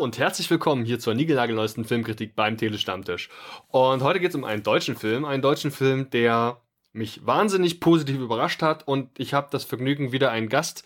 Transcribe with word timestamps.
Und 0.00 0.16
herzlich 0.16 0.48
willkommen 0.48 0.86
hier 0.86 0.98
zur 0.98 1.12
niegelnagelneuesten 1.12 1.84
Filmkritik 1.84 2.34
beim 2.34 2.56
Telestammtisch. 2.56 3.28
Und 3.68 4.02
heute 4.02 4.18
geht 4.18 4.30
es 4.30 4.34
um 4.34 4.44
einen 4.44 4.62
deutschen 4.62 4.96
Film, 4.96 5.26
einen 5.26 5.42
deutschen 5.42 5.70
Film, 5.70 6.08
der 6.08 6.62
mich 6.94 7.26
wahnsinnig 7.26 7.80
positiv 7.80 8.18
überrascht 8.18 8.62
hat 8.62 8.88
und 8.88 9.10
ich 9.20 9.34
habe 9.34 9.48
das 9.50 9.64
Vergnügen, 9.64 10.10
wieder 10.10 10.30
einen 10.30 10.48
Gast 10.48 10.84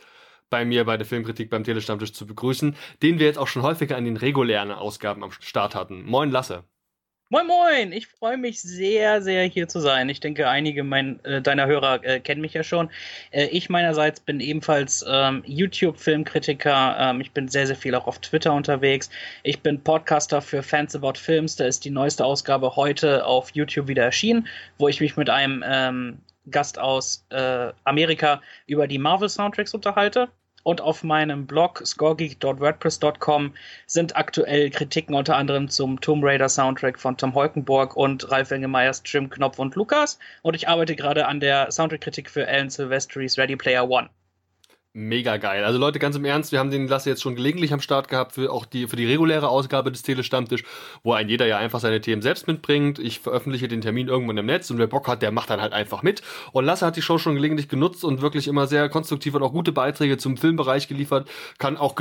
bei 0.50 0.64
mir 0.64 0.84
bei 0.84 0.96
der 0.96 1.06
Filmkritik 1.06 1.48
beim 1.48 1.62
Telestammtisch 1.62 2.12
zu 2.12 2.26
begrüßen, 2.26 2.74
den 3.04 3.20
wir 3.20 3.26
jetzt 3.26 3.38
auch 3.38 3.46
schon 3.46 3.62
häufiger 3.62 3.96
an 3.96 4.04
den 4.04 4.16
regulären 4.16 4.72
Ausgaben 4.72 5.22
am 5.22 5.30
Start 5.30 5.76
hatten. 5.76 6.02
Moin 6.04 6.32
Lasse. 6.32 6.64
Moin 7.30 7.46
Moin, 7.46 7.92
ich 7.92 8.06
freue 8.06 8.36
mich 8.36 8.60
sehr, 8.60 9.22
sehr 9.22 9.44
hier 9.44 9.66
zu 9.66 9.80
sein. 9.80 10.10
Ich 10.10 10.20
denke, 10.20 10.46
einige 10.46 10.84
mein, 10.84 11.24
äh, 11.24 11.40
deiner 11.40 11.66
Hörer 11.66 12.04
äh, 12.04 12.20
kennen 12.20 12.42
mich 12.42 12.52
ja 12.52 12.62
schon. 12.62 12.90
Äh, 13.30 13.46
ich 13.46 13.70
meinerseits 13.70 14.20
bin 14.20 14.40
ebenfalls 14.40 15.02
ähm, 15.08 15.42
YouTube-Filmkritiker. 15.46 16.96
Ähm, 16.98 17.22
ich 17.22 17.32
bin 17.32 17.48
sehr, 17.48 17.66
sehr 17.66 17.76
viel 17.76 17.94
auch 17.94 18.06
auf 18.06 18.18
Twitter 18.18 18.52
unterwegs. 18.52 19.08
Ich 19.42 19.62
bin 19.62 19.82
Podcaster 19.82 20.42
für 20.42 20.62
Fans 20.62 20.94
About 20.94 21.14
Films. 21.18 21.56
Da 21.56 21.64
ist 21.64 21.86
die 21.86 21.90
neueste 21.90 22.24
Ausgabe 22.26 22.76
heute 22.76 23.24
auf 23.24 23.50
YouTube 23.54 23.88
wieder 23.88 24.04
erschienen, 24.04 24.46
wo 24.76 24.88
ich 24.88 25.00
mich 25.00 25.16
mit 25.16 25.30
einem 25.30 25.64
ähm, 25.66 26.18
Gast 26.50 26.78
aus 26.78 27.26
äh, 27.30 27.72
Amerika 27.84 28.42
über 28.66 28.86
die 28.86 28.98
Marvel-Soundtracks 28.98 29.72
unterhalte. 29.72 30.28
Und 30.64 30.80
auf 30.80 31.04
meinem 31.04 31.46
Blog 31.46 31.82
scoregeek.wordpress.com 31.84 33.54
sind 33.86 34.16
aktuell 34.16 34.70
Kritiken 34.70 35.14
unter 35.14 35.36
anderem 35.36 35.68
zum 35.68 36.00
Tomb 36.00 36.24
Raider 36.24 36.48
Soundtrack 36.48 36.98
von 36.98 37.16
Tom 37.16 37.34
Holkenborg 37.34 37.96
und 37.96 38.30
Ralf 38.32 38.50
Engemeyers, 38.50 39.02
Jim 39.04 39.30
Knopf 39.30 39.60
und 39.60 39.76
Lukas. 39.76 40.18
Und 40.42 40.56
ich 40.56 40.66
arbeite 40.66 40.96
gerade 40.96 41.26
an 41.26 41.38
der 41.38 41.70
Soundtrack-Kritik 41.70 42.28
für 42.28 42.48
Alan 42.48 42.70
Silvestris 42.70 43.38
Ready 43.38 43.54
Player 43.54 43.88
One 43.88 44.08
mega 44.94 45.38
geil. 45.38 45.64
Also 45.64 45.78
Leute, 45.78 45.98
ganz 45.98 46.14
im 46.14 46.24
Ernst, 46.24 46.52
wir 46.52 46.60
haben 46.60 46.70
den 46.70 46.86
Lasse 46.86 47.10
jetzt 47.10 47.20
schon 47.20 47.34
gelegentlich 47.34 47.72
am 47.72 47.80
Start 47.80 48.08
gehabt 48.08 48.32
für 48.32 48.52
auch 48.52 48.64
die 48.64 48.86
für 48.86 48.94
die 48.94 49.06
reguläre 49.06 49.48
Ausgabe 49.48 49.90
des 49.90 50.02
Telestammtisch, 50.02 50.62
wo 51.02 51.12
ein 51.12 51.28
jeder 51.28 51.46
ja 51.46 51.58
einfach 51.58 51.80
seine 51.80 52.00
Themen 52.00 52.22
selbst 52.22 52.46
mitbringt. 52.46 53.00
Ich 53.00 53.18
veröffentliche 53.18 53.66
den 53.66 53.80
Termin 53.80 54.06
irgendwann 54.06 54.38
im 54.38 54.46
Netz 54.46 54.70
und 54.70 54.78
wer 54.78 54.86
Bock 54.86 55.08
hat, 55.08 55.20
der 55.20 55.32
macht 55.32 55.50
dann 55.50 55.60
halt 55.60 55.72
einfach 55.72 56.02
mit. 56.02 56.22
Und 56.52 56.64
Lasse 56.64 56.86
hat 56.86 56.96
die 56.96 57.02
Show 57.02 57.18
schon 57.18 57.34
gelegentlich 57.34 57.68
genutzt 57.68 58.04
und 58.04 58.22
wirklich 58.22 58.46
immer 58.46 58.68
sehr 58.68 58.88
konstruktiv 58.88 59.34
und 59.34 59.42
auch 59.42 59.52
gute 59.52 59.72
Beiträge 59.72 60.16
zum 60.16 60.36
Filmbereich 60.36 60.86
geliefert, 60.86 61.28
kann 61.58 61.76
auch 61.76 61.96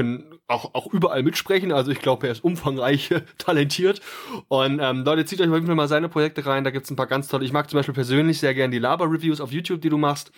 auch, 0.47 0.75
auch 0.75 0.93
überall 0.93 1.23
mitsprechen. 1.23 1.71
Also 1.71 1.91
ich 1.91 1.99
glaube, 1.99 2.27
er 2.27 2.33
ist 2.33 2.43
umfangreich 2.43 3.09
talentiert. 3.39 4.01
Und 4.49 4.79
ähm, 4.79 5.03
Leute, 5.03 5.25
zieht 5.25 5.41
euch 5.41 5.47
mal 5.47 5.87
seine 5.87 6.09
Projekte 6.09 6.45
rein. 6.45 6.63
Da 6.63 6.69
gibt's 6.69 6.91
ein 6.91 6.95
paar 6.95 7.07
ganz 7.07 7.27
tolle. 7.27 7.43
Ich 7.43 7.53
mag 7.53 7.69
zum 7.69 7.79
Beispiel 7.79 7.95
persönlich 7.95 8.39
sehr 8.39 8.53
gerne 8.53 8.71
die 8.71 8.79
Laber-Reviews 8.79 9.41
auf 9.41 9.51
YouTube, 9.51 9.81
die 9.81 9.89
du 9.89 9.97
machst. 9.97 10.31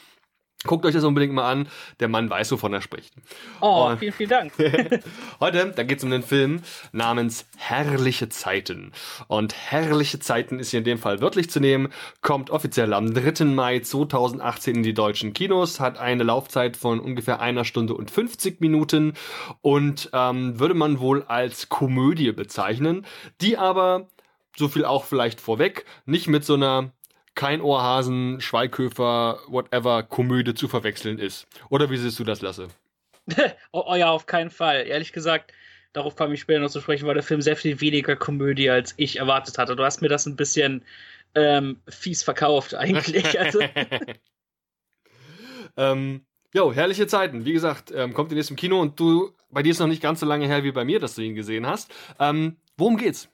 Guckt 0.66 0.85
euch 0.85 0.94
das 0.94 1.03
unbedingt 1.03 1.33
mal 1.33 1.49
an. 1.49 1.67
Der 1.99 2.08
Mann 2.08 2.30
weiß, 2.30 2.52
wovon 2.52 2.73
er 2.73 2.81
spricht. 2.81 3.13
Oh, 3.61 3.88
Und 3.89 3.99
vielen, 3.99 4.13
vielen 4.13 4.30
Dank. 4.30 4.53
Heute, 5.39 5.73
da 5.75 5.83
geht 5.83 5.99
es 5.99 6.03
um 6.03 6.11
den 6.11 6.23
Film 6.23 6.61
namens 6.91 7.47
Herrliche 7.58 8.30
Zeiten. 8.30 8.91
Und 9.27 9.53
Herrliche 9.53 10.19
Zeiten 10.19 10.59
ist 10.59 10.71
hier 10.71 10.80
in 10.80 10.83
dem 10.83 10.97
Fall 10.97 11.21
wörtlich 11.21 11.49
zu 11.49 11.59
nehmen, 11.59 11.89
kommt 12.21 12.49
offiziell 12.49 12.93
am 12.93 13.13
3. 13.13 13.45
Mai 13.45 13.80
2018 13.80 14.75
in 14.75 14.83
die 14.83 14.93
deutschen 14.93 15.33
Kinos, 15.33 15.80
hat 15.80 15.97
eine 15.97 16.23
Laufzeit 16.23 16.77
von 16.77 16.99
ungefähr 16.99 17.39
einer 17.39 17.66
Stunde 17.66 17.93
und 17.93 18.11
50 18.11 18.61
Minuten 18.61 19.14
und 19.61 20.09
ähm, 20.14 20.59
würde 20.59 20.73
man 20.73 20.99
wohl 20.99 21.23
als 21.23 21.70
Komödie 21.70 22.31
bezeichnen, 22.31 23.05
die 23.42 23.58
aber 23.58 24.08
so 24.58 24.67
viel 24.67 24.86
auch 24.86 25.05
vielleicht 25.05 25.42
vorweg, 25.42 25.86
nicht 26.05 26.27
mit 26.27 26.45
so 26.45 26.54
einer 26.54 26.92
kein 27.36 27.62
Ohrhasen, 27.62 28.42
Schweighöfer, 28.42 29.40
whatever, 29.48 30.04
Komödie 30.04 30.54
zu 30.54 30.68
verwechseln 30.68 31.20
ist. 31.20 31.48
Oder 31.70 31.90
wie 31.90 31.98
siehst 31.98 32.18
du 32.18 32.23
das, 32.23 32.42
Lasse? 32.42 32.70
oh, 33.72 33.84
oh, 33.88 33.96
ja, 33.96 34.10
auf 34.10 34.26
keinen 34.26 34.50
Fall. 34.50 34.88
Ehrlich 34.88 35.14
gesagt, 35.14 35.52
darauf 35.94 36.16
komme 36.16 36.34
ich 36.34 36.42
später 36.42 36.60
noch 36.60 36.70
zu 36.70 36.82
sprechen, 36.82 37.08
war 37.08 37.14
der 37.14 37.23
Film 37.23 37.42
sehr 37.42 37.58
viel 37.58 37.82
weniger 37.82 38.16
Komödie, 38.16 38.70
als 38.70 38.94
ich 38.98 39.18
erwartet 39.18 39.58
hatte. 39.58 39.76
Du 39.76 39.84
hast 39.84 40.02
mir 40.02 40.10
das 40.10 40.26
ein 40.26 40.36
bisschen 40.36 40.84
ähm, 41.36 41.82
fies 41.88 42.23
verkauft, 42.23 42.76
eigentlich. 42.76 43.40
Also. 43.40 43.60
ähm, 45.78 46.22
jo, 46.54 46.73
herrliche 46.73 47.08
Zeiten. 47.08 47.46
Wie 47.46 47.54
gesagt, 47.54 47.92
ähm, 47.92 48.14
kommt 48.14 48.32
in 48.32 48.38
im 48.38 48.56
Kino 48.56 48.80
und 48.80 49.00
du, 49.00 49.32
bei 49.50 49.62
dir 49.62 49.72
ist 49.72 49.80
noch 49.80 49.88
nicht 49.88 50.02
ganz 50.02 50.22
so 50.22 50.26
lange 50.26 50.48
her 50.48 50.64
wie 50.64 50.72
bei 50.72 50.86
mir, 50.86 51.00
dass 51.00 51.16
du 51.16 51.22
ihn 51.22 51.36
gesehen 51.36 51.67
hast. 51.67 51.94
Ähm, 52.20 52.58
worum 52.78 52.98
geht's? 52.98 53.30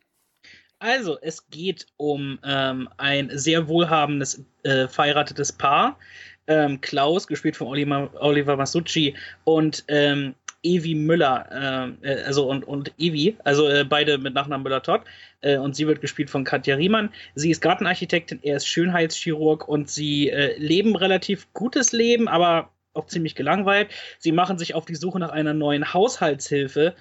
Also, 0.82 1.20
es 1.22 1.48
geht 1.52 1.86
um 1.98 2.40
ähm, 2.44 2.90
ein 2.98 3.30
sehr 3.38 3.68
wohlhabendes, 3.68 4.44
äh, 4.64 4.88
verheiratetes 4.88 5.52
Paar. 5.52 6.00
Ähm, 6.48 6.82
Klaus, 6.82 7.28
gespielt 7.28 7.56
von 7.56 7.68
Oliver, 7.68 8.10
Oliver 8.20 8.58
Masucci, 8.58 9.16
und 9.44 9.84
ähm, 9.90 10.34
Evi 10.64 10.96
Müller, 10.96 11.94
äh, 12.04 12.14
äh, 12.14 12.24
also 12.24 12.50
und, 12.50 12.68
und 12.68 12.92
Evi, 12.98 13.38
also 13.44 13.70
äh, 13.70 13.84
beide 13.84 14.18
mit 14.18 14.34
Nachnamen 14.34 14.64
Müller-Todd. 14.64 15.02
Äh, 15.42 15.58
und 15.58 15.76
sie 15.76 15.86
wird 15.86 16.02
gespielt 16.02 16.32
von 16.32 16.46
Katja 16.46 16.78
Riemann. 16.78 17.14
Sie 17.36 17.52
ist 17.52 17.62
Gartenarchitektin, 17.62 18.40
er 18.42 18.58
ist 18.58 18.66
Schönheitschirurg 18.66 19.68
und 19.68 19.88
sie 19.88 20.32
äh, 20.32 20.58
leben 20.58 20.96
relativ 20.96 21.54
gutes 21.54 21.92
Leben, 21.92 22.28
aber 22.28 22.72
auch 22.94 23.06
ziemlich 23.06 23.36
gelangweilt. 23.36 23.90
Sie 24.18 24.32
machen 24.32 24.58
sich 24.58 24.74
auf 24.74 24.86
die 24.86 24.96
Suche 24.96 25.20
nach 25.20 25.30
einer 25.30 25.54
neuen 25.54 25.94
Haushaltshilfe 25.94 26.96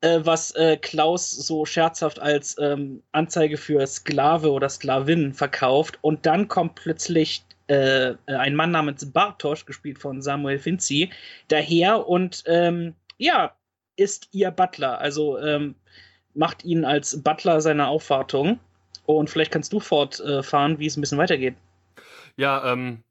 äh, 0.00 0.20
was 0.22 0.52
äh, 0.52 0.76
Klaus 0.76 1.30
so 1.30 1.64
scherzhaft 1.64 2.20
als 2.20 2.56
ähm, 2.58 3.02
Anzeige 3.12 3.56
für 3.56 3.86
Sklave 3.86 4.50
oder 4.50 4.68
Sklavin 4.68 5.32
verkauft. 5.34 5.98
Und 6.02 6.26
dann 6.26 6.48
kommt 6.48 6.76
plötzlich 6.76 7.44
äh, 7.66 8.14
ein 8.26 8.54
Mann 8.54 8.70
namens 8.70 9.10
Bartosch, 9.10 9.66
gespielt 9.66 9.98
von 9.98 10.22
Samuel 10.22 10.58
Finzi, 10.58 11.10
daher 11.48 12.08
und 12.08 12.42
ähm, 12.46 12.94
ja, 13.18 13.52
ist 13.96 14.28
ihr 14.32 14.50
Butler. 14.50 15.00
Also 15.00 15.38
ähm, 15.38 15.74
macht 16.34 16.64
ihn 16.64 16.84
als 16.84 17.22
Butler 17.22 17.60
seiner 17.60 17.88
Aufwartung. 17.88 18.60
Und 19.06 19.30
vielleicht 19.30 19.50
kannst 19.50 19.72
du 19.72 19.80
fortfahren, 19.80 20.78
wie 20.78 20.86
es 20.86 20.96
ein 20.96 21.00
bisschen 21.00 21.18
weitergeht. 21.18 21.56
Ja, 22.36 22.72
ähm, 22.72 23.02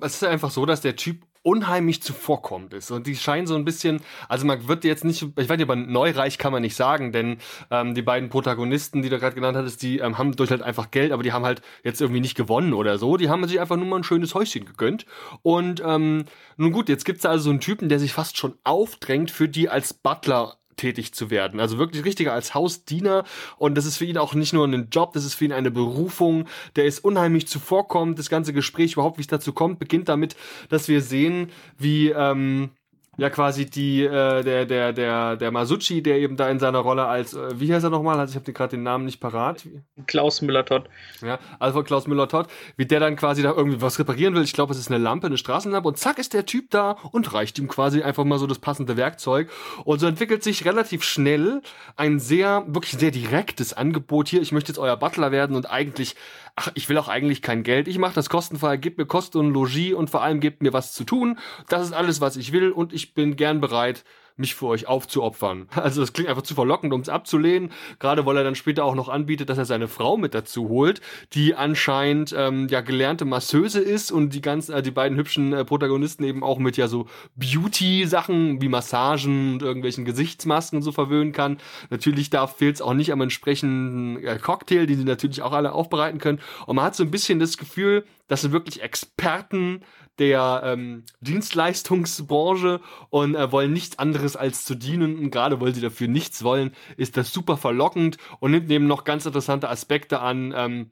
es 0.00 0.16
ist 0.16 0.24
einfach 0.24 0.50
so, 0.50 0.66
dass 0.66 0.82
der 0.82 0.96
Typ 0.96 1.22
unheimlich 1.44 2.02
zuvorkommend 2.02 2.72
ist. 2.72 2.90
Und 2.90 3.06
die 3.06 3.14
scheinen 3.14 3.46
so 3.46 3.54
ein 3.54 3.64
bisschen, 3.64 4.00
also 4.28 4.46
man 4.46 4.66
wird 4.66 4.82
jetzt 4.82 5.04
nicht, 5.04 5.22
ich 5.22 5.48
weiß 5.48 5.56
nicht, 5.58 5.62
aber 5.62 5.76
neureich 5.76 6.38
kann 6.38 6.52
man 6.52 6.62
nicht 6.62 6.74
sagen, 6.74 7.12
denn 7.12 7.36
ähm, 7.70 7.94
die 7.94 8.02
beiden 8.02 8.30
Protagonisten, 8.30 9.02
die 9.02 9.10
du 9.10 9.18
gerade 9.18 9.34
genannt 9.34 9.56
hattest, 9.56 9.82
die 9.82 9.98
ähm, 9.98 10.16
haben 10.16 10.34
durch 10.34 10.50
halt 10.50 10.62
einfach 10.62 10.90
Geld, 10.90 11.12
aber 11.12 11.22
die 11.22 11.32
haben 11.32 11.44
halt 11.44 11.60
jetzt 11.84 12.00
irgendwie 12.00 12.22
nicht 12.22 12.34
gewonnen 12.34 12.72
oder 12.72 12.96
so. 12.98 13.18
Die 13.18 13.28
haben 13.28 13.46
sich 13.46 13.60
einfach 13.60 13.76
nur 13.76 13.86
mal 13.86 13.98
ein 13.98 14.04
schönes 14.04 14.34
Häuschen 14.34 14.64
gegönnt. 14.64 15.04
Und 15.42 15.82
ähm, 15.84 16.24
nun 16.56 16.72
gut, 16.72 16.88
jetzt 16.88 17.04
gibt's 17.04 17.22
da 17.22 17.30
also 17.30 17.44
so 17.44 17.50
einen 17.50 17.60
Typen, 17.60 17.90
der 17.90 17.98
sich 17.98 18.14
fast 18.14 18.38
schon 18.38 18.54
aufdrängt, 18.64 19.30
für 19.30 19.48
die 19.48 19.68
als 19.68 19.92
Butler 19.92 20.56
tätig 20.76 21.14
zu 21.14 21.30
werden. 21.30 21.60
Also 21.60 21.78
wirklich 21.78 22.04
richtiger 22.04 22.32
als 22.32 22.54
Hausdiener. 22.54 23.24
Und 23.58 23.76
das 23.76 23.86
ist 23.86 23.96
für 23.96 24.04
ihn 24.04 24.18
auch 24.18 24.34
nicht 24.34 24.52
nur 24.52 24.66
ein 24.66 24.88
Job, 24.90 25.12
das 25.12 25.24
ist 25.24 25.34
für 25.34 25.44
ihn 25.44 25.52
eine 25.52 25.70
Berufung. 25.70 26.46
Der 26.76 26.84
ist 26.84 27.04
unheimlich 27.04 27.46
zuvorkommend. 27.48 28.18
Das 28.18 28.30
ganze 28.30 28.52
Gespräch 28.52 28.94
überhaupt, 28.94 29.18
wie 29.18 29.22
es 29.22 29.28
dazu 29.28 29.52
kommt, 29.52 29.78
beginnt 29.78 30.08
damit, 30.08 30.36
dass 30.68 30.88
wir 30.88 31.00
sehen, 31.00 31.50
wie 31.78 32.10
ähm, 32.10 32.70
ja 33.16 33.30
quasi 33.30 33.66
die 33.66 34.02
äh, 34.02 34.42
der 34.42 34.66
der 34.66 34.92
der 34.92 35.36
der 35.36 35.50
Masucci, 35.50 36.02
der 36.02 36.18
eben 36.18 36.36
da 36.36 36.48
in 36.48 36.58
seiner 36.58 36.78
Rolle 36.78 37.06
als 37.06 37.34
äh, 37.34 37.60
wie 37.60 37.72
heißt 37.72 37.84
er 37.84 37.90
nochmal? 37.90 38.18
Also 38.18 38.32
ich 38.32 38.36
habe 38.36 38.52
gerade 38.52 38.76
den 38.76 38.82
Namen 38.82 39.04
nicht 39.04 39.20
parat. 39.20 39.64
Klaus 40.06 40.42
Müller-Todd. 40.42 40.84
Ja, 41.22 41.38
also 41.58 41.82
Klaus 41.82 42.06
Müller-Todd, 42.06 42.48
wie 42.76 42.86
der 42.86 43.00
dann 43.00 43.16
quasi 43.16 43.42
da 43.42 43.52
irgendwie 43.52 43.80
was 43.80 43.98
reparieren 43.98 44.34
will. 44.34 44.42
Ich 44.42 44.52
glaube, 44.52 44.72
es 44.72 44.78
ist 44.78 44.90
eine 44.90 45.02
Lampe, 45.02 45.26
eine 45.26 45.38
Straßenlampe 45.38 45.88
und 45.88 45.98
zack 45.98 46.18
ist 46.18 46.34
der 46.34 46.46
Typ 46.46 46.70
da 46.70 46.96
und 47.12 47.32
reicht 47.32 47.58
ihm 47.58 47.68
quasi 47.68 48.02
einfach 48.02 48.24
mal 48.24 48.38
so 48.38 48.46
das 48.46 48.58
passende 48.58 48.96
Werkzeug 48.96 49.50
und 49.84 49.98
so 49.98 50.06
entwickelt 50.06 50.42
sich 50.42 50.64
relativ 50.64 51.02
schnell 51.04 51.62
ein 51.96 52.18
sehr 52.18 52.64
wirklich 52.66 52.98
sehr 52.98 53.10
direktes 53.10 53.72
Angebot 53.72 54.28
hier. 54.28 54.42
Ich 54.42 54.52
möchte 54.52 54.72
jetzt 54.72 54.78
euer 54.78 54.96
Butler 54.96 55.32
werden 55.32 55.56
und 55.56 55.70
eigentlich 55.70 56.16
ach, 56.56 56.70
ich 56.74 56.88
will 56.88 56.98
auch 56.98 57.08
eigentlich 57.08 57.42
kein 57.42 57.62
Geld. 57.62 57.88
Ich 57.88 57.98
mache 57.98 58.14
das 58.14 58.28
kostenfrei, 58.28 58.76
gebt 58.76 58.98
mir 58.98 59.06
Kosten 59.06 59.38
und 59.38 59.52
Logis 59.52 59.94
und 59.94 60.10
vor 60.10 60.22
allem 60.22 60.40
gebt 60.40 60.62
mir 60.62 60.72
was 60.72 60.92
zu 60.92 61.04
tun. 61.04 61.38
Das 61.68 61.82
ist 61.82 61.92
alles, 61.92 62.20
was 62.20 62.36
ich 62.36 62.52
will 62.52 62.70
und 62.70 62.92
ich 62.92 63.14
bin 63.14 63.36
gern 63.36 63.60
bereit, 63.60 64.04
mich 64.36 64.54
für 64.54 64.66
euch 64.66 64.86
aufzuopfern. 64.86 65.68
Also 65.84 66.00
das 66.00 66.14
klingt 66.14 66.30
einfach 66.30 66.42
zu 66.42 66.54
verlockend, 66.54 66.94
um 66.94 67.02
es 67.02 67.10
abzulehnen. 67.10 67.70
Gerade 67.98 68.24
weil 68.24 68.38
er 68.38 68.44
dann 68.44 68.54
später 68.54 68.84
auch 68.84 68.94
noch 68.94 69.10
anbietet, 69.10 69.50
dass 69.50 69.58
er 69.58 69.66
seine 69.66 69.86
Frau 69.86 70.16
mit 70.16 70.34
dazu 70.34 70.70
holt, 70.70 71.02
die 71.34 71.54
anscheinend 71.54 72.34
ähm, 72.36 72.68
ja 72.68 72.80
gelernte 72.80 73.26
Masseuse 73.26 73.80
ist 73.80 74.10
und 74.10 74.30
die 74.30 74.40
ganzen, 74.40 74.72
äh, 74.72 74.82
die 74.82 74.90
beiden 74.90 75.18
hübschen 75.18 75.52
äh, 75.52 75.64
Protagonisten 75.64 76.24
eben 76.24 76.42
auch 76.42 76.58
mit 76.58 76.78
ja 76.78 76.88
so 76.88 77.06
Beauty-Sachen 77.36 78.62
wie 78.62 78.68
Massagen 78.68 79.54
und 79.54 79.62
irgendwelchen 79.62 80.06
Gesichtsmasken 80.06 80.80
so 80.80 80.90
verwöhnen 80.90 81.32
kann. 81.32 81.58
Natürlich 81.90 82.30
da 82.30 82.46
fehlt 82.46 82.76
es 82.76 82.82
auch 82.82 82.94
nicht 82.94 83.12
am 83.12 83.20
entsprechenden 83.20 84.24
äh, 84.24 84.38
Cocktail, 84.38 84.86
den 84.86 84.98
sie 84.98 85.04
natürlich 85.04 85.42
auch 85.42 85.52
alle 85.52 85.72
aufbereiten 85.72 86.18
können. 86.18 86.40
Und 86.66 86.76
man 86.76 86.86
hat 86.86 86.96
so 86.96 87.02
ein 87.02 87.10
bisschen 87.10 87.40
das 87.40 87.58
Gefühl, 87.58 88.04
das 88.26 88.42
sind 88.42 88.52
wirklich 88.52 88.82
Experten 88.82 89.80
der 90.18 90.62
ähm, 90.64 91.04
Dienstleistungsbranche 91.20 92.80
und 93.10 93.34
äh, 93.34 93.50
wollen 93.50 93.72
nichts 93.72 93.98
anderes 93.98 94.36
als 94.36 94.64
zu 94.64 94.74
dienen. 94.74 95.18
Und 95.18 95.30
gerade 95.30 95.60
weil 95.60 95.74
sie 95.74 95.80
dafür 95.80 96.08
nichts 96.08 96.44
wollen, 96.44 96.72
ist 96.96 97.16
das 97.16 97.32
super 97.32 97.56
verlockend 97.56 98.18
und 98.40 98.52
nimmt 98.52 98.70
eben 98.70 98.86
noch 98.86 99.04
ganz 99.04 99.26
interessante 99.26 99.68
Aspekte 99.68 100.20
an. 100.20 100.54
Ähm, 100.56 100.90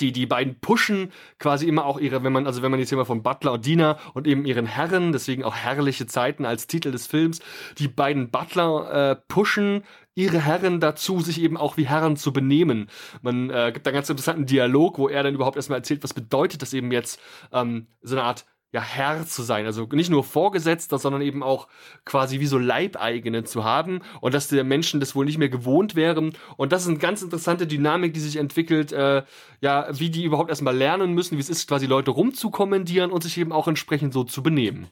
die, 0.00 0.12
die 0.12 0.26
beiden 0.26 0.58
pushen 0.60 1.12
quasi 1.38 1.68
immer 1.68 1.84
auch 1.84 2.00
ihre, 2.00 2.24
wenn 2.24 2.32
man, 2.32 2.46
also 2.46 2.62
wenn 2.62 2.70
man 2.70 2.80
jetzt 2.80 2.92
mal 2.92 3.04
von 3.04 3.22
Butler 3.22 3.52
und 3.52 3.66
Diener 3.66 3.98
und 4.14 4.26
eben 4.26 4.46
ihren 4.46 4.66
Herren, 4.66 5.12
deswegen 5.12 5.44
auch 5.44 5.54
herrliche 5.54 6.06
Zeiten 6.06 6.46
als 6.46 6.66
Titel 6.66 6.90
des 6.90 7.06
Films, 7.06 7.40
die 7.78 7.88
beiden 7.88 8.30
Butler 8.30 9.10
äh, 9.10 9.16
pushen 9.28 9.84
ihre 10.14 10.40
Herren 10.40 10.80
dazu, 10.80 11.20
sich 11.20 11.40
eben 11.40 11.56
auch 11.56 11.76
wie 11.76 11.88
Herren 11.88 12.16
zu 12.16 12.32
benehmen. 12.32 12.88
Man 13.22 13.50
äh, 13.50 13.70
gibt 13.72 13.86
da 13.86 13.90
einen 13.90 13.96
ganz 13.96 14.10
interessanten 14.10 14.46
Dialog, 14.46 14.98
wo 14.98 15.08
er 15.08 15.22
dann 15.22 15.34
überhaupt 15.34 15.56
erstmal 15.56 15.78
erzählt, 15.78 16.02
was 16.04 16.14
bedeutet 16.14 16.62
das 16.62 16.72
eben 16.72 16.92
jetzt, 16.92 17.20
ähm, 17.52 17.88
so 18.02 18.14
eine 18.14 18.24
Art 18.24 18.46
ja, 18.74 18.82
Herr 18.82 19.24
zu 19.24 19.44
sein. 19.44 19.66
Also 19.66 19.86
nicht 19.92 20.10
nur 20.10 20.24
Vorgesetzter, 20.24 20.98
sondern 20.98 21.22
eben 21.22 21.44
auch 21.44 21.68
quasi 22.04 22.40
wie 22.40 22.46
so 22.46 22.58
Leibeigene 22.58 23.44
zu 23.44 23.62
haben 23.62 24.00
und 24.20 24.34
dass 24.34 24.48
der 24.48 24.64
Menschen 24.64 24.98
das 24.98 25.14
wohl 25.14 25.24
nicht 25.24 25.38
mehr 25.38 25.48
gewohnt 25.48 25.94
wären. 25.94 26.32
Und 26.56 26.72
das 26.72 26.82
ist 26.82 26.88
eine 26.88 26.98
ganz 26.98 27.22
interessante 27.22 27.68
Dynamik, 27.68 28.14
die 28.14 28.20
sich 28.20 28.34
entwickelt, 28.34 28.90
äh, 28.90 29.22
ja, 29.60 29.86
wie 29.92 30.10
die 30.10 30.24
überhaupt 30.24 30.50
erstmal 30.50 30.76
lernen 30.76 31.12
müssen, 31.12 31.36
wie 31.36 31.40
es 31.40 31.50
ist, 31.50 31.68
quasi 31.68 31.86
Leute 31.86 32.10
rumzukommandieren 32.10 33.12
und 33.12 33.22
sich 33.22 33.38
eben 33.38 33.52
auch 33.52 33.68
entsprechend 33.68 34.12
so 34.12 34.24
zu 34.24 34.42
benehmen. 34.42 34.88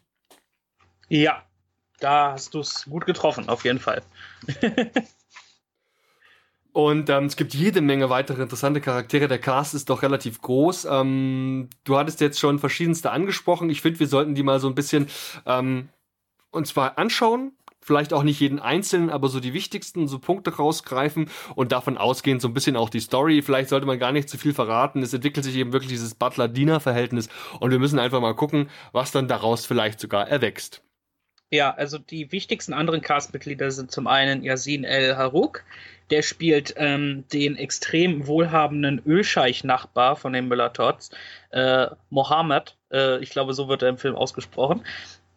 Ja, 1.09 1.43
da 2.03 2.33
hast 2.33 2.55
du 2.55 2.61
es 2.61 2.85
gut 2.85 3.07
getroffen, 3.07 3.49
auf 3.49 3.65
jeden 3.65 3.79
Fall. 3.79 4.03
Und 6.73 7.11
ähm, 7.11 7.27
es 7.27 7.37
gibt 7.37 7.53
jede 7.53 7.83
Menge 7.83 8.09
weitere 8.09 8.43
interessante 8.43 8.81
Charaktere. 8.81 9.29
Der 9.29 9.39
Cast 9.39 9.75
ist 9.75 9.91
doch 9.91 10.03
relativ 10.03 10.41
groß. 10.41 10.87
Ähm, 10.91 11.69
du 11.85 11.99
hattest 11.99 12.21
jetzt 12.23 12.41
schon 12.41 12.59
verschiedenste 12.59 13.11
angesprochen. 13.11 13.69
Ich 13.69 13.83
finde, 13.83 14.01
wir 14.01 14.07
sollten 14.07 14.35
die 14.35 14.43
mal 14.43 14.59
so 14.59 14.69
ein 14.69 14.75
bisschen 14.75 15.09
ähm, 15.45 15.91
und 16.51 16.67
zwar 16.67 16.97
anschauen. 16.99 17.53
Vielleicht 17.85 18.13
auch 18.13 18.23
nicht 18.23 18.39
jeden 18.39 18.61
einzelnen, 18.61 19.11
aber 19.11 19.29
so 19.29 19.41
die 19.41 19.55
wichtigsten 19.55 20.07
so 20.07 20.21
Punkte 20.21 20.55
rausgreifen 20.55 21.29
und 21.57 21.73
davon 21.73 21.99
ausgehend 21.99 22.41
so 22.41 22.47
ein 22.47 22.55
bisschen 22.55 22.77
auch 22.77 22.89
die 22.89 23.01
Story. 23.01 23.43
Vielleicht 23.43 23.71
sollte 23.71 23.87
man 23.87 23.99
gar 23.99 24.13
nicht 24.13 24.29
zu 24.29 24.39
viel 24.39 24.55
verraten. 24.55 25.03
Es 25.03 25.13
entwickelt 25.13 25.45
sich 25.45 25.57
eben 25.57 25.73
wirklich 25.73 25.91
dieses 25.91 26.15
Butler-Diener-Verhältnis 26.15 27.29
und 27.59 27.73
wir 27.73 27.81
müssen 27.81 27.99
einfach 27.99 28.21
mal 28.21 28.37
gucken, 28.37 28.71
was 28.93 29.11
dann 29.11 29.27
daraus 29.27 29.67
vielleicht 29.67 29.99
sogar 29.99 30.29
erwächst. 30.29 30.83
Ja, 31.53 31.75
also 31.75 31.99
die 31.99 32.33
wichtigsten 32.33 32.73
anderen 32.73 33.03
Castmitglieder 33.03 33.71
sind 33.71 33.91
zum 33.91 34.07
einen 34.07 34.43
Yasin 34.43 34.85
El 34.85 35.17
Harouk, 35.19 35.63
der 36.09 36.23
spielt 36.23 36.73
ähm, 36.79 37.25
den 37.31 37.57
extrem 37.57 38.27
wohlhabenden 38.27 39.03
Ölscheich-Nachbar 39.05 40.17
von 40.17 40.33
den 40.33 40.49
Müller-Tots, 40.49 41.11
äh, 41.51 41.89
Mohammed. 42.09 42.75
Äh, 42.91 43.19
ich 43.23 43.29
glaube, 43.29 43.53
so 43.53 43.69
wird 43.69 43.83
er 43.83 43.91
im 43.91 43.99
Film 43.99 44.15
ausgesprochen. 44.15 44.83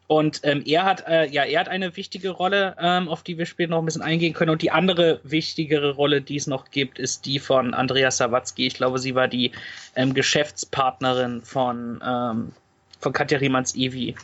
Und 0.07 0.39
ähm, 0.43 0.63
er 0.65 0.85
hat 0.85 1.05
äh, 1.05 1.27
ja, 1.27 1.43
er 1.43 1.59
hat 1.59 1.67
eine 1.67 1.97
wichtige 1.97 2.29
Rolle, 2.29 2.77
ähm, 2.79 3.09
auf 3.09 3.21
die 3.23 3.37
wir 3.37 3.45
später 3.45 3.71
noch 3.71 3.79
ein 3.79 3.85
bisschen 3.85 4.01
eingehen 4.01 4.33
können. 4.33 4.51
Und 4.51 4.61
die 4.61 4.71
andere 4.71 5.19
wichtigere 5.23 5.95
Rolle, 5.95 6.21
die 6.21 6.37
es 6.37 6.47
noch 6.47 6.71
gibt, 6.71 6.97
ist 6.97 7.25
die 7.25 7.39
von 7.39 7.73
Andrea 7.73 8.09
Sawatzki. 8.09 8.67
Ich 8.67 8.75
glaube, 8.75 8.99
sie 8.99 9.15
war 9.15 9.27
die 9.27 9.51
ähm, 9.97 10.13
Geschäftspartnerin 10.13 11.41
von 11.41 12.01
ähm, 12.05 12.53
von 13.01 13.11
Katja 13.11 13.39
Riemanns 13.39 13.75
Evi. 13.75 14.15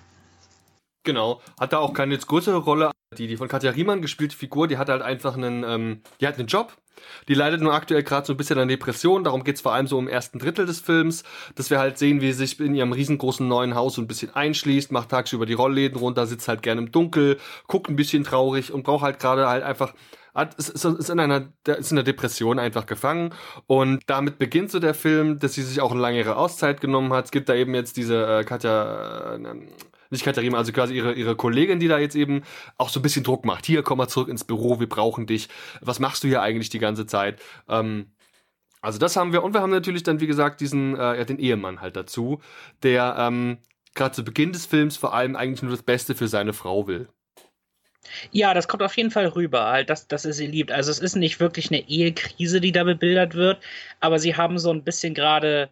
Genau, 1.03 1.41
hat 1.59 1.73
da 1.73 1.79
auch 1.79 1.93
keine 1.93 2.17
größere 2.17 2.57
Rolle. 2.57 2.91
Die, 3.17 3.27
die 3.27 3.35
von 3.35 3.49
Katja 3.49 3.71
Riemann 3.71 4.01
gespielte 4.01 4.37
Figur, 4.37 4.67
die 4.67 4.77
hat 4.77 4.87
halt 4.87 5.01
einfach 5.01 5.35
einen, 5.35 5.65
ähm, 5.65 6.01
die 6.21 6.27
hat 6.27 6.37
einen 6.37 6.47
Job. 6.47 6.77
Die 7.27 7.33
leidet 7.33 7.61
nur 7.61 7.73
aktuell 7.73 8.03
gerade 8.03 8.25
so 8.25 8.33
ein 8.33 8.37
bisschen 8.37 8.59
an 8.59 8.67
Depression. 8.67 9.23
Darum 9.23 9.43
geht's 9.43 9.61
vor 9.61 9.73
allem 9.73 9.87
so 9.87 9.99
im 9.99 10.07
ersten 10.07 10.39
Drittel 10.39 10.65
des 10.65 10.79
Films, 10.79 11.23
dass 11.55 11.69
wir 11.69 11.79
halt 11.79 11.97
sehen, 11.97 12.21
wie 12.21 12.31
sie 12.31 12.45
sich 12.45 12.59
in 12.59 12.75
ihrem 12.75 12.93
riesengroßen 12.93 13.45
neuen 13.45 13.75
Haus 13.75 13.95
so 13.95 14.01
ein 14.01 14.07
bisschen 14.07 14.33
einschließt, 14.33 14.91
macht 14.91 15.09
tagsüber 15.09 15.45
die 15.45 15.53
Rollläden 15.53 15.99
runter, 15.99 16.25
sitzt 16.25 16.47
halt 16.47 16.61
gerne 16.61 16.81
im 16.81 16.91
Dunkel, 16.91 17.37
guckt 17.67 17.89
ein 17.89 17.95
bisschen 17.95 18.23
traurig 18.23 18.71
und 18.71 18.83
braucht 18.83 19.03
halt 19.03 19.19
gerade 19.19 19.47
halt 19.47 19.63
einfach 19.63 19.93
ist, 20.57 20.85
in 21.09 21.19
einer, 21.19 21.49
ist 21.77 21.91
in 21.91 21.97
einer 21.97 22.05
Depression 22.05 22.59
einfach 22.59 22.85
gefangen 22.85 23.33
und 23.67 24.01
damit 24.07 24.39
beginnt 24.39 24.71
so 24.71 24.79
der 24.79 24.93
Film, 24.93 25.39
dass 25.39 25.53
sie 25.53 25.63
sich 25.63 25.81
auch 25.81 25.91
eine 25.91 25.99
längere 25.99 26.37
Auszeit 26.37 26.79
genommen 26.79 27.11
hat. 27.11 27.25
Es 27.25 27.31
gibt 27.31 27.49
da 27.49 27.53
eben 27.53 27.75
jetzt 27.75 27.97
diese 27.97 28.39
äh, 28.39 28.43
Katja, 28.45 29.35
äh, 29.35 29.39
nicht 30.11 30.23
Katharina, 30.23 30.57
also 30.57 30.71
quasi 30.71 30.93
ihre, 30.95 31.13
ihre 31.13 31.35
Kollegin, 31.35 31.79
die 31.79 31.87
da 31.87 31.97
jetzt 31.97 32.15
eben 32.15 32.43
auch 32.77 32.89
so 32.89 32.99
ein 32.99 33.03
bisschen 33.03 33.23
Druck 33.23 33.45
macht. 33.45 33.65
Hier, 33.65 33.83
komm 33.83 33.97
mal 33.97 34.07
zurück 34.07 34.29
ins 34.29 34.43
Büro, 34.43 34.79
wir 34.79 34.89
brauchen 34.89 35.25
dich. 35.25 35.49
Was 35.81 35.99
machst 35.99 36.23
du 36.23 36.27
hier 36.27 36.41
eigentlich 36.41 36.69
die 36.69 36.79
ganze 36.79 37.05
Zeit? 37.05 37.41
Ähm, 37.67 38.11
also 38.81 38.97
das 38.97 39.15
haben 39.15 39.31
wir 39.31 39.43
und 39.43 39.53
wir 39.53 39.61
haben 39.61 39.71
natürlich 39.71 40.03
dann, 40.03 40.19
wie 40.19 40.27
gesagt, 40.27 40.59
diesen, 40.59 40.95
äh, 40.95 41.17
ja, 41.17 41.23
den 41.23 41.39
Ehemann 41.39 41.81
halt 41.81 41.95
dazu, 41.95 42.41
der 42.83 43.15
ähm, 43.17 43.59
gerade 43.93 44.15
zu 44.15 44.23
Beginn 44.23 44.51
des 44.53 44.65
Films 44.65 44.97
vor 44.97 45.13
allem 45.13 45.35
eigentlich 45.35 45.61
nur 45.61 45.71
das 45.71 45.83
Beste 45.83 46.15
für 46.15 46.27
seine 46.27 46.53
Frau 46.53 46.87
will. 46.87 47.07
Ja, 48.31 48.53
das 48.53 48.67
kommt 48.67 48.81
auf 48.81 48.97
jeden 48.97 49.11
Fall 49.11 49.27
rüber, 49.27 49.67
halt, 49.67 49.89
dass, 49.89 50.07
dass 50.07 50.25
er 50.25 50.33
sie 50.33 50.47
liebt. 50.47 50.71
Also 50.71 50.89
es 50.89 50.99
ist 50.99 51.15
nicht 51.15 51.39
wirklich 51.39 51.69
eine 51.69 51.87
Ehekrise, 51.87 52.59
die 52.59 52.71
da 52.71 52.83
bebildert 52.83 53.35
wird, 53.35 53.61
aber 53.99 54.17
sie 54.17 54.35
haben 54.35 54.57
so 54.57 54.71
ein 54.71 54.83
bisschen 54.83 55.13
gerade 55.13 55.69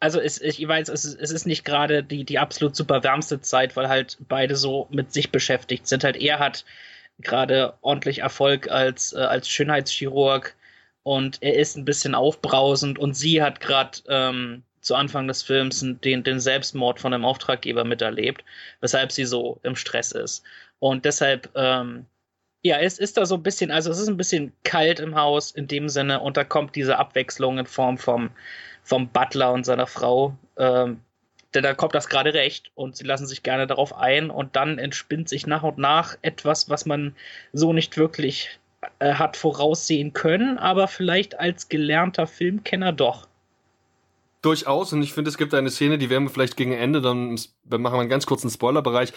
also 0.00 0.18
es, 0.18 0.40
ich 0.40 0.66
weiß, 0.66 0.88
es 0.88 1.04
ist, 1.04 1.20
es 1.20 1.30
ist 1.30 1.46
nicht 1.46 1.64
gerade 1.64 2.02
die, 2.02 2.24
die 2.24 2.38
absolut 2.38 2.74
super 2.74 3.04
wärmste 3.04 3.40
Zeit, 3.40 3.76
weil 3.76 3.88
halt 3.88 4.16
beide 4.28 4.56
so 4.56 4.88
mit 4.90 5.12
sich 5.12 5.30
beschäftigt 5.30 5.86
sind. 5.86 6.04
Halt 6.04 6.16
er 6.16 6.38
hat 6.38 6.64
gerade 7.18 7.74
ordentlich 7.82 8.20
Erfolg 8.20 8.70
als, 8.70 9.12
äh, 9.12 9.18
als 9.18 9.48
Schönheitschirurg 9.48 10.56
und 11.02 11.38
er 11.42 11.54
ist 11.56 11.76
ein 11.76 11.84
bisschen 11.84 12.14
aufbrausend 12.14 12.98
und 12.98 13.14
sie 13.14 13.42
hat 13.42 13.60
gerade 13.60 13.98
ähm, 14.08 14.62
zu 14.80 14.94
Anfang 14.94 15.28
des 15.28 15.42
Films 15.42 15.80
den, 15.80 16.22
den 16.22 16.40
Selbstmord 16.40 16.98
von 16.98 17.12
einem 17.12 17.26
Auftraggeber 17.26 17.84
miterlebt, 17.84 18.42
weshalb 18.80 19.12
sie 19.12 19.26
so 19.26 19.60
im 19.62 19.76
Stress 19.76 20.12
ist. 20.12 20.42
Und 20.78 21.04
deshalb, 21.04 21.50
ähm, 21.54 22.06
ja, 22.62 22.78
es 22.78 22.98
ist 22.98 23.18
da 23.18 23.26
so 23.26 23.34
ein 23.34 23.42
bisschen, 23.42 23.70
also 23.70 23.90
es 23.90 23.98
ist 23.98 24.08
ein 24.08 24.16
bisschen 24.16 24.52
kalt 24.64 25.00
im 25.00 25.14
Haus 25.14 25.50
in 25.50 25.68
dem 25.68 25.90
Sinne 25.90 26.20
und 26.20 26.38
da 26.38 26.44
kommt 26.44 26.74
diese 26.76 26.98
Abwechslung 26.98 27.58
in 27.58 27.66
Form 27.66 27.98
vom 27.98 28.30
vom 28.82 29.08
Butler 29.08 29.52
und 29.52 29.64
seiner 29.64 29.86
Frau. 29.86 30.36
Ähm, 30.56 31.00
denn 31.54 31.64
da 31.64 31.74
kommt 31.74 31.94
das 31.94 32.08
gerade 32.08 32.32
recht 32.34 32.70
und 32.74 32.96
sie 32.96 33.04
lassen 33.04 33.26
sich 33.26 33.42
gerne 33.42 33.66
darauf 33.66 33.96
ein 33.96 34.30
und 34.30 34.54
dann 34.54 34.78
entspinnt 34.78 35.28
sich 35.28 35.46
nach 35.46 35.64
und 35.64 35.78
nach 35.78 36.16
etwas, 36.22 36.68
was 36.68 36.86
man 36.86 37.16
so 37.52 37.72
nicht 37.72 37.96
wirklich 37.96 38.60
äh, 39.00 39.14
hat 39.14 39.36
voraussehen 39.36 40.12
können, 40.12 40.58
aber 40.58 40.88
vielleicht 40.88 41.38
als 41.38 41.68
gelernter 41.68 42.26
Filmkenner 42.26 42.92
doch. 42.92 43.26
Durchaus, 44.42 44.92
und 44.94 45.02
ich 45.02 45.12
finde, 45.12 45.28
es 45.28 45.36
gibt 45.36 45.52
eine 45.52 45.70
Szene, 45.70 45.98
die 45.98 46.08
werden 46.08 46.24
wir 46.24 46.30
vielleicht 46.30 46.56
gegen 46.56 46.72
Ende, 46.72 47.02
dann 47.02 47.36
machen 47.64 47.94
wir 47.94 48.00
einen 48.00 48.08
ganz 48.08 48.24
kurzen 48.24 48.48
Spoilerbereich, 48.48 49.12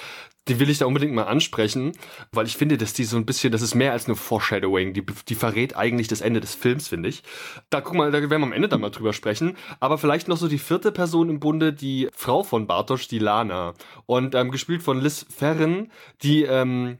die 0.50 0.60
will 0.60 0.70
ich 0.70 0.80
da 0.80 0.86
unbedingt 0.86 1.14
mal 1.14 1.24
ansprechen, 1.24 1.94
weil 2.34 2.46
ich 2.46 2.58
finde, 2.58 2.78
dass 2.78 2.92
die 2.92 3.06
so 3.06 3.16
ein 3.16 3.26
bisschen, 3.26 3.52
das 3.54 3.62
ist 3.62 3.74
mehr 3.74 3.94
als 3.94 4.08
nur 4.08 4.18
Foreshadowing, 4.18 4.94
die, 4.94 5.06
die 5.30 5.36
verrät 5.36 5.78
eigentlich 5.78 6.10
das 6.10 6.20
Ende 6.20 6.42
des 6.42 6.56
Films, 6.56 6.90
finde 6.90 7.08
ich. 7.08 7.24
Da 7.70 7.80
guck 7.80 7.96
mal, 7.96 8.12
da 8.12 8.20
werden 8.20 8.42
wir 8.42 8.48
am 8.48 8.52
Ende 8.52 8.68
dann 8.68 8.82
mal 8.82 8.90
drüber 8.90 9.14
sprechen, 9.14 9.56
aber 9.80 9.98
vielleicht 9.98 10.28
noch 10.28 10.38
so 10.38 10.50
die 10.50 10.60
vierte 10.60 10.92
Person 10.92 11.30
im 11.30 11.40
Bunde, 11.40 11.72
die 11.72 12.10
Frau 12.14 12.44
von 12.44 12.68
Bartosz, 12.68 13.08
die 13.08 13.20
Lana, 13.20 13.76
und 14.06 14.36
ähm, 14.36 14.52
gespielt 14.52 14.84
von 14.84 15.00
Liz 15.00 15.26
Ferren, 15.30 15.90
die 16.22 16.44
ähm, 16.44 16.98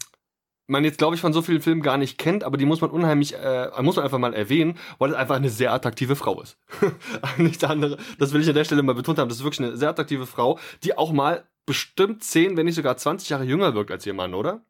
man 0.68 0.84
jetzt, 0.84 0.98
glaube 0.98 1.16
ich, 1.16 1.22
von 1.22 1.34
so 1.34 1.42
vielen 1.42 1.62
Filmen 1.62 1.82
gar 1.82 1.98
nicht 1.98 2.18
kennt, 2.18 2.44
aber 2.44 2.58
die 2.58 2.66
muss 2.66 2.82
man 2.82 2.90
unheimlich, 2.90 3.36
äh, 3.36 3.70
muss 3.82 3.96
man 3.96 4.06
einfach 4.06 4.20
mal 4.20 4.34
erwähnen, 4.34 4.78
weil 4.98 5.12
es 5.12 5.16
einfach 5.16 5.36
eine 5.36 5.50
sehr 5.50 5.74
attraktive 5.74 6.16
Frau 6.16 6.42
ist. 6.42 6.58
Nicht 7.38 7.64
andere, 7.64 7.98
das 8.20 8.34
will 8.34 8.42
ich 8.42 8.48
an 8.48 8.56
der 8.56 8.64
Stelle 8.64 8.84
mal 8.84 8.96
betont 8.96 9.20
haben, 9.20 9.30
das 9.30 9.40
ist 9.40 9.44
wirklich 9.44 9.68
eine 9.68 9.78
sehr 9.78 9.90
attraktive 9.90 10.26
Frau, 10.26 10.60
die 10.84 10.98
auch 10.98 11.12
mal 11.12 11.48
bestimmt 11.66 12.24
10, 12.24 12.58
wenn 12.58 12.66
nicht 12.66 12.76
sogar 12.76 12.98
20 12.98 13.30
Jahre 13.30 13.46
jünger 13.46 13.74
wirkt 13.74 13.92
als 13.92 14.06
ihr 14.06 14.14
Mann, 14.14 14.34
oder? 14.34 14.66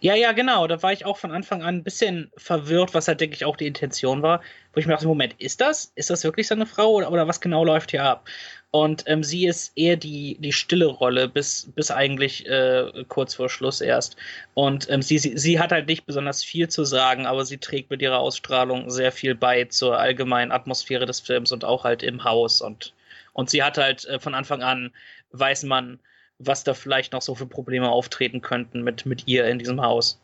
Ja, 0.00 0.14
ja, 0.14 0.32
genau. 0.32 0.66
Da 0.66 0.82
war 0.82 0.92
ich 0.92 1.04
auch 1.04 1.16
von 1.18 1.32
Anfang 1.32 1.62
an 1.62 1.76
ein 1.76 1.84
bisschen 1.84 2.30
verwirrt, 2.36 2.94
was 2.94 3.08
halt, 3.08 3.20
denke 3.20 3.34
ich, 3.36 3.44
auch 3.44 3.56
die 3.56 3.66
Intention 3.66 4.22
war. 4.22 4.40
Wo 4.72 4.80
ich 4.80 4.86
mir 4.86 4.92
dachte, 4.92 5.06
Moment, 5.06 5.34
ist 5.38 5.60
das? 5.60 5.92
Ist 5.96 6.10
das 6.10 6.24
wirklich 6.24 6.46
seine 6.46 6.66
Frau 6.66 6.92
oder, 6.92 7.10
oder 7.10 7.26
was 7.28 7.40
genau 7.40 7.64
läuft 7.64 7.90
hier 7.90 8.04
ab? 8.04 8.28
Und 8.70 9.04
ähm, 9.06 9.22
sie 9.22 9.46
ist 9.46 9.72
eher 9.76 9.96
die, 9.96 10.36
die 10.40 10.52
stille 10.52 10.86
Rolle, 10.86 11.28
bis, 11.28 11.70
bis 11.74 11.90
eigentlich 11.90 12.46
äh, 12.48 13.04
kurz 13.08 13.34
vor 13.34 13.48
Schluss 13.48 13.80
erst. 13.80 14.16
Und 14.54 14.88
ähm, 14.90 15.02
sie, 15.02 15.18
sie, 15.18 15.36
sie 15.36 15.60
hat 15.60 15.70
halt 15.72 15.86
nicht 15.86 16.06
besonders 16.06 16.42
viel 16.42 16.68
zu 16.68 16.84
sagen, 16.84 17.26
aber 17.26 17.44
sie 17.44 17.58
trägt 17.58 17.90
mit 17.90 18.02
ihrer 18.02 18.18
Ausstrahlung 18.18 18.90
sehr 18.90 19.12
viel 19.12 19.34
bei 19.34 19.64
zur 19.66 19.98
allgemeinen 19.98 20.50
Atmosphäre 20.52 21.06
des 21.06 21.20
Films 21.20 21.52
und 21.52 21.64
auch 21.64 21.84
halt 21.84 22.02
im 22.02 22.24
Haus. 22.24 22.60
Und, 22.60 22.94
und 23.32 23.50
sie 23.50 23.62
hat 23.62 23.78
halt 23.78 24.04
äh, 24.06 24.18
von 24.18 24.34
Anfang 24.34 24.62
an, 24.62 24.92
weiß 25.32 25.64
man, 25.64 25.98
was 26.38 26.64
da 26.64 26.74
vielleicht 26.74 27.12
noch 27.12 27.22
so 27.22 27.34
für 27.34 27.46
Probleme 27.46 27.88
auftreten 27.88 28.40
könnten 28.40 28.82
mit, 28.82 29.06
mit 29.06 29.26
ihr 29.26 29.46
in 29.46 29.58
diesem 29.58 29.80
Haus. 29.80 30.20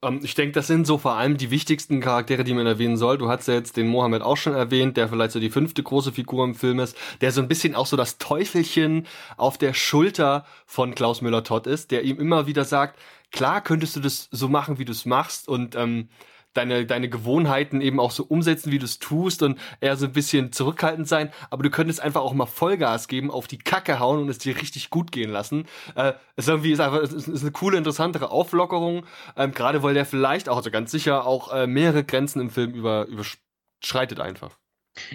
Um, 0.00 0.16
ähm, 0.16 0.20
ich 0.24 0.34
denke, 0.34 0.52
das 0.52 0.66
sind 0.66 0.86
so 0.86 0.98
vor 0.98 1.14
allem 1.14 1.36
die 1.36 1.50
wichtigsten 1.50 2.00
Charaktere, 2.00 2.44
die 2.44 2.54
man 2.54 2.66
erwähnen 2.66 2.96
soll. 2.96 3.18
Du 3.18 3.28
hast 3.28 3.48
ja 3.48 3.54
jetzt 3.54 3.76
den 3.76 3.86
Mohammed 3.86 4.22
auch 4.22 4.36
schon 4.36 4.54
erwähnt, 4.54 4.96
der 4.96 5.08
vielleicht 5.08 5.32
so 5.32 5.40
die 5.40 5.50
fünfte 5.50 5.82
große 5.82 6.12
Figur 6.12 6.44
im 6.44 6.54
Film 6.54 6.80
ist, 6.80 6.96
der 7.20 7.32
so 7.32 7.40
ein 7.40 7.48
bisschen 7.48 7.74
auch 7.74 7.86
so 7.86 7.96
das 7.96 8.18
Teufelchen 8.18 9.06
auf 9.36 9.58
der 9.58 9.74
Schulter 9.74 10.44
von 10.66 10.94
Klaus 10.94 11.22
Müller-Todd 11.22 11.66
ist, 11.66 11.90
der 11.90 12.02
ihm 12.02 12.18
immer 12.18 12.46
wieder 12.46 12.64
sagt, 12.64 12.98
klar 13.30 13.62
könntest 13.62 13.96
du 13.96 14.00
das 14.00 14.28
so 14.30 14.48
machen, 14.48 14.78
wie 14.78 14.84
du 14.84 14.92
es 14.92 15.06
machst 15.06 15.48
und 15.48 15.76
ähm, 15.76 16.08
deine, 16.54 16.86
deine 16.86 17.08
Gewohnheiten 17.08 17.80
eben 17.80 18.00
auch 18.00 18.10
so 18.10 18.24
umsetzen, 18.24 18.70
wie 18.72 18.78
du 18.78 18.84
es 18.84 18.98
tust 18.98 19.42
und 19.42 19.58
eher 19.80 19.96
so 19.96 20.06
ein 20.06 20.12
bisschen 20.12 20.52
zurückhaltend 20.52 21.08
sein, 21.08 21.32
aber 21.50 21.62
du 21.62 21.70
könntest 21.70 22.00
einfach 22.00 22.20
auch 22.20 22.34
mal 22.34 22.46
Vollgas 22.46 23.08
geben, 23.08 23.30
auf 23.30 23.46
die 23.46 23.58
Kacke 23.58 23.98
hauen 23.98 24.20
und 24.20 24.28
es 24.28 24.38
dir 24.38 24.56
richtig 24.56 24.90
gut 24.90 25.12
gehen 25.12 25.30
lassen. 25.30 25.66
Äh, 25.94 26.12
ist 26.36 26.48
irgendwie 26.48 26.72
ist 26.72 26.80
einfach, 26.80 27.00
ist, 27.00 27.12
ist 27.12 27.42
eine 27.42 27.52
coole, 27.52 27.78
interessantere 27.78 28.30
Auflockerung, 28.30 29.06
ähm, 29.36 29.52
gerade 29.52 29.82
weil 29.82 29.94
der 29.94 30.06
vielleicht 30.06 30.48
auch, 30.48 30.56
also 30.56 30.70
ganz 30.70 30.90
sicher 30.90 31.26
auch 31.26 31.52
äh, 31.52 31.66
mehrere 31.66 32.04
Grenzen 32.04 32.40
im 32.40 32.50
Film 32.50 32.72
über, 32.72 33.06
überschreitet 33.06 34.20
einfach. 34.20 34.61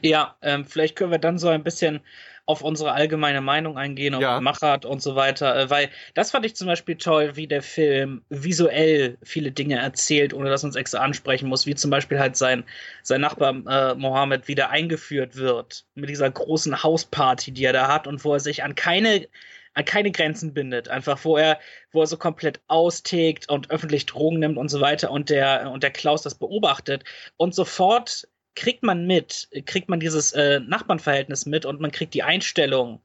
Ja, 0.01 0.37
ähm, 0.41 0.65
vielleicht 0.65 0.95
können 0.95 1.11
wir 1.11 1.19
dann 1.19 1.37
so 1.37 1.49
ein 1.49 1.63
bisschen 1.63 2.01
auf 2.47 2.61
unsere 2.61 2.93
allgemeine 2.93 3.41
Meinung 3.41 3.77
eingehen, 3.77 4.15
auf 4.15 4.21
ja. 4.21 4.39
Machart 4.39 4.85
und 4.85 5.01
so 5.01 5.15
weiter, 5.17 5.55
äh, 5.55 5.69
weil 5.69 5.89
das 6.13 6.31
fand 6.31 6.45
ich 6.45 6.55
zum 6.55 6.67
Beispiel 6.67 6.95
toll, 6.95 7.35
wie 7.35 7.45
der 7.45 7.61
Film 7.61 8.23
visuell 8.29 9.17
viele 9.21 9.51
Dinge 9.51 9.77
erzählt, 9.77 10.33
ohne 10.33 10.49
dass 10.49 10.63
man 10.63 10.69
es 10.69 10.77
extra 10.77 10.99
ansprechen 10.99 11.49
muss, 11.49 11.65
wie 11.65 11.75
zum 11.75 11.91
Beispiel 11.91 12.19
halt 12.19 12.37
sein, 12.37 12.63
sein 13.03 13.19
Nachbar 13.19 13.49
äh, 13.67 13.95
Mohammed 13.95 14.47
wieder 14.47 14.69
eingeführt 14.69 15.35
wird 15.35 15.85
mit 15.93 16.09
dieser 16.09 16.31
großen 16.31 16.83
Hausparty, 16.83 17.51
die 17.51 17.65
er 17.65 17.73
da 17.73 17.89
hat 17.89 18.07
und 18.07 18.23
wo 18.23 18.33
er 18.33 18.39
sich 18.39 18.63
an 18.63 18.75
keine 18.75 19.27
an 19.73 19.85
keine 19.85 20.09
Grenzen 20.09 20.55
bindet, 20.55 20.89
einfach 20.89 21.23
wo 21.23 21.37
er, 21.37 21.59
wo 21.91 22.01
er 22.01 22.07
so 22.07 22.17
komplett 22.17 22.61
austickt 22.67 23.47
und 23.47 23.69
öffentlich 23.69 24.07
Drogen 24.07 24.39
nimmt 24.39 24.57
und 24.57 24.69
so 24.69 24.81
weiter 24.81 25.11
und 25.11 25.29
der 25.29 25.69
und 25.69 25.83
der 25.83 25.91
Klaus 25.91 26.23
das 26.23 26.33
beobachtet 26.33 27.03
und 27.35 27.53
sofort 27.53 28.27
kriegt 28.57 28.81
man 28.81 29.05
mit, 29.05 29.49
kriegt 29.67 29.87
man 29.87 29.99
dieses 29.99 30.31
äh, 30.31 30.59
Nachbarnverhältnis 30.59 31.45
mit 31.45 31.65
und 31.65 31.79
man 31.79 31.91
kriegt 31.91 32.15
die 32.15 32.23
Einstellung 32.23 33.01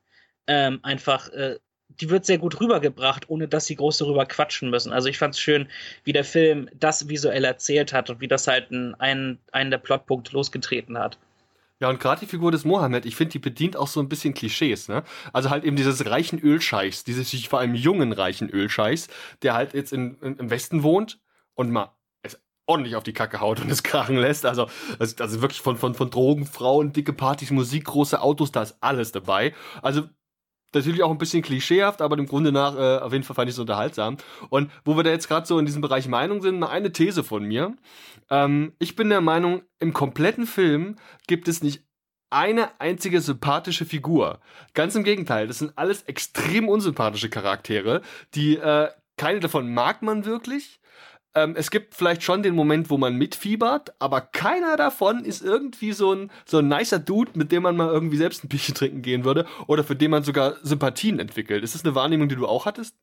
ähm, 0.47 0.80
einfach, 0.82 1.28
äh, 1.28 1.59
die 1.88 2.09
wird 2.09 2.25
sehr 2.25 2.38
gut 2.38 2.59
rübergebracht, 2.59 3.28
ohne 3.28 3.49
dass 3.49 3.66
sie 3.66 3.76
groß 3.76 3.99
darüber 3.99 4.25
quatschen 4.25 4.71
müssen. 4.71 4.92
Also 4.92 5.09
ich 5.09 5.18
fand 5.18 5.35
es 5.35 5.40
schön, 5.40 5.68
wie 6.04 6.14
der 6.14 6.25
Film 6.25 6.71
das 6.75 7.11
visuell 7.11 7.44
erzählt 7.44 7.92
hat 7.92 8.09
und 8.09 8.21
wie 8.21 8.28
das 8.28 8.47
halt 8.47 8.71
einen, 8.71 8.94
einen 9.52 9.71
der 9.71 9.78
Plotpunkte 9.78 10.32
losgetreten 10.32 10.97
hat. 10.97 11.18
Ja, 11.80 11.90
und 11.90 12.00
gerade 12.00 12.21
die 12.21 12.26
Figur 12.26 12.50
des 12.50 12.64
Mohammed, 12.64 13.04
ich 13.04 13.16
finde, 13.16 13.32
die 13.32 13.38
bedient 13.38 13.76
auch 13.76 13.88
so 13.88 14.00
ein 14.00 14.09
bisschen 14.09 14.32
Klischees, 14.32 14.88
ne? 14.88 15.02
Also 15.35 15.50
halt 15.50 15.64
eben 15.64 15.76
dieses 15.76 16.06
reichen 16.06 16.38
Ölscheichs, 16.38 17.04
dieses 17.04 17.35
vor 17.44 17.59
allem 17.59 17.75
jungen 17.75 18.12
reichen 18.12 18.49
Ölscheichs, 18.49 19.09
der 19.42 19.52
halt 19.52 19.75
jetzt 19.75 19.92
in, 19.92 20.16
in, 20.23 20.37
im 20.38 20.49
Westen 20.49 20.82
wohnt 20.82 21.18
und 21.54 21.71
mal 21.71 21.92
ordentlich 22.66 22.97
auf 22.97 23.02
die 23.02 23.12
Kacke 23.12 23.40
haut 23.40 23.61
und 23.61 23.71
es 23.71 23.83
krachen 23.83 24.16
lässt. 24.16 24.47
Also, 24.47 24.69
also, 24.99 25.42
wirklich 25.42 25.61
von, 25.61 25.76
von, 25.76 25.95
von 25.95 26.11
Drogen, 26.11 26.47
Frauen, 26.47 26.92
dicke 26.92 27.12
Partys, 27.12 27.50
Musik, 27.50 27.85
große 27.85 28.21
Autos, 28.21 28.52
da 28.52 28.62
ist 28.62 28.76
alles 28.81 29.12
dabei. 29.12 29.54
Also 29.83 30.02
natürlich 30.75 31.02
auch 31.02 31.11
ein 31.11 31.19
bisschen 31.19 31.42
klischeehaft, 31.42 32.00
aber 32.00 32.16
im 32.19 32.26
Grunde 32.26 32.52
nach 32.52 32.76
äh, 32.76 32.99
auf 32.99 33.12
jeden 33.12 33.25
Fall 33.25 33.37
fand 33.37 33.49
ich 33.49 33.54
es 33.54 33.59
unterhaltsam. 33.59 34.16
Und 34.49 34.71
wo 34.85 34.97
wir 34.97 35.02
da 35.02 35.11
jetzt 35.11 35.28
gerade 35.28 35.47
so 35.47 35.59
in 35.59 35.66
diesem 35.66 35.83
Bereich 35.83 36.09
Meinung 36.09 36.40
sind, 36.40 36.62
eine 36.62 36.92
These 36.92 37.25
von 37.25 37.45
mir. 37.45 37.76
Ähm, 38.31 38.73
ich 38.78 38.97
bin 38.97 39.11
der 39.11 39.21
Meinung, 39.21 39.62
im 39.81 39.92
kompletten 39.92 40.47
Film 40.47 40.97
gibt 41.26 41.49
es 41.49 41.62
nicht 41.62 41.85
eine 42.31 42.81
einzige 42.81 43.21
sympathische 43.21 43.85
Figur. 43.85 44.40
Ganz 44.73 44.95
im 44.95 45.04
Gegenteil, 45.04 45.47
das 45.47 45.59
sind 45.59 45.73
alles 45.76 46.02
extrem 46.04 46.69
unsympathische 46.69 47.28
Charaktere, 47.28 48.00
die 48.35 48.57
äh, 48.57 48.88
keine 49.19 49.40
davon 49.40 49.73
mag 49.75 50.02
man 50.02 50.25
wirklich. 50.25 50.81
Ähm, 51.34 51.54
es 51.56 51.70
gibt 51.70 51.94
vielleicht 51.94 52.22
schon 52.22 52.42
den 52.42 52.54
Moment, 52.54 52.90
wo 52.90 52.98
man 52.98 53.16
mitfiebert, 53.16 53.94
aber 53.98 54.20
keiner 54.20 54.76
davon 54.76 55.24
ist 55.24 55.42
irgendwie 55.42 55.92
so 55.92 56.12
ein, 56.14 56.30
so 56.44 56.58
ein 56.58 56.68
nicer 56.68 56.98
Dude, 56.98 57.32
mit 57.34 57.52
dem 57.52 57.62
man 57.62 57.76
mal 57.76 57.88
irgendwie 57.88 58.18
selbst 58.18 58.44
ein 58.44 58.48
Bierchen 58.48 58.74
trinken 58.74 59.02
gehen 59.02 59.24
würde 59.24 59.46
oder 59.66 59.82
für 59.82 59.96
den 59.96 60.10
man 60.10 60.24
sogar 60.24 60.56
Sympathien 60.62 61.18
entwickelt. 61.18 61.64
Ist 61.64 61.74
das 61.74 61.84
eine 61.84 61.94
Wahrnehmung, 61.94 62.28
die 62.28 62.36
du 62.36 62.46
auch 62.46 62.66
hattest? 62.66 62.94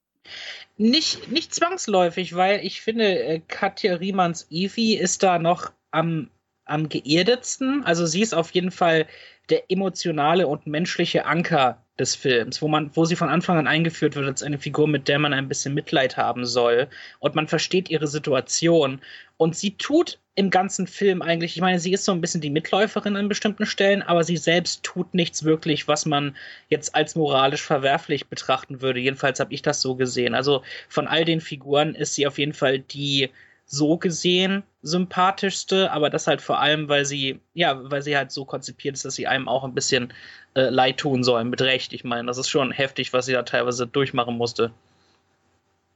Nicht, 0.77 1.31
nicht 1.31 1.55
zwangsläufig, 1.55 2.35
weil 2.35 2.63
ich 2.63 2.81
finde, 2.81 3.19
äh, 3.19 3.41
Katja 3.47 3.95
Riemanns 3.95 4.47
Evie 4.51 4.95
ist 4.95 5.23
da 5.23 5.39
noch 5.39 5.71
am, 5.91 6.29
am 6.65 6.87
geerdetsten. 6.87 7.83
Also 7.83 8.05
sie 8.05 8.21
ist 8.21 8.33
auf 8.35 8.51
jeden 8.51 8.71
Fall 8.71 9.07
der 9.49 9.71
emotionale 9.71 10.47
und 10.47 10.67
menschliche 10.67 11.25
Anker 11.25 11.83
des 11.99 12.15
Films, 12.15 12.61
wo 12.61 12.67
man, 12.67 12.89
wo 12.95 13.05
sie 13.05 13.15
von 13.15 13.29
Anfang 13.29 13.57
an 13.57 13.67
eingeführt 13.67 14.15
wird 14.15 14.25
als 14.25 14.43
eine 14.43 14.57
Figur, 14.57 14.87
mit 14.87 15.07
der 15.07 15.19
man 15.19 15.33
ein 15.33 15.47
bisschen 15.47 15.73
Mitleid 15.73 16.17
haben 16.17 16.45
soll 16.45 16.87
und 17.19 17.35
man 17.35 17.47
versteht 17.47 17.89
ihre 17.89 18.07
Situation 18.07 19.01
und 19.37 19.55
sie 19.55 19.71
tut 19.77 20.19
im 20.35 20.49
ganzen 20.49 20.87
Film 20.87 21.21
eigentlich, 21.21 21.55
ich 21.55 21.61
meine, 21.61 21.79
sie 21.79 21.91
ist 21.91 22.05
so 22.05 22.13
ein 22.13 22.21
bisschen 22.21 22.39
die 22.39 22.49
Mitläuferin 22.49 23.17
an 23.17 23.27
bestimmten 23.27 23.65
Stellen, 23.65 24.01
aber 24.01 24.23
sie 24.23 24.37
selbst 24.37 24.83
tut 24.83 25.13
nichts 25.13 25.43
wirklich, 25.43 25.87
was 25.89 26.05
man 26.05 26.35
jetzt 26.69 26.95
als 26.95 27.15
moralisch 27.15 27.61
verwerflich 27.61 28.27
betrachten 28.27 28.81
würde. 28.81 29.01
Jedenfalls 29.01 29.41
habe 29.41 29.53
ich 29.53 29.61
das 29.61 29.81
so 29.81 29.95
gesehen. 29.95 30.33
Also 30.35 30.63
von 30.87 31.07
all 31.07 31.25
den 31.25 31.41
Figuren 31.41 31.93
ist 31.93 32.15
sie 32.15 32.25
auf 32.25 32.37
jeden 32.37 32.53
Fall 32.53 32.79
die 32.79 33.29
so 33.71 33.97
gesehen 33.97 34.63
sympathischste, 34.81 35.91
aber 35.91 36.09
das 36.09 36.25
halt 36.25 36.41
vor 36.41 36.59
allem, 36.59 36.89
weil 36.89 37.05
sie, 37.05 37.39
ja, 37.53 37.79
weil 37.91 38.01
sie 38.01 38.17
halt 38.17 38.31
so 38.31 38.43
konzipiert 38.43 38.95
ist, 38.95 39.05
dass 39.05 39.13
sie 39.13 39.27
einem 39.27 39.47
auch 39.47 39.63
ein 39.63 39.75
bisschen 39.75 40.11
äh, 40.55 40.69
leid 40.69 40.97
tun 40.97 41.23
soll, 41.23 41.43
mit 41.43 41.61
Recht. 41.61 41.93
Ich 41.93 42.03
meine, 42.03 42.27
das 42.27 42.39
ist 42.39 42.49
schon 42.49 42.71
heftig, 42.71 43.13
was 43.13 43.27
sie 43.27 43.33
da 43.33 43.43
teilweise 43.43 43.85
durchmachen 43.85 44.37
musste. 44.37 44.71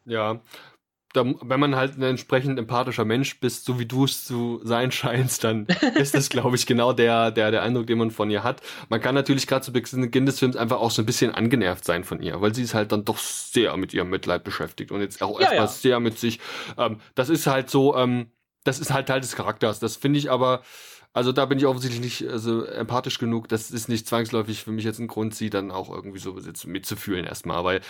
Ja, 0.05 0.39
da, 1.13 1.23
wenn 1.41 1.59
man 1.59 1.75
halt 1.75 1.97
ein 1.97 2.01
entsprechend 2.01 2.57
empathischer 2.59 3.05
Mensch 3.05 3.39
bist, 3.39 3.65
so 3.65 3.79
wie 3.79 3.85
du 3.85 4.05
es 4.05 4.25
zu 4.25 4.59
sein 4.63 4.91
scheinst, 4.91 5.43
dann 5.43 5.67
ist 5.95 6.15
das, 6.15 6.29
glaube 6.29 6.55
ich, 6.55 6.65
genau 6.65 6.91
der, 6.91 7.31
der, 7.31 7.51
der 7.51 7.61
Eindruck, 7.61 7.87
den 7.87 7.99
man 7.99 8.11
von 8.11 8.29
ihr 8.29 8.43
hat. 8.43 8.61
Man 8.89 8.99
kann 8.99 9.15
natürlich 9.15 9.47
gerade 9.47 9.63
zu 9.63 9.71
Beginn 9.71 10.25
des 10.25 10.39
Films 10.39 10.55
einfach 10.55 10.79
auch 10.79 10.91
so 10.91 11.01
ein 11.01 11.05
bisschen 11.05 11.33
angenervt 11.33 11.85
sein 11.85 12.03
von 12.03 12.21
ihr, 12.21 12.41
weil 12.41 12.53
sie 12.53 12.63
ist 12.63 12.73
halt 12.73 12.91
dann 12.91 13.05
doch 13.05 13.17
sehr 13.19 13.77
mit 13.77 13.93
ihrem 13.93 14.09
Mitleid 14.09 14.43
beschäftigt 14.43 14.91
und 14.91 15.01
jetzt 15.01 15.21
auch 15.21 15.39
ja, 15.39 15.45
erstmal 15.45 15.67
ja. 15.67 15.71
sehr 15.71 15.99
mit 15.99 16.19
sich. 16.19 16.39
Ähm, 16.77 16.99
das 17.15 17.29
ist 17.29 17.47
halt 17.47 17.69
so, 17.69 17.95
ähm, 17.95 18.31
das 18.63 18.79
ist 18.79 18.91
halt 18.91 19.07
Teil 19.07 19.21
des 19.21 19.35
Charakters. 19.35 19.79
Das 19.79 19.95
finde 19.95 20.19
ich 20.19 20.31
aber 20.31 20.63
also 21.13 21.31
da 21.31 21.45
bin 21.45 21.59
ich 21.59 21.67
offensichtlich 21.67 22.01
nicht 22.01 22.27
also, 22.27 22.65
empathisch 22.65 23.19
genug. 23.19 23.47
Das 23.47 23.69
ist 23.69 23.87
nicht 23.87 24.07
zwangsläufig 24.07 24.63
für 24.63 24.71
mich 24.71 24.83
jetzt 24.83 24.99
ein 24.99 25.07
Grund, 25.07 25.35
sie 25.35 25.51
dann 25.51 25.69
auch 25.69 25.91
irgendwie 25.91 26.17
so 26.17 26.35
mitzufühlen 26.65 27.25
erstmal. 27.25 27.63
Weil, 27.63 27.81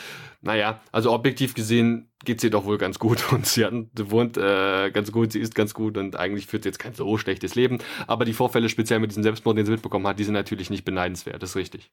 naja, 0.42 0.82
also 0.92 1.14
objektiv 1.14 1.54
gesehen 1.54 2.12
geht's 2.26 2.44
ihr 2.44 2.50
doch 2.50 2.66
wohl 2.66 2.78
ganz 2.78 3.00
gut 3.00 3.24
und 3.32 3.46
sie, 3.46 3.64
hat, 3.64 3.74
wohnt 3.96 4.38
äh, 4.38 4.92
ganz 4.92 5.14
gut, 5.14 5.32
sie 5.32 5.40
ist 5.40 5.56
ganz 5.56 5.74
gut 5.74 5.98
und 5.98 6.18
eigentlich 6.18 6.48
führt 6.48 6.64
sie 6.64 6.70
jetzt 6.70 6.80
kein 6.80 6.94
so 6.94 7.18
schlechtes 7.18 7.56
Leben. 7.56 7.80
Aber 8.08 8.26
die 8.26 8.34
Vorfälle 8.34 8.68
speziell 8.68 9.00
mit 9.00 9.12
diesem 9.12 9.24
Selbstmord, 9.24 9.58
den 9.58 9.66
sie 9.66 9.72
mitbekommen 9.72 10.06
hat, 10.06 10.20
die 10.20 10.26
sind 10.26 10.34
natürlich 10.34 10.70
nicht 10.70 10.84
beneidenswert. 10.84 11.42
Das 11.42 11.52
ist 11.52 11.56
richtig. 11.56 11.92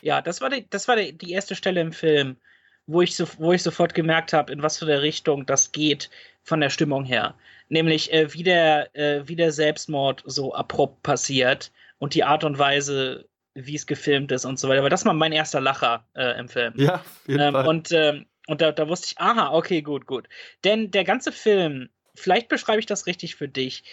Ja, 0.00 0.22
das 0.22 0.40
war 0.40 0.50
die, 0.50 0.68
das 0.70 0.86
war 0.86 0.94
die, 0.94 1.16
die 1.16 1.32
erste 1.32 1.56
Stelle 1.56 1.80
im 1.80 1.92
Film, 1.92 2.36
wo 2.86 3.02
ich, 3.02 3.16
so, 3.16 3.26
wo 3.38 3.52
ich 3.52 3.62
sofort 3.62 3.94
gemerkt 3.94 4.32
habe, 4.32 4.52
in 4.52 4.62
was 4.62 4.78
für 4.78 4.86
der 4.86 5.02
Richtung 5.02 5.46
das 5.46 5.72
geht 5.72 6.10
von 6.42 6.60
der 6.60 6.70
Stimmung 6.70 7.04
her 7.04 7.34
nämlich 7.72 8.12
äh, 8.12 8.32
wie, 8.34 8.42
der, 8.42 8.94
äh, 8.94 9.26
wie 9.26 9.34
der 9.34 9.50
Selbstmord 9.50 10.22
so 10.26 10.54
abrupt 10.54 11.02
passiert 11.02 11.72
und 11.98 12.14
die 12.14 12.22
Art 12.22 12.44
und 12.44 12.58
Weise, 12.58 13.26
wie 13.54 13.74
es 13.74 13.86
gefilmt 13.86 14.30
ist 14.30 14.44
und 14.44 14.58
so 14.58 14.68
weiter. 14.68 14.80
Aber 14.80 14.90
das 14.90 15.06
war 15.06 15.14
mein 15.14 15.32
erster 15.32 15.60
Lacher 15.60 16.06
äh, 16.14 16.38
im 16.38 16.48
Film. 16.48 16.74
Ja, 16.76 17.02
ähm. 17.26 17.54
Und, 17.54 17.90
ähm, 17.90 18.26
und 18.46 18.60
da, 18.60 18.72
da 18.72 18.88
wusste 18.88 19.06
ich, 19.06 19.18
aha, 19.18 19.52
okay, 19.52 19.80
gut, 19.80 20.06
gut. 20.06 20.28
Denn 20.64 20.90
der 20.90 21.04
ganze 21.04 21.32
Film, 21.32 21.88
vielleicht 22.14 22.48
beschreibe 22.48 22.80
ich 22.80 22.86
das 22.86 23.06
richtig 23.06 23.36
für 23.36 23.48
dich, 23.48 23.84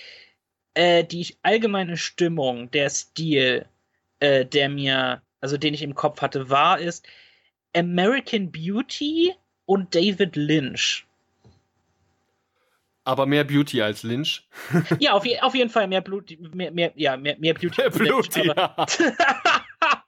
äh, 0.74 1.06
die 1.06 1.38
allgemeine 1.42 1.96
Stimmung, 1.96 2.70
der 2.72 2.90
Stil, 2.90 3.66
äh, 4.20 4.46
der 4.46 4.68
mir, 4.68 5.22
also 5.40 5.56
den 5.56 5.74
ich 5.74 5.84
im 5.84 5.96
Kopf 5.96 6.22
hatte, 6.22 6.50
war, 6.50 6.80
ist 6.80 7.08
American 7.76 8.52
Beauty 8.52 9.34
und 9.66 9.94
David 9.94 10.36
Lynch 10.36 11.06
aber 13.10 13.26
mehr 13.26 13.44
Beauty 13.44 13.82
als 13.82 14.04
Lynch. 14.04 14.48
ja, 15.00 15.14
auf, 15.14 15.26
je, 15.26 15.40
auf 15.40 15.56
jeden 15.56 15.72
Fall 15.72 15.88
mehr 15.88 16.02
Blut, 16.02 16.38
mehr, 16.54 16.72
mehr, 16.72 16.92
ja, 16.96 17.18
mehr, 17.18 17.38
mehr 17.40 17.56
Beauty 17.56 17.82
als 17.82 17.98
Lynch. 17.98 18.30
Ja. 18.36 18.76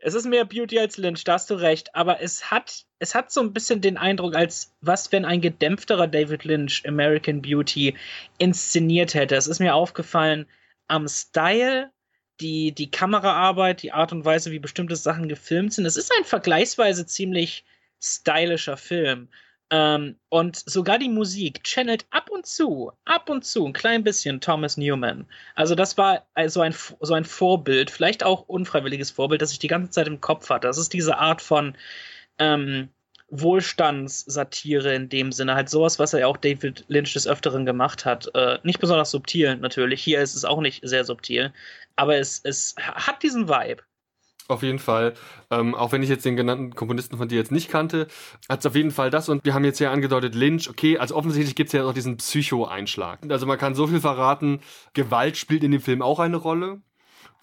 es 0.00 0.14
ist 0.14 0.26
mehr 0.26 0.44
Beauty 0.44 0.80
als 0.80 0.96
Lynch, 0.96 1.22
da 1.22 1.34
hast 1.34 1.48
du 1.48 1.54
recht. 1.54 1.94
Aber 1.94 2.20
es 2.20 2.50
hat, 2.50 2.86
es 2.98 3.14
hat 3.14 3.30
so 3.30 3.40
ein 3.40 3.52
bisschen 3.52 3.80
den 3.80 3.96
Eindruck, 3.96 4.34
als 4.34 4.74
was, 4.80 5.12
wenn 5.12 5.24
ein 5.24 5.40
gedämpfterer 5.40 6.08
David 6.08 6.42
Lynch 6.42 6.82
American 6.88 7.40
Beauty 7.40 7.94
inszeniert 8.38 9.14
hätte. 9.14 9.36
Es 9.36 9.46
ist 9.46 9.60
mir 9.60 9.76
aufgefallen 9.76 10.46
am 10.88 11.06
Style, 11.06 11.92
die, 12.40 12.72
die 12.72 12.90
Kameraarbeit, 12.90 13.82
die 13.82 13.92
Art 13.92 14.12
und 14.12 14.24
Weise, 14.24 14.50
wie 14.50 14.58
bestimmte 14.58 14.96
Sachen 14.96 15.28
gefilmt 15.28 15.72
sind. 15.74 15.86
Es 15.86 15.96
ist 15.96 16.12
ein 16.16 16.24
vergleichsweise 16.24 17.06
ziemlich 17.06 17.64
stylischer 18.00 18.76
Film. 18.76 19.28
Ähm, 19.70 20.16
und 20.30 20.56
sogar 20.56 20.98
die 20.98 21.10
Musik 21.10 21.62
channelt 21.62 22.06
ab 22.10 22.30
und 22.30 22.46
zu, 22.46 22.92
ab 23.04 23.28
und 23.28 23.44
zu 23.44 23.66
ein 23.66 23.74
klein 23.74 24.02
bisschen 24.02 24.40
Thomas 24.40 24.78
Newman. 24.78 25.26
Also 25.56 25.74
das 25.74 25.98
war 25.98 26.26
also 26.34 26.62
ein, 26.62 26.74
so 27.00 27.12
ein 27.12 27.24
Vorbild, 27.24 27.90
vielleicht 27.90 28.24
auch 28.24 28.48
unfreiwilliges 28.48 29.10
Vorbild, 29.10 29.42
das 29.42 29.52
ich 29.52 29.58
die 29.58 29.68
ganze 29.68 29.90
Zeit 29.90 30.06
im 30.06 30.20
Kopf 30.22 30.48
hatte. 30.48 30.66
Das 30.66 30.78
ist 30.78 30.94
diese 30.94 31.18
Art 31.18 31.42
von 31.42 31.76
ähm, 32.38 32.88
Wohlstandssatire 33.30 34.94
in 34.94 35.10
dem 35.10 35.32
Sinne, 35.32 35.54
halt 35.54 35.68
sowas, 35.68 35.98
was 35.98 36.14
er 36.14 36.20
ja 36.20 36.26
auch 36.28 36.38
David 36.38 36.84
Lynch 36.88 37.12
des 37.12 37.26
Öfteren 37.26 37.66
gemacht 37.66 38.06
hat. 38.06 38.30
Äh, 38.34 38.58
nicht 38.62 38.80
besonders 38.80 39.10
subtil 39.10 39.56
natürlich, 39.56 40.02
hier 40.02 40.20
ist 40.20 40.34
es 40.34 40.46
auch 40.46 40.62
nicht 40.62 40.80
sehr 40.82 41.04
subtil, 41.04 41.52
aber 41.98 42.16
es, 42.16 42.40
es 42.44 42.74
hat 42.78 43.22
diesen 43.22 43.48
Vibe. 43.48 43.82
Auf 44.48 44.62
jeden 44.62 44.78
Fall. 44.78 45.12
Ähm, 45.50 45.74
auch 45.74 45.92
wenn 45.92 46.02
ich 46.02 46.08
jetzt 46.08 46.24
den 46.24 46.36
genannten 46.36 46.74
Komponisten 46.74 47.18
von 47.18 47.28
dir 47.28 47.36
jetzt 47.36 47.52
nicht 47.52 47.68
kannte, 47.68 48.06
hat 48.48 48.60
es 48.60 48.66
auf 48.66 48.74
jeden 48.74 48.92
Fall 48.92 49.10
das. 49.10 49.28
Und 49.28 49.44
wir 49.44 49.52
haben 49.52 49.64
jetzt 49.64 49.78
ja 49.78 49.92
angedeutet, 49.92 50.34
Lynch, 50.34 50.70
okay, 50.70 50.96
also 50.96 51.16
offensichtlich 51.16 51.54
gibt 51.54 51.68
es 51.68 51.74
ja 51.74 51.84
auch 51.84 51.92
diesen 51.92 52.16
Psycho-Einschlag. 52.16 53.30
Also 53.30 53.44
man 53.44 53.58
kann 53.58 53.74
so 53.74 53.86
viel 53.86 54.00
verraten, 54.00 54.60
Gewalt 54.94 55.36
spielt 55.36 55.64
in 55.64 55.70
dem 55.70 55.82
Film 55.82 56.00
auch 56.00 56.18
eine 56.18 56.38
Rolle. 56.38 56.80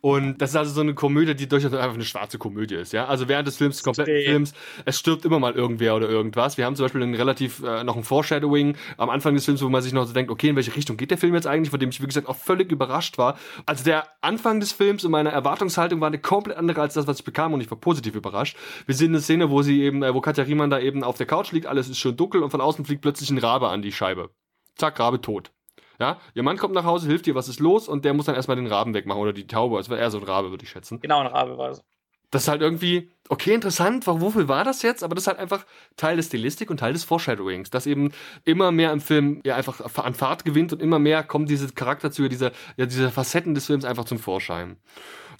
Und 0.05 0.39
das 0.39 0.51
ist 0.51 0.55
also 0.55 0.71
so 0.71 0.81
eine 0.81 0.93
Komödie, 0.93 1.33
die 1.33 1.47
durchaus 1.47 1.73
einfach 1.73 1.95
eine 1.95 2.03
schwarze 2.03 2.37
Komödie 2.37 2.75
ist, 2.75 2.93
ja. 2.93 3.07
Also 3.07 3.27
während 3.27 3.47
des 3.47 3.57
Films, 3.57 3.77
des 3.77 3.83
kompletten 3.83 4.21
Films, 4.23 4.53
es 4.85 4.99
stirbt 4.99 5.25
immer 5.25 5.39
mal 5.39 5.53
irgendwer 5.53 5.95
oder 5.95 6.07
irgendwas. 6.07 6.59
Wir 6.59 6.65
haben 6.65 6.75
zum 6.75 6.85
Beispiel 6.85 7.01
einen 7.01 7.15
relativ, 7.15 7.63
äh, 7.63 7.83
noch 7.83 7.97
ein 7.97 8.03
Foreshadowing 8.03 8.77
am 8.97 9.09
Anfang 9.09 9.33
des 9.33 9.45
Films, 9.45 9.63
wo 9.63 9.69
man 9.69 9.81
sich 9.81 9.93
noch 9.93 10.05
so 10.05 10.13
denkt, 10.13 10.29
okay, 10.29 10.49
in 10.49 10.55
welche 10.55 10.75
Richtung 10.75 10.95
geht 10.95 11.09
der 11.09 11.17
Film 11.17 11.33
jetzt 11.33 11.47
eigentlich, 11.47 11.71
von 11.71 11.79
dem 11.79 11.89
ich, 11.89 12.03
wie 12.03 12.05
gesagt, 12.05 12.29
auch 12.29 12.35
völlig 12.35 12.71
überrascht 12.71 13.17
war. 13.17 13.39
Also 13.65 13.83
der 13.83 14.03
Anfang 14.21 14.59
des 14.59 14.73
Films 14.73 15.03
und 15.03 15.09
meine 15.09 15.31
Erwartungshaltung 15.31 15.99
war 16.01 16.07
eine 16.09 16.19
komplett 16.19 16.55
andere 16.55 16.81
als 16.81 16.93
das, 16.93 17.07
was 17.07 17.17
ich 17.17 17.25
bekam 17.25 17.53
und 17.53 17.61
ich 17.61 17.71
war 17.71 17.79
positiv 17.79 18.13
überrascht. 18.13 18.57
Wir 18.85 18.93
sehen 18.93 19.09
eine 19.09 19.21
Szene, 19.21 19.49
wo 19.49 19.63
sie 19.63 19.81
eben, 19.81 20.03
äh, 20.03 20.13
wo 20.13 20.21
Katja 20.21 20.43
Riemann 20.43 20.69
da 20.69 20.77
eben 20.77 21.03
auf 21.03 21.17
der 21.17 21.25
Couch 21.25 21.51
liegt, 21.51 21.65
alles 21.65 21.89
ist 21.89 21.97
schön 21.97 22.15
dunkel 22.15 22.43
und 22.43 22.51
von 22.51 22.61
außen 22.61 22.85
fliegt 22.85 23.01
plötzlich 23.01 23.31
ein 23.31 23.39
Rabe 23.39 23.69
an 23.69 23.81
die 23.81 23.91
Scheibe. 23.91 24.29
Zack, 24.75 24.99
Rabe 24.99 25.19
tot. 25.19 25.54
Ja, 25.99 26.19
ihr 26.33 26.43
Mann 26.43 26.57
kommt 26.57 26.73
nach 26.73 26.83
Hause, 26.83 27.07
hilft 27.07 27.27
ihr, 27.27 27.35
was 27.35 27.47
ist 27.47 27.59
los? 27.59 27.87
Und 27.87 28.05
der 28.05 28.13
muss 28.13 28.25
dann 28.25 28.35
erstmal 28.35 28.57
den 28.57 28.67
Raben 28.67 28.93
wegmachen 28.93 29.21
oder 29.21 29.33
die 29.33 29.47
Taube. 29.47 29.79
Es 29.79 29.89
war 29.89 29.97
eher 29.97 30.11
so 30.11 30.17
ein 30.17 30.23
Rabe, 30.23 30.51
würde 30.51 30.63
ich 30.63 30.69
schätzen. 30.69 30.99
Genau, 30.99 31.19
ein 31.19 31.27
Rabe 31.27 31.57
war 31.57 31.69
es. 31.71 31.83
Das 32.31 32.43
ist 32.43 32.47
halt 32.49 32.61
irgendwie, 32.61 33.11
okay, 33.29 33.53
interessant, 33.53 34.07
wofür 34.07 34.47
war 34.49 34.63
das 34.65 34.81
jetzt? 34.81 35.03
Aber 35.03 35.15
das 35.15 35.23
ist 35.23 35.27
halt 35.27 35.39
einfach 35.39 35.65
Teil 35.95 36.17
des 36.17 36.25
Stilistik 36.25 36.69
und 36.69 36.81
Teil 36.81 36.91
des 36.91 37.05
Foreshadowings, 37.05 37.69
dass 37.69 37.85
eben 37.85 38.11
immer 38.43 38.71
mehr 38.71 38.91
im 38.91 38.99
Film 38.99 39.41
ja 39.45 39.55
einfach 39.55 39.79
an 40.03 40.13
Fahrt 40.13 40.43
gewinnt 40.43 40.73
und 40.73 40.81
immer 40.81 40.99
mehr 40.99 41.23
kommen 41.23 41.45
diese 41.45 41.71
Charakterzüge, 41.71 42.27
diese, 42.27 42.51
ja, 42.75 42.87
diese 42.87 43.09
Facetten 43.09 43.53
des 43.53 43.67
Films 43.67 43.85
einfach 43.85 44.03
zum 44.05 44.19
Vorschein. 44.19 44.77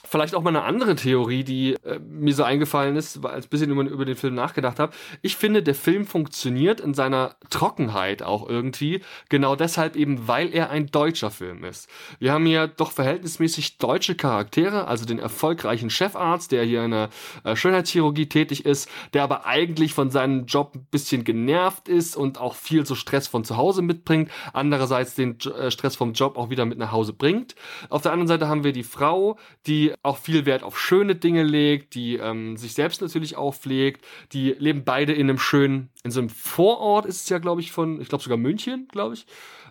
Vielleicht 0.08 0.36
auch 0.36 0.42
mal 0.42 0.50
eine 0.50 0.64
andere 0.64 0.96
Theorie, 0.96 1.44
die 1.44 1.74
äh, 1.84 2.00
mir 2.00 2.34
so 2.34 2.44
eingefallen 2.44 2.96
ist, 2.96 3.24
weil 3.24 3.40
ich 3.40 3.46
ein 3.46 3.50
bisschen 3.50 3.72
über, 3.72 4.06
den 4.06 4.16
Film 4.16 4.36
nachgedacht 4.36 4.80
habe. 4.80 4.94
Ich 5.22 5.36
finde, 5.36 5.64
der 5.64 5.76
Film 5.76 6.06
funktioniert 6.06 6.80
in 6.80 6.94
seiner 6.94 7.36
Trockenheit 7.50 8.22
auch 8.22 8.48
irgendwie, 8.48 9.02
genau 9.30 9.56
deshalb 9.56 9.96
eben, 9.96 10.28
weil 10.28 10.54
er 10.54 10.70
ein 10.70 10.88
deutscher 10.88 11.32
Film 11.32 11.64
ist. 11.64 11.90
Wir 12.20 12.34
haben 12.34 12.46
hier 12.46 12.68
doch 12.68 12.92
verhältnismäßig 12.92 13.78
deutsche 13.80 14.16
Charaktere, 14.16 14.88
also 14.88 15.06
den 15.06 15.20
erfolgreichen 15.20 15.90
Chefarzt, 15.90 16.52
der 16.52 16.64
hier 16.64 16.86
in 16.86 16.92
der 16.92 17.10
äh, 17.44 17.56
Schönheitschirurgie 17.56 18.28
tätig 18.28 18.66
ist, 18.66 18.90
der 19.14 19.24
aber 19.24 19.46
eigentlich 19.46 19.94
von 19.94 20.12
seinem 20.12 20.46
Job 20.46 20.74
ein 20.76 20.86
bisschen 20.92 21.24
genervt 21.24 21.90
ist 21.90 22.16
und 22.16 22.40
auch 22.40 22.56
viel 22.56 22.86
so 22.86 22.96
Stress 22.96 23.28
von 23.28 23.44
zu 23.44 23.58
Hause 23.58 23.82
mitbringt, 23.82 24.30
andererseits 24.54 25.16
den 25.16 25.40
äh, 25.40 25.72
Stress 25.72 25.96
vom 25.96 26.14
Job 26.14 26.38
auch 26.38 26.50
wieder 26.50 26.66
mit 26.66 26.78
nach 26.78 26.92
Hause 26.92 27.14
bringt. 27.14 27.56
Auf 27.90 28.04
der 28.04 28.12
anderen 28.12 28.28
Seite 28.28 28.48
haben 28.48 28.64
wir 28.64 28.72
die 28.72 28.84
Frau, 28.84 29.38
die 29.66 29.94
auch 30.06 30.18
viel 30.18 30.46
Wert 30.46 30.64
auf 30.64 30.80
schöne 30.80 31.16
Dinge 31.16 31.44
legt, 31.44 31.96
die 31.96 32.16
ähm, 32.16 32.58
sich 32.58 32.74
selbst 32.74 33.02
natürlich 33.02 33.36
auch 33.36 33.56
pflegt. 33.56 34.06
Die 34.32 34.56
leben 34.58 34.84
beide 34.84 35.14
in 35.14 35.30
einem 35.30 35.40
schönen, 35.40 35.90
in 36.04 36.12
so 36.12 36.20
einem 36.20 36.30
Vorort 36.30 37.06
ist 37.06 37.24
es 37.24 37.30
ja, 37.30 37.40
glaube 37.40 37.62
ich, 37.62 37.72
von, 37.72 38.00
ich 38.00 38.10
glaube 38.10 38.24
sogar 38.24 38.38
München, 38.38 38.88
glaube 38.92 39.16
ich. 39.16 39.26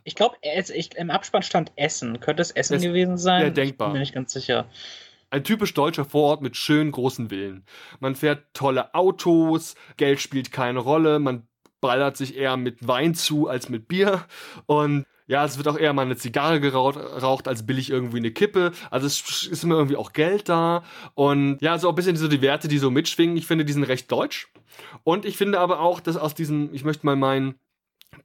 Ich 0.05 0.15
glaube, 0.15 0.37
im 0.97 1.11
Abspann 1.11 1.43
stand 1.43 1.73
Essen. 1.77 2.21
Könnte 2.21 2.43
es 2.43 2.51
Essen 2.51 2.75
es, 2.75 2.83
gewesen 2.83 3.17
sein? 3.17 3.43
Ja, 3.43 3.51
denkbar. 3.51 3.89
Ich 3.89 3.93
bin 3.93 3.93
mir 3.95 4.01
nicht 4.01 4.15
ganz 4.15 4.33
sicher. 4.33 4.69
Ein 5.31 5.45
typisch 5.45 5.73
deutscher 5.75 6.05
Vorort 6.05 6.43
mit 6.43 6.57
schönen 6.57 6.93
großen 6.93 7.31
Villen. 7.31 7.65
Man 8.01 8.15
fährt 8.15 8.45
tolle 8.53 8.95
Autos, 8.95 9.75
Geld 9.97 10.21
spielt 10.21 10.53
keine 10.53 10.79
Rolle, 10.79 11.19
man 11.19 11.49
ballert 11.81 12.17
sich 12.17 12.37
eher 12.37 12.57
mit 12.57 12.87
Wein 12.87 13.15
zu 13.15 13.49
als 13.49 13.69
mit 13.69 13.89
Bier 13.89 14.25
und 14.67 15.07
ja, 15.27 15.45
es 15.45 15.57
wird 15.57 15.69
auch 15.69 15.79
eher 15.79 15.93
mal 15.93 16.03
eine 16.03 16.17
Zigarre 16.17 16.61
geraucht, 16.61 17.49
als 17.49 17.67
billig 17.67 17.91
irgendwie 17.91 18.19
eine 18.19 18.31
Kippe. 18.31 18.73
Also 18.91 19.07
es 19.07 19.47
ist 19.47 19.65
immer 19.65 19.77
irgendwie 19.77 19.97
auch 19.97 20.13
Geld 20.13 20.49
da. 20.49 20.85
Und 21.15 21.59
ja, 21.63 21.79
so 21.79 21.89
ein 21.89 21.95
bisschen 21.95 22.17
so 22.17 22.29
die 22.29 22.43
Werte, 22.43 22.69
die 22.69 22.79
so 22.79 22.91
mitschwingen. 22.91 23.37
Ich 23.37 23.47
finde, 23.47 23.65
die 23.65 23.73
sind 23.73 23.85
recht 23.85 24.11
deutsch. 24.13 24.53
Und 25.03 25.25
ich 25.25 25.37
finde 25.37 25.61
aber 25.61 25.81
auch, 25.81 26.01
dass 26.01 26.17
aus 26.17 26.35
diesem, 26.35 26.75
ich 26.75 26.85
möchte 26.85 27.07
mal 27.07 27.17
meinen 27.17 27.55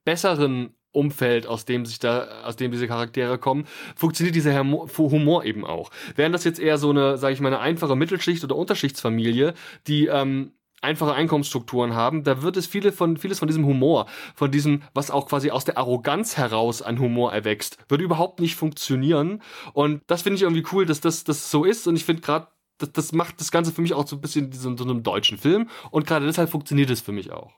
besseren 0.04 0.76
Umfeld, 0.92 1.46
aus 1.48 1.66
dem 1.66 1.86
sich 1.86 2.00
da, 2.00 2.44
aus 2.44 2.56
dem 2.56 2.72
diese 2.72 2.88
Charaktere 2.88 3.38
kommen, 3.38 3.66
funktioniert 3.96 4.36
dieser 4.36 4.60
Humor 4.60 5.46
eben 5.46 5.66
auch. 5.66 5.92
Während 6.16 6.34
das 6.34 6.44
jetzt 6.44 6.60
eher 6.60 6.78
so 6.78 6.90
eine, 6.90 7.18
sage 7.18 7.34
ich 7.34 7.40
mal, 7.40 7.50
eine 7.50 7.60
einfache 7.60 7.96
Mittelschicht 7.96 8.44
oder 8.44 8.56
Unterschichtsfamilie, 8.56 9.54
die 9.88 10.08
ähm, 10.08 10.54
einfache 10.82 11.14
Einkommensstrukturen 11.14 11.94
haben, 11.94 12.24
da 12.24 12.42
wird 12.42 12.58
es 12.58 12.68
viele 12.68 12.92
von, 12.92 13.18
vieles 13.18 13.40
von 13.40 13.48
diesem 13.48 13.66
Humor, 13.66 14.08
von 14.36 14.52
diesem, 14.52 14.84
was 14.94 15.12
auch 15.12 15.28
quasi 15.28 15.52
aus 15.52 15.66
der 15.66 15.78
Arroganz 15.78 16.38
heraus 16.38 16.82
an 16.82 17.00
Humor 17.00 17.34
erwächst, 17.34 17.78
würde 17.88 18.04
überhaupt 18.04 18.40
nicht 18.40 18.56
funktionieren. 18.56 19.42
Und 19.74 20.02
das 20.08 20.22
finde 20.22 20.38
ich 20.38 20.44
irgendwie 20.44 20.66
cool, 20.72 20.86
dass 20.86 21.02
das, 21.02 21.24
das 21.24 21.52
so 21.52 21.66
ist. 21.66 21.88
Und 21.88 21.96
ich 21.96 22.06
finde 22.06 22.22
gerade, 22.22 22.48
das, 22.78 22.92
das 22.92 23.12
macht 23.12 23.40
das 23.40 23.52
Ganze 23.52 23.72
für 23.72 23.82
mich 23.82 23.94
auch 23.94 24.08
so 24.08 24.16
ein 24.16 24.22
bisschen 24.22 24.52
so, 24.52 24.76
so 24.76 24.84
einem 24.84 25.04
deutschen 25.04 25.38
Film. 25.38 25.70
Und 25.92 26.08
gerade 26.08 26.26
deshalb 26.26 26.50
funktioniert 26.50 26.90
es 26.90 27.02
für 27.02 27.12
mich 27.12 27.32
auch. 27.32 27.54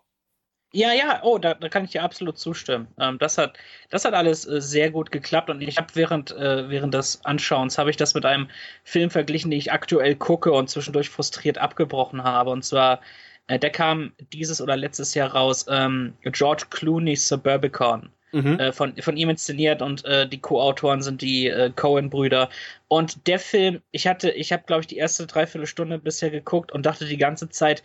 Ja, 0.73 0.93
ja, 0.93 1.19
oh, 1.23 1.37
da, 1.37 1.53
da 1.53 1.67
kann 1.67 1.83
ich 1.83 1.91
dir 1.91 2.03
absolut 2.03 2.37
zustimmen. 2.37 2.87
Ähm, 2.97 3.17
das, 3.19 3.37
hat, 3.37 3.57
das 3.89 4.05
hat 4.05 4.13
alles 4.13 4.47
äh, 4.47 4.61
sehr 4.61 4.89
gut 4.89 5.11
geklappt 5.11 5.49
und 5.49 5.61
ich 5.61 5.77
habe 5.77 5.89
während, 5.95 6.31
äh, 6.31 6.69
während 6.69 6.93
des 6.93 7.25
Anschauens 7.25 7.77
habe 7.77 7.89
ich 7.89 7.97
das 7.97 8.13
mit 8.13 8.25
einem 8.25 8.49
Film 8.83 9.09
verglichen, 9.09 9.51
den 9.51 9.59
ich 9.59 9.73
aktuell 9.73 10.15
gucke 10.15 10.53
und 10.53 10.69
zwischendurch 10.69 11.09
frustriert 11.09 11.57
abgebrochen 11.57 12.23
habe. 12.23 12.51
Und 12.51 12.63
zwar, 12.63 13.01
äh, 13.47 13.59
der 13.59 13.69
kam 13.69 14.13
dieses 14.31 14.61
oder 14.61 14.77
letztes 14.77 15.13
Jahr 15.13 15.33
raus, 15.33 15.65
ähm, 15.69 16.13
George 16.23 16.65
Clooney's 16.69 17.27
Suburbicon. 17.27 18.09
Mhm. 18.33 18.59
Äh, 18.59 18.71
von, 18.71 18.95
von 18.95 19.17
ihm 19.17 19.29
inszeniert 19.29 19.81
und 19.81 20.05
äh, 20.05 20.25
die 20.25 20.39
Co-Autoren 20.39 21.01
sind 21.01 21.21
die 21.21 21.47
äh, 21.47 21.69
Cohen-Brüder. 21.75 22.49
Und 22.87 23.27
der 23.27 23.39
Film, 23.39 23.81
ich 23.91 24.07
hatte, 24.07 24.31
ich 24.31 24.53
habe, 24.53 24.63
glaube 24.65 24.81
ich, 24.81 24.87
die 24.87 24.95
erste 24.95 25.27
Dreiviertelstunde 25.27 25.99
bisher 25.99 26.29
geguckt 26.29 26.71
und 26.71 26.85
dachte 26.85 27.05
die 27.05 27.17
ganze 27.17 27.49
Zeit, 27.49 27.83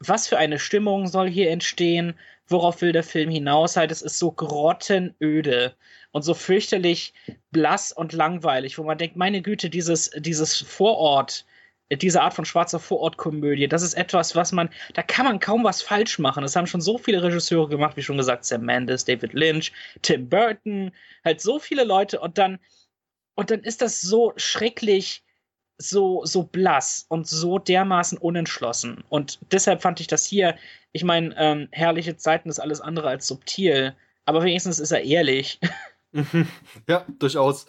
was 0.00 0.28
für 0.28 0.38
eine 0.38 0.58
Stimmung 0.58 1.06
soll 1.06 1.28
hier 1.28 1.50
entstehen? 1.50 2.14
Worauf 2.48 2.80
will 2.80 2.92
der 2.92 3.02
Film 3.02 3.30
hinaus? 3.30 3.76
Halt, 3.76 3.90
es 3.90 4.02
ist 4.02 4.18
so 4.18 4.30
grottenöde 4.30 5.74
und 6.12 6.22
so 6.22 6.34
fürchterlich 6.34 7.12
blass 7.50 7.92
und 7.92 8.12
langweilig, 8.12 8.78
wo 8.78 8.84
man 8.84 8.98
denkt, 8.98 9.16
meine 9.16 9.42
Güte, 9.42 9.68
dieses, 9.70 10.10
dieses 10.16 10.60
Vorort, 10.60 11.44
diese 11.90 12.22
Art 12.22 12.34
von 12.34 12.44
schwarzer 12.44 12.80
Vorortkomödie, 12.80 13.68
das 13.68 13.82
ist 13.82 13.94
etwas, 13.94 14.34
was 14.34 14.52
man, 14.52 14.70
da 14.94 15.02
kann 15.02 15.26
man 15.26 15.40
kaum 15.40 15.64
was 15.64 15.82
falsch 15.82 16.18
machen. 16.18 16.42
Das 16.42 16.56
haben 16.56 16.66
schon 16.66 16.80
so 16.80 16.98
viele 16.98 17.22
Regisseure 17.22 17.68
gemacht, 17.68 17.96
wie 17.96 18.02
schon 18.02 18.16
gesagt, 18.16 18.44
Sam 18.44 18.62
Mendes, 18.62 19.04
David 19.04 19.32
Lynch, 19.32 19.72
Tim 20.02 20.28
Burton, 20.28 20.92
halt 21.24 21.40
so 21.40 21.58
viele 21.58 21.84
Leute 21.84 22.20
und 22.20 22.38
dann, 22.38 22.58
und 23.34 23.50
dann 23.50 23.60
ist 23.60 23.82
das 23.82 24.00
so 24.00 24.32
schrecklich 24.36 25.22
so, 25.78 26.24
so 26.24 26.42
blass 26.42 27.06
und 27.08 27.26
so 27.26 27.58
dermaßen 27.58 28.18
unentschlossen. 28.18 29.04
Und 29.08 29.38
deshalb 29.52 29.82
fand 29.82 30.00
ich 30.00 30.06
das 30.06 30.24
hier, 30.24 30.56
ich 30.92 31.04
meine, 31.04 31.34
ähm, 31.36 31.68
herrliche 31.70 32.16
Zeiten 32.16 32.48
ist 32.48 32.60
alles 32.60 32.80
andere 32.80 33.08
als 33.08 33.26
subtil, 33.26 33.94
aber 34.24 34.42
wenigstens 34.42 34.78
ist 34.78 34.92
er 34.92 35.02
ehrlich. 35.02 35.60
ja, 36.88 37.04
durchaus. 37.18 37.66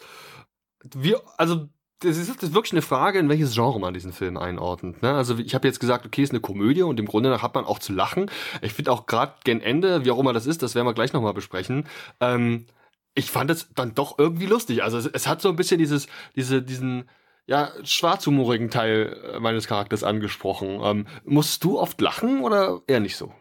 Wir, 0.96 1.22
also 1.38 1.68
das 2.00 2.18
ist, 2.18 2.30
das 2.30 2.50
ist 2.50 2.54
wirklich 2.54 2.74
eine 2.74 2.82
Frage, 2.82 3.18
in 3.20 3.30
welches 3.30 3.54
Genre 3.54 3.80
man 3.80 3.94
diesen 3.94 4.14
Film 4.14 4.38
einordnet. 4.38 5.02
Ne? 5.02 5.14
Also 5.14 5.38
ich 5.38 5.56
habe 5.56 5.68
jetzt 5.68 5.80
gesagt, 5.80 6.06
okay, 6.06 6.22
ist 6.22 6.30
eine 6.30 6.40
Komödie 6.40 6.84
und 6.84 7.00
im 7.00 7.08
Grunde 7.08 7.42
hat 7.42 7.56
man 7.56 7.66
auch 7.66 7.80
zu 7.80 7.92
lachen. 7.92 8.30
Ich 8.62 8.74
finde 8.74 8.92
auch 8.92 9.08
gerade 9.08 9.34
gen 9.44 9.62
Ende, 9.62 10.06
wie 10.06 10.12
auch 10.12 10.20
immer 10.20 10.34
das 10.34 10.46
ist, 10.46 10.62
das 10.62 10.76
werden 10.76 10.86
wir 10.86 10.94
gleich 10.94 11.14
nochmal 11.14 11.34
besprechen. 11.34 11.88
Ähm, 12.20 12.68
ich 13.16 13.32
fand 13.32 13.50
es 13.50 13.70
dann 13.74 13.96
doch 13.96 14.20
irgendwie 14.20 14.46
lustig. 14.46 14.84
Also 14.84 15.00
es, 15.00 15.08
es, 15.08 15.28
hat 15.28 15.42
so 15.42 15.50
ein 15.50 15.56
bisschen 15.56 15.80
dieses, 15.80 16.08
diese, 16.36 16.62
diesen 16.62 17.10
ja, 17.48 17.72
schwarzhumorigen 17.84 18.70
Teil 18.70 19.18
äh, 19.34 19.40
meines 19.40 19.68
Charakters 19.68 20.04
angesprochen. 20.04 20.80
Ähm, 20.84 21.08
musst 21.24 21.64
du 21.64 21.80
oft 21.80 22.00
lachen 22.02 22.44
oder 22.44 22.82
eher 22.88 23.00
nicht 23.00 23.16
so? 23.16 23.34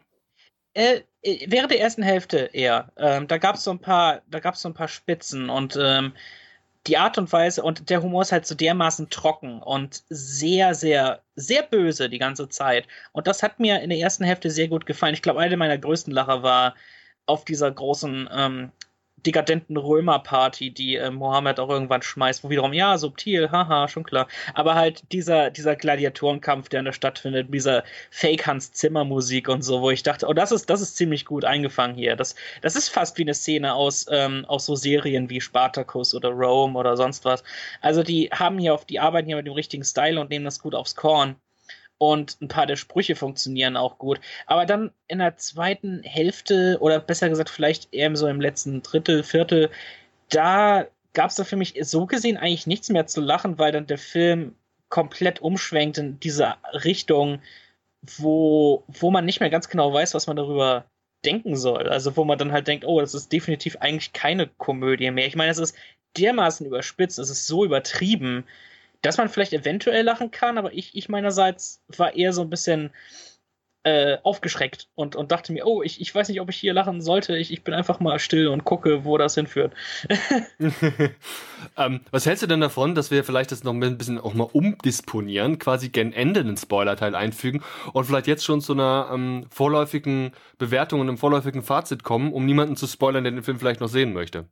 Äh, 0.74 1.00
äh 1.22 1.46
während 1.48 1.72
der 1.72 1.80
ersten 1.80 2.02
Hälfte 2.02 2.50
eher. 2.52 2.92
Ähm, 2.96 3.26
da 3.26 3.38
gab 3.38 3.56
es 3.56 3.64
so 3.64 3.72
ein 3.72 3.80
paar, 3.80 4.22
da 4.30 4.38
gab 4.38 4.56
so 4.56 4.68
ein 4.68 4.74
paar 4.74 4.88
Spitzen 4.88 5.50
und 5.50 5.76
ähm, 5.80 6.12
die 6.86 6.96
Art 6.96 7.18
und 7.18 7.32
Weise 7.32 7.64
und 7.64 7.90
der 7.90 8.00
Humor 8.00 8.22
ist 8.22 8.30
halt 8.30 8.46
so 8.46 8.54
dermaßen 8.54 9.10
trocken 9.10 9.60
und 9.60 10.04
sehr, 10.08 10.76
sehr, 10.76 11.20
sehr 11.34 11.64
böse 11.64 12.08
die 12.08 12.18
ganze 12.18 12.48
Zeit. 12.48 12.86
Und 13.10 13.26
das 13.26 13.42
hat 13.42 13.58
mir 13.58 13.80
in 13.80 13.90
der 13.90 13.98
ersten 13.98 14.22
Hälfte 14.22 14.50
sehr 14.50 14.68
gut 14.68 14.86
gefallen. 14.86 15.14
Ich 15.14 15.22
glaube, 15.22 15.40
eine 15.40 15.56
meiner 15.56 15.78
größten 15.78 16.12
Lacher 16.12 16.44
war 16.44 16.76
auf 17.26 17.44
dieser 17.44 17.72
großen 17.72 18.28
ähm, 18.32 18.70
dekadenten 19.26 19.76
Römerparty, 19.76 20.70
die 20.70 20.96
äh, 20.96 21.10
Mohammed 21.10 21.58
auch 21.60 21.68
irgendwann 21.68 22.02
schmeißt, 22.02 22.44
wo 22.44 22.50
wiederum, 22.50 22.72
ja, 22.72 22.96
subtil, 22.98 23.50
haha, 23.50 23.88
schon 23.88 24.04
klar. 24.04 24.28
Aber 24.54 24.74
halt 24.74 25.10
dieser, 25.12 25.50
dieser 25.50 25.76
Gladiatorenkampf, 25.76 26.68
der 26.68 26.80
in 26.80 26.84
der 26.86 26.92
Stadt 26.92 27.18
findet, 27.18 27.52
dieser 27.52 27.84
Fake-Hans-Zimmer-Musik 28.10 29.48
und 29.48 29.62
so, 29.62 29.82
wo 29.82 29.90
ich 29.90 30.02
dachte, 30.02 30.26
oh, 30.26 30.32
das 30.32 30.52
ist, 30.52 30.70
das 30.70 30.80
ist 30.80 30.96
ziemlich 30.96 31.24
gut 31.24 31.44
eingefangen 31.44 31.96
hier. 31.96 32.16
Das, 32.16 32.34
das 32.62 32.76
ist 32.76 32.88
fast 32.88 33.18
wie 33.18 33.22
eine 33.22 33.34
Szene 33.34 33.74
aus, 33.74 34.06
ähm, 34.10 34.44
aus 34.46 34.66
so 34.66 34.74
Serien 34.74 35.28
wie 35.30 35.40
Spartacus 35.40 36.14
oder 36.14 36.30
Rome 36.30 36.78
oder 36.78 36.96
sonst 36.96 37.24
was. 37.24 37.42
Also 37.80 38.02
die 38.02 38.30
haben 38.32 38.58
hier 38.58 38.74
auf, 38.74 38.84
die 38.84 39.00
arbeiten 39.00 39.26
hier 39.26 39.36
mit 39.36 39.46
dem 39.46 39.54
richtigen 39.54 39.84
Style 39.84 40.20
und 40.20 40.30
nehmen 40.30 40.44
das 40.44 40.60
gut 40.60 40.74
aufs 40.74 40.94
Korn 40.94 41.36
und 41.98 42.40
ein 42.40 42.48
paar 42.48 42.66
der 42.66 42.76
Sprüche 42.76 43.16
funktionieren 43.16 43.76
auch 43.76 43.98
gut. 43.98 44.20
Aber 44.46 44.66
dann 44.66 44.92
in 45.08 45.18
der 45.18 45.36
zweiten 45.36 46.02
Hälfte 46.02 46.78
oder 46.80 47.00
besser 47.00 47.28
gesagt 47.28 47.50
vielleicht 47.50 47.92
eher 47.92 48.14
so 48.16 48.26
im 48.26 48.40
letzten 48.40 48.82
Drittel, 48.82 49.22
Viertel, 49.22 49.70
da 50.28 50.86
gab 51.14 51.30
es 51.30 51.36
da 51.36 51.44
für 51.44 51.56
mich 51.56 51.74
so 51.82 52.06
gesehen 52.06 52.36
eigentlich 52.36 52.66
nichts 52.66 52.90
mehr 52.90 53.06
zu 53.06 53.20
lachen, 53.20 53.58
weil 53.58 53.72
dann 53.72 53.86
der 53.86 53.98
Film 53.98 54.54
komplett 54.88 55.40
umschwenkt 55.40 55.98
in 55.98 56.20
diese 56.20 56.54
Richtung, 56.84 57.40
wo, 58.18 58.84
wo 58.88 59.10
man 59.10 59.24
nicht 59.24 59.40
mehr 59.40 59.50
ganz 59.50 59.68
genau 59.68 59.92
weiß, 59.92 60.14
was 60.14 60.26
man 60.26 60.36
darüber 60.36 60.84
denken 61.24 61.56
soll. 61.56 61.88
Also 61.88 62.16
wo 62.16 62.24
man 62.24 62.38
dann 62.38 62.52
halt 62.52 62.68
denkt, 62.68 62.84
oh, 62.84 63.00
das 63.00 63.14
ist 63.14 63.32
definitiv 63.32 63.76
eigentlich 63.76 64.12
keine 64.12 64.46
Komödie 64.46 65.10
mehr. 65.10 65.26
Ich 65.26 65.36
meine, 65.36 65.50
es 65.50 65.58
ist 65.58 65.76
dermaßen 66.16 66.66
überspitzt, 66.66 67.18
es 67.18 67.30
ist 67.30 67.46
so 67.46 67.64
übertrieben, 67.64 68.44
dass 69.06 69.18
man 69.18 69.28
vielleicht 69.28 69.52
eventuell 69.52 70.04
lachen 70.04 70.32
kann, 70.32 70.58
aber 70.58 70.72
ich, 70.72 70.96
ich 70.96 71.08
meinerseits 71.08 71.80
war 71.96 72.14
eher 72.14 72.32
so 72.32 72.42
ein 72.42 72.50
bisschen 72.50 72.90
äh, 73.84 74.18
aufgeschreckt 74.24 74.88
und, 74.96 75.14
und 75.14 75.30
dachte 75.30 75.52
mir, 75.52 75.64
oh, 75.64 75.80
ich, 75.80 76.00
ich 76.00 76.12
weiß 76.12 76.28
nicht, 76.28 76.40
ob 76.40 76.50
ich 76.50 76.56
hier 76.56 76.74
lachen 76.74 77.00
sollte. 77.00 77.36
Ich, 77.36 77.52
ich 77.52 77.62
bin 77.62 77.72
einfach 77.72 78.00
mal 78.00 78.18
still 78.18 78.48
und 78.48 78.64
gucke, 78.64 79.04
wo 79.04 79.16
das 79.16 79.36
hinführt. 79.36 79.74
ähm, 81.78 82.00
was 82.10 82.26
hältst 82.26 82.42
du 82.42 82.48
denn 82.48 82.60
davon, 82.60 82.96
dass 82.96 83.12
wir 83.12 83.22
vielleicht 83.22 83.52
das 83.52 83.62
noch 83.62 83.74
ein 83.74 83.96
bisschen 83.96 84.18
auch 84.18 84.34
mal 84.34 84.48
umdisponieren, 84.52 85.60
quasi 85.60 85.90
gen 85.90 86.12
Ende 86.12 86.40
einen 86.40 86.56
Spoilerteil 86.56 87.14
einfügen 87.14 87.62
und 87.92 88.06
vielleicht 88.06 88.26
jetzt 88.26 88.44
schon 88.44 88.60
zu 88.60 88.72
einer 88.72 89.08
ähm, 89.12 89.46
vorläufigen 89.50 90.32
Bewertung 90.58 90.98
und 90.98 91.08
einem 91.08 91.18
vorläufigen 91.18 91.62
Fazit 91.62 92.02
kommen, 92.02 92.32
um 92.32 92.44
niemanden 92.44 92.74
zu 92.74 92.88
spoilern, 92.88 93.22
der 93.22 93.34
den 93.34 93.44
Film 93.44 93.60
vielleicht 93.60 93.80
noch 93.80 93.88
sehen 93.88 94.12
möchte? 94.12 94.48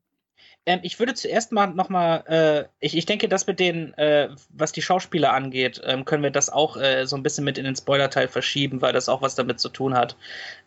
Ähm, 0.66 0.80
ich 0.82 0.98
würde 0.98 1.14
zuerst 1.14 1.52
mal 1.52 1.66
nochmal, 1.68 2.24
äh, 2.26 2.84
ich, 2.84 2.96
ich 2.96 3.06
denke, 3.06 3.28
dass 3.28 3.46
mit 3.46 3.60
den, 3.60 3.92
äh, 3.94 4.30
was 4.48 4.72
die 4.72 4.82
Schauspieler 4.82 5.32
angeht, 5.32 5.80
ähm, 5.84 6.04
können 6.04 6.22
wir 6.22 6.30
das 6.30 6.48
auch 6.48 6.76
äh, 6.76 7.06
so 7.06 7.16
ein 7.16 7.22
bisschen 7.22 7.44
mit 7.44 7.58
in 7.58 7.64
den 7.64 7.76
Spoilerteil 7.76 8.28
verschieben, 8.28 8.80
weil 8.80 8.92
das 8.92 9.08
auch 9.08 9.22
was 9.22 9.34
damit 9.34 9.60
zu 9.60 9.68
tun 9.68 9.94
hat. 9.94 10.16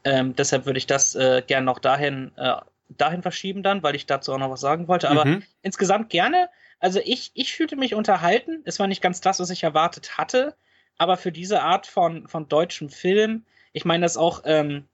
Ähm, 0.04 0.36
deshalb 0.36 0.66
würde 0.66 0.78
ich 0.78 0.88
das 0.88 1.16
äh, 1.16 1.42
gern 1.46 1.66
noch 1.66 1.80
dahin, 1.80 2.32
äh, 2.38 2.56
dahin 2.90 3.22
verschieben 3.22 3.64
dann, 3.64 3.84
weil 3.84 3.96
ich 3.96 4.06
dazu 4.06 4.34
auch 4.34 4.38
noch 4.38 4.52
was 4.52 4.62
sagen 4.62 4.88
wollte. 4.88 5.10
Aber 5.10 5.26
mhm. 5.26 5.44
insgesamt 5.62 6.10
gerne. 6.10 6.50
Also 6.80 7.00
ich, 7.04 7.32
ich 7.34 7.54
fühlte 7.54 7.76
mich 7.76 7.96
unterhalten. 7.96 8.62
Es 8.66 8.80
war 8.80 8.88
nicht 8.88 9.02
ganz 9.02 9.20
das, 9.20 9.40
was 9.40 9.50
ich 9.50 9.64
erwartet 9.64 10.18
hatte, 10.18 10.56
aber 10.98 11.18
für 11.18 11.32
diese 11.32 11.62
Art 11.62 11.88
von, 11.88 12.28
von 12.28 12.48
deutschem 12.48 12.90
Film, 12.90 13.46
ich 13.74 13.86
meine, 13.86 14.06
das 14.06 14.18
auch, 14.18 14.44
ähm, 14.46 14.86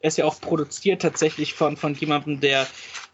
ist 0.00 0.18
ja 0.18 0.24
auch 0.24 0.40
produziert 0.40 1.02
tatsächlich 1.02 1.54
von, 1.54 1.76
von 1.76 1.94
jemandem, 1.94 2.40
der 2.40 2.66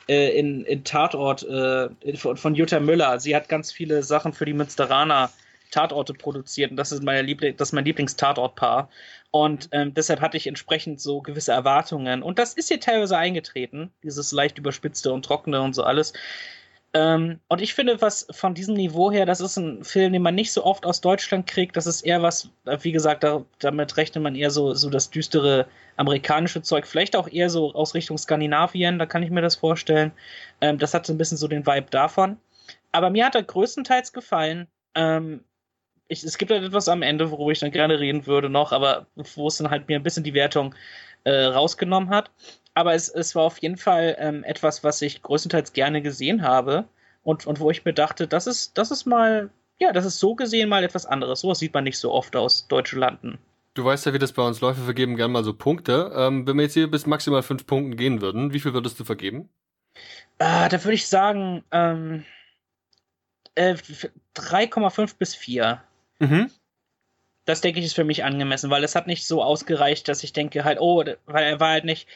äh, 0.09 0.39
in, 0.39 0.65
in 0.65 0.85
Tatort 0.85 1.43
äh, 1.43 1.89
von, 2.17 2.55
Jutta 2.55 2.81
Müller. 2.81 3.21
Sie 3.21 3.35
hat 3.35 3.49
ganz 3.49 3.73
viele 3.73 4.03
Sachen 4.03 4.33
für 4.33 4.45
die 4.45 4.53
Münsteraner 4.53 5.31
Tatorte 5.71 6.15
produziert 6.15 6.71
und 6.71 6.77
das 6.77 6.93
ist, 6.93 7.03
meine 7.03 7.23
Liebling, 7.23 7.57
das 7.57 7.69
ist 7.69 7.73
mein 7.73 7.85
Lieblingstatortpaar. 7.85 8.89
Und 9.33 9.69
ähm, 9.73 9.93
deshalb 9.93 10.21
hatte 10.21 10.37
ich 10.37 10.47
entsprechend 10.47 11.01
so 11.01 11.21
gewisse 11.21 11.53
Erwartungen. 11.53 12.23
Und 12.23 12.39
das 12.39 12.55
ist 12.55 12.69
hier 12.69 12.81
teilweise 12.81 13.19
eingetreten, 13.19 13.91
dieses 14.03 14.33
leicht 14.33 14.57
überspitzte 14.59 15.13
und 15.13 15.25
trockene 15.25 15.61
und 15.61 15.75
so 15.75 15.83
alles. 15.83 16.13
Ähm, 16.97 17.41
und 17.49 17.61
ich 17.61 17.75
finde, 17.75 18.01
was 18.01 18.27
von 18.31 18.55
diesem 18.55 18.75
Niveau 18.75 19.13
her, 19.13 19.27
das 19.27 19.43
ist 19.43 19.59
ein 19.59 19.85
Film, 19.85 20.15
den 20.15 20.23
man 20.23 20.35
nicht 20.35 20.51
so 20.51 20.65
oft 20.65 20.87
aus 20.87 21.03
Deutschland 21.03 21.47
kriegt. 21.47 21.77
Das 21.77 21.87
ist 21.87 22.01
eher 22.01 22.23
was, 22.23 22.49
wie 22.81 22.91
gesagt, 22.91 23.23
da, 23.23 23.45
damit 23.59 23.99
rechnet 23.99 24.25
man 24.25 24.35
eher 24.35 24.51
so, 24.51 24.73
so 24.73 24.89
das 24.89 25.11
düstere 25.11 25.67
amerikanische 25.99 26.63
Zeug. 26.63 26.87
Vielleicht 26.87 27.15
auch 27.15 27.29
eher 27.29 27.51
so 27.51 27.75
aus 27.75 27.93
Richtung 27.93 28.17
Skandinavien, 28.17 28.99
da 28.99 29.05
kann 29.05 29.23
ich 29.23 29.29
mir 29.29 29.43
das 29.43 29.57
vorstellen. 29.57 30.11
Ähm, 30.63 30.79
das 30.79 30.95
hat 30.95 31.05
so 31.05 31.13
ein 31.13 31.19
bisschen 31.19 31.37
so 31.37 31.49
den 31.49 31.67
Vibe 31.67 31.89
davon. 31.91 32.39
Aber 32.93 33.11
mir 33.11 33.27
hat 33.27 33.35
er 33.35 33.43
größtenteils 33.43 34.15
gefallen. 34.15 34.67
Ähm, 34.95 35.45
ich, 36.09 36.25
es 36.25 36.39
gibt 36.39 36.51
halt 36.51 36.65
etwas 36.65 36.89
am 36.89 37.03
Ende, 37.03 37.31
worüber 37.31 37.53
ich 37.53 37.59
dann 37.59 37.73
gerne 37.73 38.01
reden 38.01 38.27
würde 38.27 38.49
noch, 38.49 38.73
aber 38.73 39.07
wo 39.35 39.49
es 39.49 39.59
dann 39.59 39.69
halt 39.69 39.87
mir 39.89 39.97
ein 39.97 40.03
bisschen 40.03 40.25
die 40.25 40.33
Wertung 40.33 40.75
äh, 41.25 41.45
rausgenommen 41.45 42.09
hat 42.09 42.31
aber 42.77 42.93
es, 42.93 43.09
es 43.09 43.35
war 43.35 43.45
auf 43.45 43.57
jeden 43.59 43.79
Fall 43.79 44.17
ähm, 44.19 44.45
etwas, 44.45 44.85
was 44.85 45.01
ich 45.01 45.23
größtenteils 45.23 45.73
gerne 45.73 46.03
gesehen 46.03 46.43
habe 46.43 46.85
und, 47.23 47.47
und 47.47 47.59
wo 47.59 47.71
ich 47.71 47.87
mir 47.87 47.95
dachte, 47.95 48.29
das 48.29 48.47
ist, 48.47 48.77
das 48.77 48.91
ist 48.91 49.07
mal, 49.07 49.49
ja, 49.79 49.93
das 49.93 50.05
ist 50.05 50.19
so 50.19 50.35
gesehen 50.35 50.69
mal 50.69 50.85
etwas 50.85 51.07
anderes. 51.07 51.41
So 51.41 51.55
sieht 51.55 51.73
man 51.73 51.85
nicht 51.85 51.99
so 51.99 52.13
oft 52.13 52.37
aus 52.37 52.69
deutschen 52.69 52.99
Landen. 52.99 53.39
Du 53.73 53.83
weißt 53.83 54.05
ja, 54.05 54.13
wie 54.13 54.19
das 54.19 54.33
bei 54.33 54.43
uns 54.43 54.61
läuft. 54.61 54.79
Wir 54.79 54.85
vergeben 54.85 55.17
gerne 55.17 55.33
mal 55.33 55.43
so 55.43 55.55
Punkte. 55.55 56.13
Ähm, 56.15 56.47
wenn 56.47 56.57
wir 56.57 56.65
jetzt 56.65 56.75
hier 56.75 56.91
bis 56.91 57.07
maximal 57.07 57.43
fünf 57.43 57.67
Punkten 57.67 57.97
gehen 57.97 58.21
würden, 58.21 58.53
wie 58.53 58.61
viel 58.61 58.75
würdest 58.75 59.01
du 59.01 59.05
vergeben? 59.05 59.49
Äh, 60.39 60.69
da 60.69 60.85
würde 60.85 60.95
ich 60.95 61.09
sagen, 61.09 61.65
ähm, 61.71 62.27
äh, 63.55 63.75
3,5 64.37 65.17
bis 65.17 65.35
4. 65.35 65.83
Mhm. 66.19 66.51
Das 67.47 67.63
denke 67.63 67.81
ich 67.81 67.87
ist 67.87 67.95
für 67.95 68.05
mich 68.05 68.23
angemessen, 68.23 68.69
weil 68.69 68.85
es 68.85 68.95
hat 68.95 69.07
nicht 69.07 69.27
so 69.27 69.43
ausgereicht, 69.43 70.09
dass 70.09 70.23
ich 70.23 70.35
denke 70.35 70.65
halt, 70.65 70.79
oh, 70.79 71.03
weil 71.25 71.45
er 71.45 71.59
war 71.59 71.71
halt 71.71 71.87
nicht, 71.87 72.07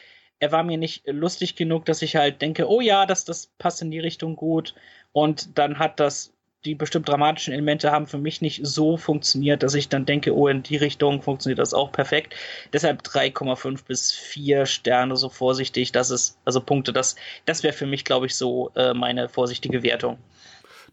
er 0.41 0.51
war 0.51 0.63
mir 0.63 0.77
nicht 0.77 1.03
lustig 1.05 1.55
genug, 1.55 1.85
dass 1.85 2.01
ich 2.01 2.15
halt 2.15 2.41
denke, 2.41 2.67
oh 2.67 2.81
ja, 2.81 3.05
das, 3.05 3.25
das 3.25 3.51
passt 3.59 3.81
in 3.81 3.91
die 3.91 3.99
Richtung 3.99 4.35
gut. 4.35 4.73
Und 5.13 5.57
dann 5.59 5.77
hat 5.77 5.99
das, 5.99 6.33
die 6.65 6.73
bestimmt 6.73 7.07
dramatischen 7.07 7.53
Elemente 7.53 7.91
haben 7.91 8.07
für 8.07 8.17
mich 8.17 8.41
nicht 8.41 8.65
so 8.65 8.97
funktioniert, 8.97 9.61
dass 9.61 9.75
ich 9.75 9.87
dann 9.87 10.07
denke, 10.07 10.35
oh, 10.35 10.47
in 10.47 10.63
die 10.63 10.77
Richtung 10.77 11.21
funktioniert 11.21 11.59
das 11.59 11.75
auch 11.75 11.91
perfekt. 11.91 12.33
Deshalb 12.73 13.03
3,5 13.03 13.85
bis 13.85 14.11
4 14.11 14.65
Sterne, 14.65 15.15
so 15.15 15.29
vorsichtig. 15.29 15.91
Das 15.91 16.09
ist, 16.09 16.39
also 16.43 16.59
Punkte, 16.59 16.91
das, 16.91 17.15
das 17.45 17.61
wäre 17.61 17.73
für 17.73 17.85
mich, 17.85 18.03
glaube 18.03 18.25
ich, 18.25 18.35
so 18.35 18.71
äh, 18.75 18.95
meine 18.95 19.29
vorsichtige 19.29 19.83
Wertung. 19.83 20.17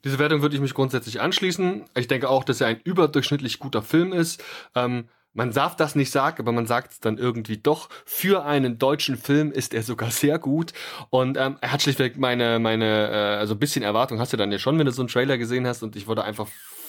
Diese 0.05 0.19
Wertung 0.19 0.43
würde 0.43 0.57
ich 0.57 0.61
mich 0.61 0.75
grundsätzlich 0.75 1.23
anschließen. 1.23 1.87
Ich 1.97 2.07
denke 2.07 2.29
auch, 2.29 2.45
dass 2.45 2.61
er 2.61 2.67
ein 2.67 2.81
überdurchschnittlich 2.85 3.59
guter 3.59 3.83
Film 3.83 4.13
ist. 4.13 4.45
Ähm, 4.75 5.09
man 5.33 5.53
darf 5.53 5.77
das 5.77 5.95
nicht 5.95 6.11
sagen, 6.11 6.39
aber 6.41 6.53
man 6.53 6.67
sagt 6.67 6.93
es 6.93 7.01
dann 7.01 7.19
irgendwie 7.19 7.59
doch. 7.59 7.89
Für 8.05 8.45
einen 8.45 8.79
deutschen 8.79 9.17
Film 9.17 9.53
ist 9.53 9.75
er 9.75 9.83
sogar 9.83 10.11
sehr 10.11 10.39
gut. 10.39 10.73
Und 11.11 11.37
ähm, 11.37 11.59
er 11.61 11.73
hat 11.73 11.83
schlichtweg 11.83 12.19
meine, 12.19 12.59
meine, 12.59 13.11
äh, 13.11 13.39
also 13.39 13.55
ein 13.55 13.59
bisschen 13.59 13.83
Erwartung 13.83 14.19
hast 14.21 14.33
du 14.33 14.37
dann 14.37 14.53
ja 14.53 14.59
schon, 14.59 14.79
wenn 14.79 14.87
du 14.87 14.93
so 14.93 15.03
einen 15.03 15.09
Trailer 15.09 15.39
gesehen 15.39 15.67
hast. 15.67 15.83
Und 15.83 15.97
ich 15.97 16.07
wurde 16.07 16.25
einfach 16.25 16.49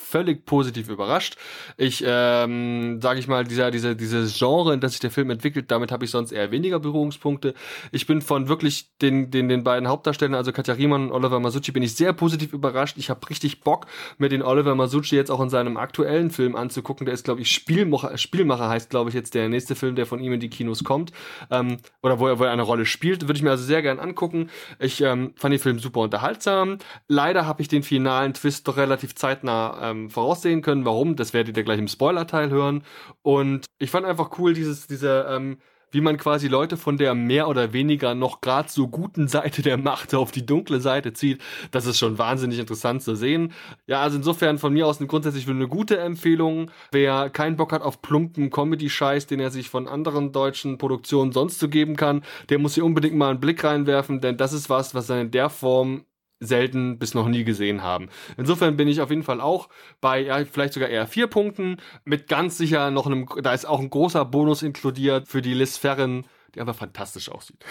völlig 0.09 0.45
positiv 0.45 0.89
überrascht. 0.89 1.37
Ich, 1.77 2.03
ähm, 2.05 2.99
sage 3.01 3.19
ich 3.19 3.27
mal, 3.27 3.43
dieser, 3.43 3.71
dieser, 3.71 3.95
dieses 3.95 4.37
Genre, 4.37 4.73
in 4.73 4.79
das 4.79 4.93
sich 4.93 4.99
der 4.99 5.11
Film 5.11 5.29
entwickelt, 5.29 5.69
damit 5.71 5.91
habe 5.91 6.05
ich 6.05 6.11
sonst 6.11 6.31
eher 6.31 6.51
weniger 6.51 6.79
Berührungspunkte. 6.79 7.53
Ich 7.91 8.07
bin 8.07 8.21
von 8.21 8.47
wirklich 8.47 8.89
den, 9.01 9.31
den, 9.31 9.49
den 9.49 9.63
beiden 9.63 9.87
Hauptdarstellern, 9.87 10.35
also 10.35 10.51
Katja 10.51 10.73
Riemann 10.73 11.05
und 11.05 11.11
Oliver 11.11 11.39
Masucci, 11.39 11.71
bin 11.71 11.83
ich 11.83 11.95
sehr 11.95 12.13
positiv 12.13 12.53
überrascht. 12.53 12.97
Ich 12.97 13.09
habe 13.09 13.29
richtig 13.29 13.61
Bock, 13.61 13.85
mir 14.17 14.29
den 14.29 14.41
Oliver 14.41 14.75
Masucci 14.75 15.15
jetzt 15.15 15.29
auch 15.29 15.41
in 15.41 15.49
seinem 15.49 15.77
aktuellen 15.77 16.31
Film 16.31 16.55
anzugucken. 16.55 17.05
Der 17.05 17.13
ist, 17.13 17.25
glaube 17.25 17.41
ich, 17.41 17.51
Spielmacher, 17.51 18.17
Spielmacher 18.17 18.69
heißt, 18.69 18.89
glaube 18.89 19.09
ich, 19.09 19.15
jetzt 19.15 19.35
der 19.35 19.47
nächste 19.49 19.75
Film, 19.75 19.95
der 19.95 20.05
von 20.05 20.19
ihm 20.19 20.33
in 20.33 20.39
die 20.39 20.49
Kinos 20.49 20.83
kommt. 20.83 21.11
Ähm, 21.51 21.77
oder 22.01 22.19
wo 22.19 22.27
er, 22.27 22.39
wo 22.39 22.43
er 22.45 22.51
eine 22.51 22.63
Rolle 22.63 22.85
spielt. 22.85 23.23
Würde 23.23 23.37
ich 23.37 23.43
mir 23.43 23.51
also 23.51 23.63
sehr 23.63 23.81
gern 23.81 23.99
angucken. 23.99 24.49
Ich 24.79 25.01
ähm, 25.01 25.33
fand 25.35 25.53
den 25.53 25.59
Film 25.59 25.79
super 25.79 26.01
unterhaltsam. 26.01 26.77
Leider 27.07 27.45
habe 27.45 27.61
ich 27.61 27.67
den 27.67 27.83
finalen 27.83 28.33
Twist 28.33 28.67
doch 28.67 28.77
relativ 28.77 29.15
zeitnah 29.15 29.91
ähm, 29.91 29.98
ähm, 29.99 30.09
voraussehen 30.09 30.61
können. 30.61 30.85
Warum? 30.85 31.15
Das 31.15 31.33
werdet 31.33 31.57
ihr 31.57 31.63
gleich 31.63 31.79
im 31.79 31.87
Spoiler-Teil 31.87 32.49
hören. 32.49 32.83
Und 33.21 33.65
ich 33.77 33.91
fand 33.91 34.05
einfach 34.05 34.37
cool, 34.39 34.53
dieses, 34.53 34.87
diese, 34.87 35.27
ähm, 35.29 35.57
wie 35.91 36.01
man 36.01 36.17
quasi 36.17 36.47
Leute 36.47 36.77
von 36.77 36.97
der 36.97 37.15
mehr 37.15 37.47
oder 37.47 37.73
weniger 37.73 38.13
noch 38.13 38.41
gerade 38.41 38.69
so 38.69 38.87
guten 38.87 39.27
Seite 39.27 39.61
der 39.61 39.77
Macht 39.77 40.13
auf 40.13 40.31
die 40.31 40.45
dunkle 40.45 40.81
Seite 40.81 41.13
zieht. 41.13 41.41
Das 41.71 41.85
ist 41.85 41.97
schon 41.97 42.17
wahnsinnig 42.17 42.59
interessant 42.59 43.01
zu 43.01 43.15
sehen. 43.15 43.53
Ja, 43.87 44.01
also 44.01 44.17
insofern 44.17 44.59
von 44.59 44.73
mir 44.73 44.85
aus 44.85 44.99
grundsätzlich 44.99 45.47
eine 45.49 45.67
gute 45.67 45.97
Empfehlung. 45.97 46.69
Wer 46.91 47.29
keinen 47.29 47.55
Bock 47.55 47.71
hat 47.71 47.81
auf 47.81 48.01
plumpen 48.01 48.51
Comedy-Scheiß, 48.51 49.27
den 49.27 49.39
er 49.39 49.49
sich 49.49 49.69
von 49.69 49.87
anderen 49.87 50.31
deutschen 50.31 50.77
Produktionen 50.77 51.31
sonst 51.31 51.57
zu 51.59 51.69
geben 51.69 51.95
kann, 51.95 52.23
der 52.49 52.59
muss 52.59 52.75
hier 52.75 52.85
unbedingt 52.85 53.15
mal 53.15 53.31
einen 53.31 53.39
Blick 53.39 53.63
reinwerfen, 53.63 54.21
denn 54.21 54.37
das 54.37 54.53
ist 54.53 54.69
was, 54.69 54.93
was 54.93 55.09
er 55.09 55.21
in 55.21 55.31
der 55.31 55.49
Form 55.49 56.05
selten 56.39 56.99
bis 56.99 57.13
noch 57.13 57.27
nie 57.27 57.43
gesehen 57.43 57.83
haben. 57.83 58.09
Insofern 58.37 58.77
bin 58.77 58.87
ich 58.87 59.01
auf 59.01 59.09
jeden 59.09 59.23
Fall 59.23 59.41
auch 59.41 59.69
bei 60.01 60.21
ja, 60.21 60.43
vielleicht 60.45 60.73
sogar 60.73 60.89
eher 60.89 61.07
vier 61.07 61.27
Punkten 61.27 61.77
mit 62.05 62.27
ganz 62.27 62.57
sicher 62.57 62.91
noch 62.91 63.05
einem, 63.05 63.27
da 63.41 63.53
ist 63.53 63.65
auch 63.65 63.79
ein 63.79 63.89
großer 63.89 64.25
Bonus 64.25 64.63
inkludiert 64.63 65.27
für 65.27 65.41
die 65.41 65.53
Liz 65.53 65.77
Ferren, 65.77 66.25
die 66.55 66.61
einfach 66.61 66.75
fantastisch 66.75 67.29
aussieht. 67.29 67.63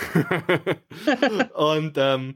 und 1.54 1.94
ähm, 1.96 2.34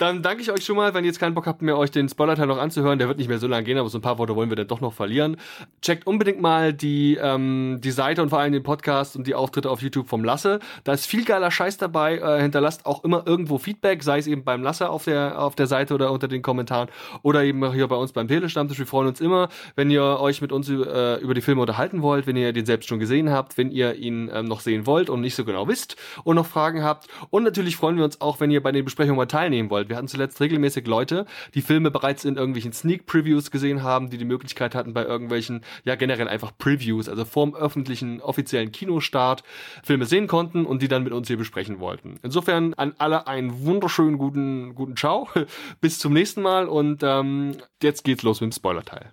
dann 0.00 0.22
danke 0.22 0.42
ich 0.42 0.50
euch 0.50 0.64
schon 0.64 0.76
mal, 0.76 0.94
wenn 0.94 1.04
ihr 1.04 1.08
jetzt 1.08 1.20
keinen 1.20 1.34
Bock 1.34 1.46
habt 1.46 1.60
mehr, 1.60 1.76
euch 1.76 1.90
den 1.90 2.08
Spoiler-Teil 2.08 2.46
noch 2.46 2.56
anzuhören. 2.56 2.98
Der 2.98 3.08
wird 3.08 3.18
nicht 3.18 3.28
mehr 3.28 3.38
so 3.38 3.46
lange 3.46 3.64
gehen, 3.64 3.76
aber 3.76 3.90
so 3.90 3.98
ein 3.98 4.00
paar 4.00 4.16
Worte 4.16 4.34
wollen 4.34 4.48
wir 4.48 4.56
dann 4.56 4.66
doch 4.66 4.80
noch 4.80 4.94
verlieren. 4.94 5.36
Checkt 5.82 6.06
unbedingt 6.06 6.40
mal 6.40 6.72
die, 6.72 7.18
ähm, 7.20 7.80
die 7.84 7.90
Seite 7.90 8.22
und 8.22 8.30
vor 8.30 8.38
allem 8.38 8.54
den 8.54 8.62
Podcast 8.62 9.14
und 9.14 9.26
die 9.26 9.34
Auftritte 9.34 9.68
auf 9.68 9.82
YouTube 9.82 10.08
vom 10.08 10.24
Lasse. 10.24 10.60
Da 10.84 10.94
ist 10.94 11.04
viel 11.04 11.26
geiler 11.26 11.50
Scheiß 11.50 11.76
dabei. 11.76 12.16
Äh, 12.16 12.40
hinterlasst 12.40 12.86
auch 12.86 13.04
immer 13.04 13.26
irgendwo 13.26 13.58
Feedback, 13.58 14.02
sei 14.02 14.18
es 14.18 14.26
eben 14.26 14.42
beim 14.42 14.62
Lasse 14.62 14.88
auf 14.88 15.04
der, 15.04 15.38
auf 15.38 15.54
der 15.54 15.66
Seite 15.66 15.92
oder 15.92 16.12
unter 16.12 16.28
den 16.28 16.40
Kommentaren 16.40 16.88
oder 17.22 17.44
eben 17.44 17.70
hier 17.74 17.86
bei 17.86 17.96
uns 17.96 18.12
beim 18.12 18.26
Telestammtisch. 18.26 18.78
Wir 18.78 18.86
freuen 18.86 19.08
uns 19.08 19.20
immer, 19.20 19.50
wenn 19.76 19.90
ihr 19.90 20.02
euch 20.02 20.40
mit 20.40 20.50
uns 20.50 20.70
äh, 20.70 21.16
über 21.20 21.34
die 21.34 21.42
Filme 21.42 21.60
unterhalten 21.60 22.00
wollt, 22.00 22.26
wenn 22.26 22.36
ihr 22.36 22.54
den 22.54 22.64
selbst 22.64 22.88
schon 22.88 23.00
gesehen 23.00 23.28
habt, 23.28 23.58
wenn 23.58 23.70
ihr 23.70 23.96
ihn 23.96 24.30
ähm, 24.32 24.46
noch 24.46 24.60
sehen 24.60 24.86
wollt 24.86 25.10
und 25.10 25.20
nicht 25.20 25.34
so 25.34 25.44
genau 25.44 25.68
wisst 25.68 25.96
und 26.24 26.36
noch 26.36 26.46
Fragen 26.46 26.82
habt. 26.82 27.06
Und 27.28 27.42
natürlich 27.42 27.76
freuen 27.76 27.98
wir 27.98 28.04
uns 28.04 28.22
auch, 28.22 28.40
wenn 28.40 28.50
ihr 28.50 28.62
bei 28.62 28.72
den 28.72 28.86
Besprechungen 28.86 29.18
mal 29.18 29.26
teilnehmen 29.26 29.68
wollt. 29.68 29.89
Wir 29.90 29.96
hatten 29.96 30.08
zuletzt 30.08 30.40
regelmäßig 30.40 30.86
Leute, 30.86 31.26
die 31.54 31.62
Filme 31.62 31.90
bereits 31.90 32.24
in 32.24 32.36
irgendwelchen 32.36 32.72
Sneak 32.72 33.06
Previews 33.06 33.50
gesehen 33.50 33.82
haben, 33.82 34.08
die 34.08 34.18
die 34.18 34.24
Möglichkeit 34.24 34.74
hatten, 34.74 34.94
bei 34.94 35.04
irgendwelchen, 35.04 35.62
ja 35.84 35.96
generell 35.96 36.28
einfach 36.28 36.56
Previews, 36.56 37.08
also 37.08 37.24
vorm 37.24 37.54
öffentlichen 37.54 38.20
offiziellen 38.20 38.70
Kinostart, 38.70 39.42
Filme 39.82 40.06
sehen 40.06 40.28
konnten 40.28 40.64
und 40.64 40.80
die 40.80 40.88
dann 40.88 41.02
mit 41.02 41.12
uns 41.12 41.26
hier 41.26 41.36
besprechen 41.36 41.80
wollten. 41.80 42.20
Insofern 42.22 42.72
an 42.74 42.94
alle 42.98 43.26
einen 43.26 43.64
wunderschönen 43.64 44.16
guten, 44.16 44.74
guten 44.76 44.96
Ciao. 44.96 45.28
Bis 45.80 45.98
zum 45.98 46.12
nächsten 46.12 46.40
Mal 46.40 46.68
und 46.68 47.02
ähm, 47.02 47.56
jetzt 47.82 48.04
geht's 48.04 48.22
los 48.22 48.40
mit 48.40 48.52
dem 48.52 48.54
Spoiler-Teil. 48.54 49.10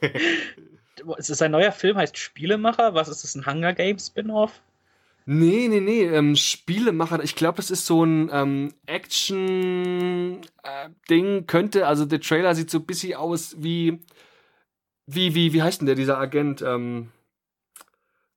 es 1.18 1.30
ist 1.30 1.40
ein 1.40 1.52
neuer 1.52 1.72
Film, 1.72 1.96
heißt 1.96 2.18
Spielemacher. 2.18 2.94
Was 2.94 3.08
ist 3.08 3.24
das, 3.24 3.34
ein 3.34 3.46
Hunger 3.46 3.72
Games 3.72 4.08
Spin-off? 4.08 4.60
Nee, 5.28 5.66
nee, 5.68 5.80
nee. 5.80 6.04
Ähm, 6.04 6.36
Spielemacher, 6.36 7.22
ich 7.22 7.34
glaube, 7.34 7.56
das 7.56 7.72
ist 7.72 7.84
so 7.84 8.04
ein 8.04 8.30
ähm, 8.32 8.72
Action-Ding. 8.86 10.40
Äh, 11.10 11.42
könnte, 11.42 11.86
also 11.88 12.04
der 12.04 12.20
Trailer 12.20 12.54
sieht 12.54 12.70
so 12.70 12.78
ein 12.78 12.86
bisschen 12.86 13.14
aus 13.14 13.56
wie. 13.58 14.00
Wie, 15.08 15.34
wie, 15.34 15.52
wie 15.52 15.62
heißt 15.62 15.80
denn 15.80 15.86
der, 15.86 15.96
dieser 15.96 16.18
Agent? 16.18 16.62
Ähm, 16.62 17.10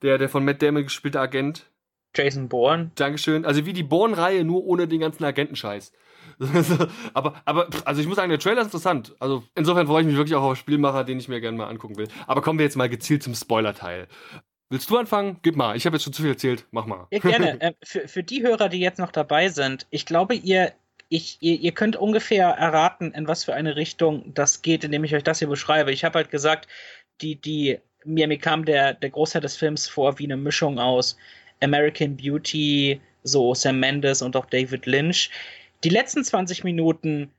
der, 0.02 0.17
der 0.17 0.30
von 0.30 0.43
Matt 0.45 0.62
Damon 0.62 0.84
gespielte 0.84 1.19
Agent. 1.19 1.69
Jason 2.15 2.49
Bourne. 2.49 2.91
Dankeschön. 2.95 3.45
Also 3.45 3.65
wie 3.67 3.73
die 3.73 3.84
Bourne-Reihe, 3.84 4.43
nur 4.43 4.65
ohne 4.65 4.88
den 4.88 4.99
ganzen 4.99 5.23
Agentenscheiß. 5.23 5.91
aber, 7.13 7.41
aber, 7.45 7.67
also 7.86 8.02
ich 8.02 8.08
muss 8.08 8.15
sagen, 8.15 8.30
der 8.30 8.39
Trailer 8.39 8.62
ist 8.62 8.67
interessant. 8.67 9.15
Also 9.19 9.43
insofern 9.56 9.88
freue 9.88 10.02
ich 10.02 10.08
mich 10.08 10.15
wirklich 10.15 10.36
auch 10.36 10.43
auf 10.43 10.58
Spielmacher, 10.58 11.04
den 11.04 11.19
ich 11.19 11.28
mir 11.28 11.41
gerne 11.41 11.58
mal 11.58 11.67
angucken 11.67 11.97
will. 11.97 12.08
Aber 12.28 12.41
kommen 12.41 12.58
wir 12.58 12.65
jetzt 12.65 12.78
mal 12.78 12.89
gezielt 12.89 13.21
zum 13.23 13.36
Spoiler-Teil. 13.36 14.08
Willst 14.69 14.89
du 14.89 14.97
anfangen? 14.97 15.39
Gib 15.41 15.55
mal. 15.55 15.75
Ich 15.75 15.86
habe 15.86 15.95
jetzt 15.95 16.03
schon 16.03 16.13
zu 16.13 16.21
viel 16.21 16.32
erzählt. 16.32 16.65
Mach 16.71 16.86
mal. 16.86 17.08
Ja, 17.12 17.19
gerne. 17.19 17.60
äh, 17.62 17.73
für, 17.84 18.08
für 18.08 18.23
die 18.23 18.43
Hörer, 18.43 18.69
die 18.69 18.79
jetzt 18.79 18.99
noch 18.99 19.12
dabei 19.12 19.49
sind, 19.49 19.88
ich 19.89 20.05
glaube, 20.05 20.36
ihr, 20.36 20.73
ich, 21.10 21.38
ihr, 21.41 21.60
ihr 21.60 21.71
könnt 21.71 21.95
ungefähr 21.95 22.47
erraten, 22.49 23.12
in 23.13 23.27
was 23.27 23.43
für 23.43 23.55
eine 23.55 23.75
Richtung 23.75 24.32
das 24.34 24.62
geht, 24.62 24.84
indem 24.84 25.03
ich 25.03 25.15
euch 25.15 25.23
das 25.23 25.39
hier 25.39 25.47
beschreibe. 25.47 25.91
Ich 25.91 26.03
habe 26.03 26.19
halt 26.19 26.29
gesagt, 26.29 26.67
die, 27.21 27.36
die, 27.36 27.79
mir, 28.05 28.27
mir 28.27 28.38
kam 28.38 28.63
der, 28.63 28.93
der 28.93 29.10
Großteil 29.10 29.41
des 29.41 29.58
Films 29.58 29.88
vor 29.88 30.19
wie 30.19 30.25
eine 30.25 30.38
Mischung 30.38 30.77
aus 30.77 31.17
American 31.62 32.15
Beauty, 32.15 33.01
so 33.23 33.53
Sam 33.53 33.79
Mendes 33.79 34.21
und 34.21 34.36
auch 34.36 34.45
David 34.45 34.86
Lynch. 34.86 35.32
Die 35.84 35.89
letzten 35.89 36.23
20 36.23 36.63
Minuten 36.63 37.32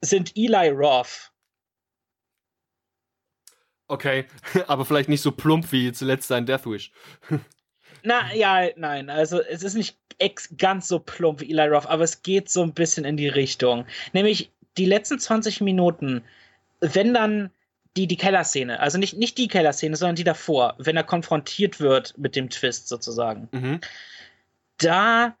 sind 0.00 0.32
Eli 0.36 0.68
Roth. 0.70 1.32
Okay, 3.88 4.26
aber 4.66 4.84
vielleicht 4.84 5.08
nicht 5.08 5.22
so 5.22 5.32
plump 5.32 5.72
wie 5.72 5.92
zuletzt 5.92 6.28
sein 6.28 6.46
Death 6.46 6.66
Wish. 6.66 6.92
Na 8.02 8.32
ja, 8.34 8.68
nein, 8.76 9.10
also 9.10 9.40
es 9.40 9.62
ist 9.62 9.74
nicht 9.74 9.98
ganz 10.56 10.88
so 10.88 10.98
plump 10.98 11.40
wie 11.40 11.50
Eli 11.50 11.68
Roth, 11.68 11.86
aber 11.86 12.04
es 12.04 12.22
geht 12.22 12.50
so 12.50 12.62
ein 12.62 12.74
bisschen 12.74 13.04
in 13.04 13.16
die 13.16 13.28
Richtung. 13.28 13.86
Nämlich 14.12 14.52
die 14.76 14.84
letzten 14.84 15.18
20 15.18 15.60
Minuten, 15.60 16.22
wenn 16.80 17.14
dann 17.14 17.50
die, 17.96 18.06
die 18.06 18.16
Kellerszene, 18.16 18.78
also 18.78 18.98
nicht, 18.98 19.16
nicht 19.16 19.38
die 19.38 19.48
Kellerszene, 19.48 19.96
sondern 19.96 20.16
die 20.16 20.24
davor, 20.24 20.74
wenn 20.78 20.96
er 20.96 21.04
konfrontiert 21.04 21.80
wird 21.80 22.16
mit 22.16 22.36
dem 22.36 22.50
Twist 22.50 22.88
sozusagen. 22.88 23.48
Mhm. 23.50 23.80
Da 24.78 25.36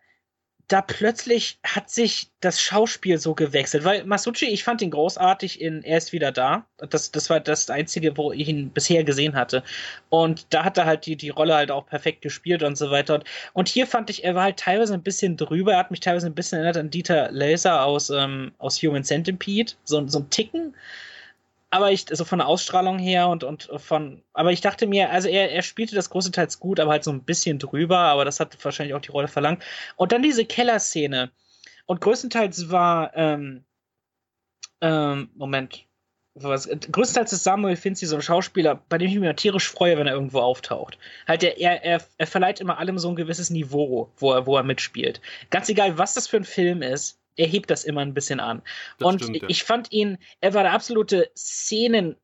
da 0.68 0.82
plötzlich 0.82 1.58
hat 1.64 1.88
sich 1.88 2.30
das 2.40 2.60
Schauspiel 2.60 3.18
so 3.18 3.34
gewechselt, 3.34 3.84
weil 3.84 4.04
Masucci, 4.04 4.44
ich 4.46 4.64
fand 4.64 4.82
ihn 4.82 4.90
großartig 4.90 5.62
in 5.62 5.82
Er 5.82 5.96
ist 5.96 6.12
wieder 6.12 6.30
da. 6.30 6.66
Das, 6.90 7.10
das 7.10 7.30
war 7.30 7.40
das 7.40 7.70
Einzige, 7.70 8.16
wo 8.18 8.32
ich 8.32 8.48
ihn 8.48 8.70
bisher 8.70 9.02
gesehen 9.02 9.34
hatte. 9.34 9.62
Und 10.10 10.46
da 10.50 10.64
hat 10.64 10.76
er 10.76 10.84
halt 10.84 11.06
die, 11.06 11.16
die 11.16 11.30
Rolle 11.30 11.54
halt 11.54 11.70
auch 11.70 11.86
perfekt 11.86 12.20
gespielt 12.20 12.62
und 12.62 12.76
so 12.76 12.90
weiter. 12.90 13.22
Und 13.54 13.68
hier 13.68 13.86
fand 13.86 14.10
ich, 14.10 14.24
er 14.24 14.34
war 14.34 14.44
halt 14.44 14.58
teilweise 14.58 14.92
ein 14.92 15.02
bisschen 15.02 15.38
drüber. 15.38 15.72
Er 15.72 15.78
hat 15.78 15.90
mich 15.90 16.00
teilweise 16.00 16.26
ein 16.26 16.34
bisschen 16.34 16.58
erinnert 16.58 16.76
an 16.76 16.90
Dieter 16.90 17.30
Laser 17.32 17.84
aus, 17.84 18.10
ähm, 18.10 18.52
aus 18.58 18.82
Human 18.82 19.04
Centipede. 19.04 19.72
So, 19.84 20.06
so 20.06 20.18
ein 20.18 20.28
Ticken 20.28 20.74
aber 21.70 21.92
ich, 21.92 22.08
also 22.10 22.24
von 22.24 22.38
der 22.38 22.48
Ausstrahlung 22.48 22.98
her 22.98 23.28
und, 23.28 23.44
und 23.44 23.70
von, 23.76 24.22
aber 24.32 24.52
ich 24.52 24.60
dachte 24.60 24.86
mir, 24.86 25.10
also 25.10 25.28
er, 25.28 25.52
er 25.52 25.62
spielte 25.62 25.94
das 25.94 26.10
größtenteils 26.10 26.60
gut, 26.60 26.80
aber 26.80 26.92
halt 26.92 27.04
so 27.04 27.10
ein 27.10 27.24
bisschen 27.24 27.58
drüber, 27.58 27.98
aber 27.98 28.24
das 28.24 28.40
hat 28.40 28.56
wahrscheinlich 28.64 28.94
auch 28.94 29.00
die 29.00 29.10
Rolle 29.10 29.28
verlangt. 29.28 29.62
Und 29.96 30.12
dann 30.12 30.22
diese 30.22 30.44
Kellerszene. 30.44 31.30
Und 31.86 32.00
größtenteils 32.00 32.70
war, 32.70 33.14
ähm, 33.16 33.64
ähm, 34.80 35.30
Moment, 35.34 35.84
was, 36.34 36.68
größtenteils 36.68 37.32
ist 37.32 37.44
Samuel 37.44 37.76
Finzi 37.76 38.06
so 38.06 38.16
ein 38.16 38.22
Schauspieler, 38.22 38.80
bei 38.88 38.96
dem 38.96 39.08
ich 39.08 39.18
mich 39.18 39.36
tierisch 39.36 39.68
freue, 39.68 39.98
wenn 39.98 40.06
er 40.06 40.14
irgendwo 40.14 40.40
auftaucht. 40.40 40.98
Halt, 41.26 41.42
er, 41.42 41.58
er, 41.58 42.00
er 42.16 42.26
verleiht 42.26 42.60
immer 42.60 42.78
allem 42.78 42.98
so 42.98 43.08
ein 43.08 43.16
gewisses 43.16 43.50
Niveau, 43.50 44.10
wo 44.16 44.32
er, 44.32 44.46
wo 44.46 44.56
er 44.56 44.62
mitspielt. 44.62 45.20
Ganz 45.50 45.68
egal, 45.68 45.98
was 45.98 46.14
das 46.14 46.28
für 46.28 46.36
ein 46.36 46.44
Film 46.44 46.80
ist, 46.82 47.18
er 47.38 47.46
hebt 47.46 47.70
das 47.70 47.84
immer 47.84 48.02
ein 48.02 48.14
bisschen 48.14 48.40
an. 48.40 48.62
Das 48.98 49.08
und 49.08 49.22
stimmt, 49.22 49.42
ja. 49.42 49.48
ich 49.48 49.64
fand 49.64 49.92
ihn, 49.92 50.18
er 50.40 50.52
war 50.52 50.64
der 50.64 50.72
absolute 50.72 51.30
Szenen, 51.36 52.16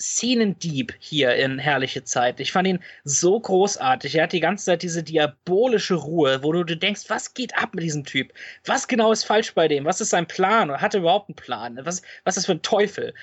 Szenendieb 0.00 0.92
hier 0.98 1.36
in 1.36 1.58
Herrliche 1.58 2.02
Zeit. 2.02 2.40
Ich 2.40 2.50
fand 2.50 2.66
ihn 2.66 2.80
so 3.04 3.38
großartig. 3.38 4.16
Er 4.16 4.24
hat 4.24 4.32
die 4.32 4.40
ganze 4.40 4.64
Zeit 4.64 4.82
diese 4.82 5.04
diabolische 5.04 5.94
Ruhe, 5.94 6.42
wo 6.42 6.52
du 6.52 6.64
denkst, 6.76 7.02
was 7.08 7.32
geht 7.32 7.56
ab 7.56 7.74
mit 7.74 7.84
diesem 7.84 8.04
Typ? 8.04 8.32
Was 8.64 8.88
genau 8.88 9.12
ist 9.12 9.22
falsch 9.22 9.54
bei 9.54 9.68
dem? 9.68 9.84
Was 9.84 10.00
ist 10.00 10.10
sein 10.10 10.26
Plan? 10.26 10.72
Hat 10.80 10.94
er 10.94 11.00
überhaupt 11.00 11.28
einen 11.28 11.36
Plan? 11.36 11.78
Was, 11.84 12.02
was 12.24 12.36
ist 12.36 12.38
das 12.38 12.46
für 12.46 12.52
ein 12.52 12.62
Teufel? 12.62 13.14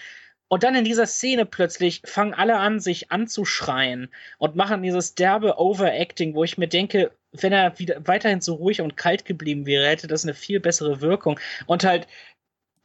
Und 0.47 0.63
dann 0.63 0.75
in 0.75 0.85
dieser 0.85 1.07
Szene 1.07 1.45
plötzlich 1.45 2.01
fangen 2.05 2.33
alle 2.33 2.57
an, 2.57 2.79
sich 2.79 3.11
anzuschreien 3.11 4.09
und 4.37 4.55
machen 4.55 4.83
dieses 4.83 5.15
derbe 5.15 5.57
Overacting, 5.57 6.35
wo 6.35 6.43
ich 6.43 6.57
mir 6.57 6.67
denke, 6.67 7.11
wenn 7.33 7.53
er 7.53 7.77
wieder 7.79 8.05
weiterhin 8.07 8.41
so 8.41 8.55
ruhig 8.55 8.81
und 8.81 8.97
kalt 8.97 9.25
geblieben 9.25 9.65
wäre, 9.65 9.87
hätte 9.87 10.07
das 10.07 10.23
eine 10.23 10.33
viel 10.33 10.59
bessere 10.59 11.01
Wirkung. 11.01 11.39
Und 11.65 11.83
halt, 11.83 12.07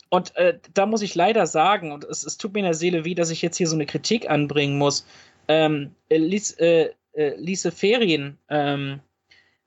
und 0.09 0.37
äh, 0.37 0.59
da 0.73 0.87
muss 0.87 1.03
ich 1.03 1.15
leider 1.15 1.47
sagen, 1.47 1.93
und 1.93 2.05
es, 2.05 2.25
es, 2.25 2.39
tut 2.39 2.53
mir 2.53 2.61
in 2.61 2.67
der 2.67 2.75
Seele 2.75 3.05
weh, 3.05 3.15
dass 3.15 3.31
ich 3.31 3.43
jetzt 3.43 3.57
hier 3.57 3.67
so 3.67 3.75
eine 3.75 3.87
Kritik 3.87 4.31
anbringen 4.31 4.79
muss. 4.79 5.05
Ähm, 5.49 5.95
Lies, 6.09 6.53
äh, 6.53 6.91
äh, 7.13 7.35
Lise 7.37 7.73
Ferien, 7.73 8.39
ähm, 8.49 9.01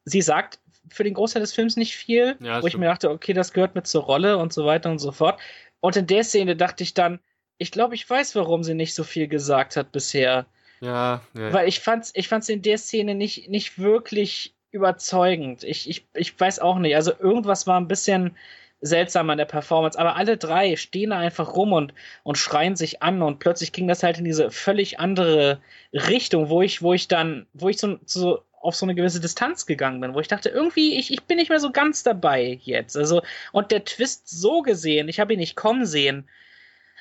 sie 0.05 0.21
sagt 0.21 0.59
für 0.89 1.03
den 1.03 1.13
Großteil 1.13 1.41
des 1.41 1.53
Films 1.53 1.75
nicht 1.75 1.95
viel, 1.95 2.35
ja, 2.39 2.61
wo 2.63 2.67
ich 2.67 2.77
mir 2.77 2.85
dachte, 2.85 3.11
okay, 3.11 3.33
das 3.33 3.53
gehört 3.53 3.75
mit 3.75 3.85
zur 3.85 4.03
Rolle 4.03 4.37
und 4.37 4.53
so 4.53 4.65
weiter 4.65 4.89
und 4.89 4.99
so 4.99 5.11
fort. 5.11 5.39
Und 5.81 5.95
in 5.95 6.07
der 6.07 6.23
Szene 6.23 6.55
dachte 6.55 6.83
ich 6.83 6.93
dann, 6.93 7.19
ich 7.57 7.71
glaube, 7.71 7.95
ich 7.95 8.09
weiß, 8.09 8.35
warum 8.35 8.63
sie 8.63 8.73
nicht 8.73 8.95
so 8.95 9.03
viel 9.03 9.27
gesagt 9.27 9.75
hat 9.75 9.91
bisher. 9.91 10.45
Ja, 10.81 11.21
ja. 11.33 11.53
Weil 11.53 11.67
ich 11.67 11.81
fand's, 11.81 12.11
ich 12.15 12.27
fand's 12.27 12.49
in 12.49 12.61
der 12.61 12.77
Szene 12.77 13.13
nicht, 13.15 13.49
nicht 13.49 13.77
wirklich 13.77 14.55
überzeugend. 14.71 15.63
Ich, 15.63 15.89
ich, 15.89 16.05
ich 16.13 16.39
weiß 16.39 16.59
auch 16.59 16.79
nicht. 16.79 16.95
Also 16.95 17.11
irgendwas 17.19 17.67
war 17.67 17.79
ein 17.79 17.87
bisschen 17.87 18.35
seltsam 18.81 19.29
an 19.29 19.37
der 19.37 19.45
Performance, 19.45 19.99
aber 19.99 20.15
alle 20.15 20.37
drei 20.37 20.75
stehen 20.75 21.09
da 21.09 21.19
einfach 21.19 21.55
rum 21.55 21.73
und, 21.73 21.93
und 22.23 22.37
schreien 22.37 22.75
sich 22.75 23.01
an 23.03 23.21
und 23.21 23.39
plötzlich 23.39 23.73
ging 23.73 23.87
das 23.87 24.03
halt 24.03 24.19
in 24.19 24.23
diese 24.23 24.51
völlig 24.51 24.99
andere 24.99 25.59
Richtung, 25.93 26.49
wo 26.49 26.61
ich, 26.61 26.81
wo 26.81 26.93
ich 26.93 27.07
dann, 27.07 27.45
wo 27.53 27.69
ich 27.69 27.77
so, 27.77 27.99
so 28.05 28.41
auf 28.61 28.75
so 28.75 28.85
eine 28.85 28.95
gewisse 28.95 29.19
Distanz 29.19 29.65
gegangen 29.65 30.01
bin, 30.01 30.13
wo 30.13 30.19
ich 30.19 30.27
dachte, 30.27 30.49
irgendwie, 30.49 30.97
ich, 30.97 31.11
ich 31.11 31.23
bin 31.23 31.37
nicht 31.37 31.49
mehr 31.49 31.59
so 31.59 31.71
ganz 31.71 32.03
dabei 32.03 32.59
jetzt. 32.63 32.95
Also, 32.97 33.21
und 33.51 33.71
der 33.71 33.85
Twist 33.85 34.29
so 34.29 34.61
gesehen, 34.61 35.09
ich 35.09 35.19
habe 35.19 35.33
ihn 35.33 35.39
nicht 35.39 35.55
kommen 35.55 35.85
sehen, 35.85 36.27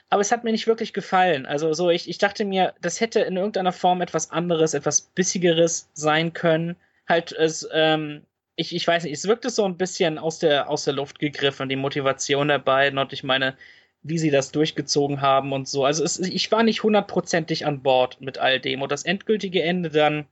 aber 0.09 0.21
es 0.21 0.33
hat 0.33 0.45
mir 0.45 0.53
nicht 0.53 0.67
wirklich 0.67 0.93
gefallen. 0.93 1.47
Also, 1.47 1.73
so, 1.75 1.91
ich, 1.91 2.09
ich 2.09 2.19
dachte 2.19 2.45
mir, 2.45 2.75
das 2.81 3.01
hätte 3.01 3.21
in 3.21 3.37
irgendeiner 3.37 3.73
Form 3.73 4.01
etwas 4.01 4.31
anderes, 4.31 4.75
etwas 4.75 5.01
Bissigeres 5.01 5.91
sein 5.95 6.33
können 6.33 6.77
halt 7.09 7.33
es, 7.33 7.69
ähm, 7.73 8.23
ich, 8.57 8.75
ich 8.75 8.87
weiß 8.87 9.05
nicht, 9.05 9.13
es 9.13 9.27
wirkte 9.27 9.51
so 9.51 9.65
ein 9.65 9.77
bisschen 9.77 10.19
aus 10.19 10.39
der, 10.39 10.69
aus 10.69 10.85
der 10.85 10.95
Luft 10.95 11.19
gegriffen, 11.19 11.69
die 11.69 11.77
Motivation 11.77 12.49
der 12.49 12.59
beiden 12.59 12.99
und 12.99 13.13
ich 13.13 13.23
meine, 13.23 13.57
wie 14.03 14.19
sie 14.19 14.31
das 14.31 14.53
durchgezogen 14.53 15.21
haben 15.21 15.53
und 15.53 15.69
so. 15.69 15.85
Also 15.85 16.05
es, 16.05 16.19
ich 16.19 16.51
war 16.51 16.63
nicht 16.63 16.83
hundertprozentig 16.83 17.67
an 17.67 17.83
Bord 17.83 18.21
mit 18.21 18.39
all 18.39 18.61
dem. 18.61 18.83
Und 18.83 18.93
das 18.93 19.05
endgültige 19.05 19.63
Ende 19.63 19.91
dann, 19.91 20.27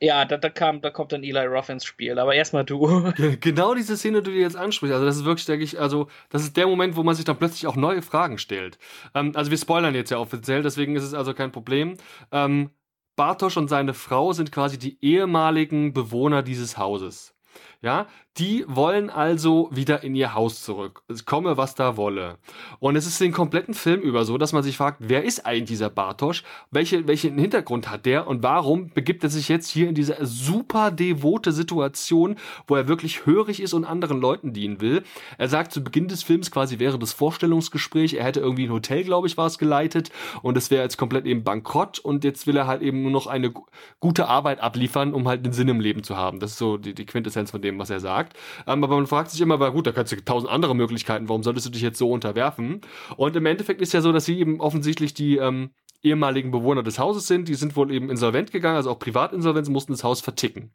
ja, 0.00 0.24
da, 0.26 0.36
da, 0.36 0.50
kam, 0.50 0.82
da 0.82 0.90
kommt 0.90 1.12
dann 1.12 1.24
Eli 1.24 1.46
Roth 1.46 1.70
ins 1.70 1.84
Spiel. 1.84 2.18
Aber 2.18 2.34
erstmal 2.34 2.64
du. 2.64 3.12
Genau 3.40 3.74
diese 3.74 3.96
Szene, 3.96 4.22
die 4.22 4.30
du 4.30 4.36
jetzt 4.36 4.56
ansprichst. 4.56 4.92
Also, 4.92 5.06
das 5.06 5.16
ist 5.16 5.24
wirklich, 5.24 5.46
denke 5.46 5.64
ich, 5.64 5.80
also, 5.80 6.08
das 6.28 6.42
ist 6.42 6.56
der 6.56 6.66
Moment, 6.66 6.96
wo 6.96 7.02
man 7.02 7.14
sich 7.14 7.24
dann 7.24 7.38
plötzlich 7.38 7.66
auch 7.66 7.76
neue 7.76 8.02
Fragen 8.02 8.38
stellt. 8.38 8.78
Ähm, 9.14 9.32
also, 9.34 9.50
wir 9.50 9.58
spoilern 9.58 9.94
jetzt 9.94 10.10
ja 10.10 10.18
offiziell, 10.18 10.62
deswegen 10.62 10.96
ist 10.96 11.04
es 11.04 11.14
also 11.14 11.32
kein 11.32 11.50
Problem. 11.50 11.96
Ähm, 12.30 12.70
Bartosch 13.16 13.56
und 13.56 13.68
seine 13.68 13.94
Frau 13.94 14.32
sind 14.34 14.52
quasi 14.52 14.78
die 14.78 14.98
ehemaligen 15.02 15.94
Bewohner 15.94 16.42
dieses 16.42 16.76
Hauses. 16.76 17.34
Ja, 17.82 18.06
die 18.38 18.64
wollen 18.68 19.08
also 19.08 19.70
wieder 19.72 20.02
in 20.02 20.14
ihr 20.14 20.34
Haus 20.34 20.62
zurück. 20.62 21.02
Es 21.08 21.24
komme, 21.24 21.56
was 21.56 21.74
da 21.74 21.96
wolle. 21.96 22.36
Und 22.80 22.96
es 22.96 23.06
ist 23.06 23.20
den 23.20 23.32
kompletten 23.32 23.74
Film 23.74 24.00
über 24.00 24.24
so, 24.24 24.36
dass 24.36 24.52
man 24.52 24.62
sich 24.62 24.76
fragt, 24.76 24.98
wer 25.00 25.24
ist 25.24 25.46
eigentlich 25.46 25.66
dieser 25.66 25.88
Bartosch? 25.88 26.42
Welche, 26.70 27.06
welchen 27.06 27.38
Hintergrund 27.38 27.90
hat 27.90 28.04
der? 28.04 28.26
Und 28.26 28.42
warum 28.42 28.90
begibt 28.90 29.24
er 29.24 29.30
sich 29.30 29.48
jetzt 29.48 29.68
hier 29.70 29.88
in 29.88 29.94
diese 29.94 30.16
super 30.20 30.90
devote 30.90 31.52
Situation, 31.52 32.36
wo 32.66 32.76
er 32.76 32.88
wirklich 32.88 33.24
hörig 33.24 33.60
ist 33.60 33.72
und 33.72 33.84
anderen 33.84 34.20
Leuten 34.20 34.52
dienen 34.52 34.80
will? 34.80 35.02
Er 35.38 35.48
sagt 35.48 35.72
zu 35.72 35.82
Beginn 35.82 36.08
des 36.08 36.22
Films 36.22 36.50
quasi 36.50 36.78
während 36.78 37.02
des 37.02 37.12
Vorstellungsgesprächs, 37.14 38.12
er 38.12 38.24
hätte 38.24 38.40
irgendwie 38.40 38.66
ein 38.66 38.72
Hotel, 38.72 39.04
glaube 39.04 39.26
ich, 39.26 39.36
war 39.36 39.46
es 39.46 39.58
geleitet 39.58 40.10
und 40.42 40.56
es 40.56 40.70
wäre 40.70 40.82
jetzt 40.82 40.98
komplett 40.98 41.26
eben 41.26 41.42
bankrott 41.42 41.98
und 41.98 42.24
jetzt 42.24 42.46
will 42.46 42.56
er 42.56 42.66
halt 42.66 42.82
eben 42.82 43.02
nur 43.02 43.10
noch 43.10 43.26
eine 43.26 43.52
gute 43.98 44.28
Arbeit 44.28 44.60
abliefern, 44.60 45.14
um 45.14 45.26
halt 45.26 45.44
einen 45.44 45.52
Sinn 45.52 45.68
im 45.68 45.80
Leben 45.80 46.02
zu 46.02 46.16
haben. 46.16 46.38
Das 46.38 46.52
ist 46.52 46.58
so 46.58 46.76
die, 46.76 46.94
die 46.94 47.06
Quintessenz 47.06 47.50
von 47.50 47.62
dem, 47.62 47.65
was 47.78 47.90
er 47.90 48.00
sagt. 48.00 48.36
Ähm, 48.66 48.82
aber 48.82 48.96
man 48.96 49.06
fragt 49.06 49.30
sich 49.30 49.40
immer, 49.40 49.60
war 49.60 49.72
gut, 49.72 49.86
da 49.86 49.92
kannst 49.92 50.12
du 50.12 50.24
tausend 50.24 50.50
andere 50.50 50.74
Möglichkeiten, 50.74 51.28
warum 51.28 51.42
solltest 51.42 51.66
du 51.66 51.70
dich 51.70 51.82
jetzt 51.82 51.98
so 51.98 52.10
unterwerfen? 52.10 52.80
Und 53.16 53.36
im 53.36 53.46
Endeffekt 53.46 53.80
ist 53.80 53.92
ja 53.92 54.00
so, 54.00 54.12
dass 54.12 54.24
sie 54.24 54.38
eben 54.38 54.60
offensichtlich 54.60 55.14
die 55.14 55.36
ähm, 55.36 55.70
ehemaligen 56.02 56.50
Bewohner 56.50 56.82
des 56.82 56.98
Hauses 56.98 57.26
sind. 57.26 57.48
Die 57.48 57.54
sind 57.54 57.76
wohl 57.76 57.92
eben 57.92 58.10
insolvent 58.10 58.52
gegangen, 58.52 58.76
also 58.76 58.90
auch 58.90 58.98
Privatinsolvenz, 58.98 59.68
mussten 59.68 59.92
das 59.92 60.04
Haus 60.04 60.20
verticken. 60.20 60.72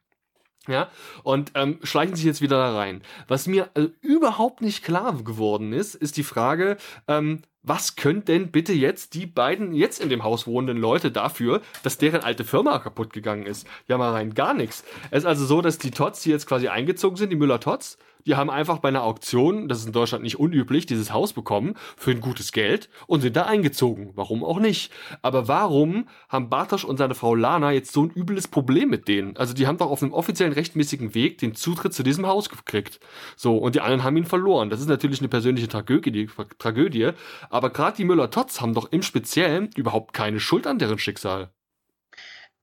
Ja, 0.68 0.90
und 1.24 1.50
ähm, 1.56 1.80
schleichen 1.82 2.14
sich 2.14 2.24
jetzt 2.24 2.40
wieder 2.40 2.56
da 2.56 2.76
rein. 2.76 3.02
Was 3.26 3.48
mir 3.48 3.70
also 3.74 3.88
überhaupt 4.00 4.60
nicht 4.60 4.84
klar 4.84 5.20
geworden 5.24 5.72
ist, 5.72 5.96
ist 5.96 6.16
die 6.16 6.22
Frage, 6.22 6.76
ähm, 7.08 7.42
was 7.62 7.96
können 7.96 8.24
denn 8.24 8.50
bitte 8.50 8.72
jetzt 8.72 9.14
die 9.14 9.26
beiden 9.26 9.72
jetzt 9.72 10.00
in 10.00 10.08
dem 10.08 10.24
Haus 10.24 10.46
wohnenden 10.46 10.78
Leute 10.78 11.10
dafür, 11.10 11.60
dass 11.82 11.98
deren 11.98 12.22
alte 12.22 12.44
Firma 12.44 12.78
kaputt 12.78 13.12
gegangen 13.12 13.46
ist? 13.46 13.66
Ja, 13.86 13.98
mal 13.98 14.12
rein 14.12 14.34
gar 14.34 14.54
nichts. 14.54 14.84
Es 15.10 15.20
ist 15.20 15.26
also 15.26 15.44
so, 15.46 15.62
dass 15.62 15.78
die 15.78 15.92
Tots, 15.92 16.22
die 16.22 16.30
jetzt 16.30 16.46
quasi 16.46 16.68
eingezogen 16.68 17.16
sind, 17.16 17.30
die 17.30 17.36
Müller-Tots, 17.36 17.98
die 18.26 18.34
haben 18.34 18.50
einfach 18.50 18.78
bei 18.78 18.88
einer 18.88 19.02
Auktion, 19.02 19.68
das 19.68 19.78
ist 19.80 19.86
in 19.86 19.92
Deutschland 19.92 20.24
nicht 20.24 20.38
unüblich, 20.38 20.86
dieses 20.86 21.12
Haus 21.12 21.32
bekommen 21.32 21.74
für 21.96 22.10
ein 22.10 22.20
gutes 22.20 22.52
Geld 22.52 22.88
und 23.06 23.20
sind 23.20 23.36
da 23.36 23.44
eingezogen. 23.44 24.12
Warum 24.14 24.44
auch 24.44 24.60
nicht? 24.60 24.92
Aber 25.22 25.48
warum 25.48 26.08
haben 26.28 26.48
Bartosch 26.48 26.84
und 26.84 26.96
seine 26.96 27.14
Frau 27.14 27.34
Lana 27.34 27.72
jetzt 27.72 27.92
so 27.92 28.04
ein 28.04 28.10
übles 28.10 28.48
Problem 28.48 28.90
mit 28.90 29.08
denen? 29.08 29.36
Also 29.36 29.54
die 29.54 29.66
haben 29.66 29.78
doch 29.78 29.90
auf 29.90 30.02
einem 30.02 30.12
offiziellen 30.12 30.52
rechtmäßigen 30.52 31.14
Weg 31.14 31.38
den 31.38 31.54
Zutritt 31.54 31.94
zu 31.94 32.02
diesem 32.02 32.26
Haus 32.26 32.48
gekriegt. 32.48 33.00
So, 33.36 33.56
und 33.56 33.74
die 33.74 33.80
anderen 33.80 34.04
haben 34.04 34.16
ihn 34.16 34.24
verloren. 34.24 34.70
Das 34.70 34.80
ist 34.80 34.88
natürlich 34.88 35.20
eine 35.20 35.28
persönliche 35.28 35.68
Tragödie, 35.68 36.28
Tragödie 36.58 37.10
aber 37.50 37.70
gerade 37.70 37.96
die 37.96 38.04
Müller-Tots 38.04 38.60
haben 38.60 38.74
doch 38.74 38.90
im 38.92 39.02
Speziellen 39.02 39.70
überhaupt 39.76 40.12
keine 40.12 40.40
Schuld 40.40 40.66
an 40.66 40.78
deren 40.78 40.98
Schicksal 40.98 41.50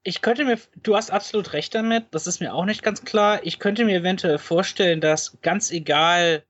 ich 0.04 0.22
könnte 0.22 0.46
mir, 0.46 0.58
du 0.82 0.96
hast 0.96 1.12
absolut 1.12 1.54
recht 1.54 1.76
damit, 1.76 2.06
das 2.12 2.28
ist 2.28 2.40
mir 2.40 2.54
auch 2.54 2.66
nicht 2.66 2.84
ganz 2.84 3.04
klar. 3.04 3.40
Ich 3.44 3.60
könnte 3.60 3.86
mir 3.86 3.98
eventuell 3.98 4.38
vorstellen, 4.38 5.02
dass 5.02 5.38
ganz 5.42 5.72
egal, 5.72 6.44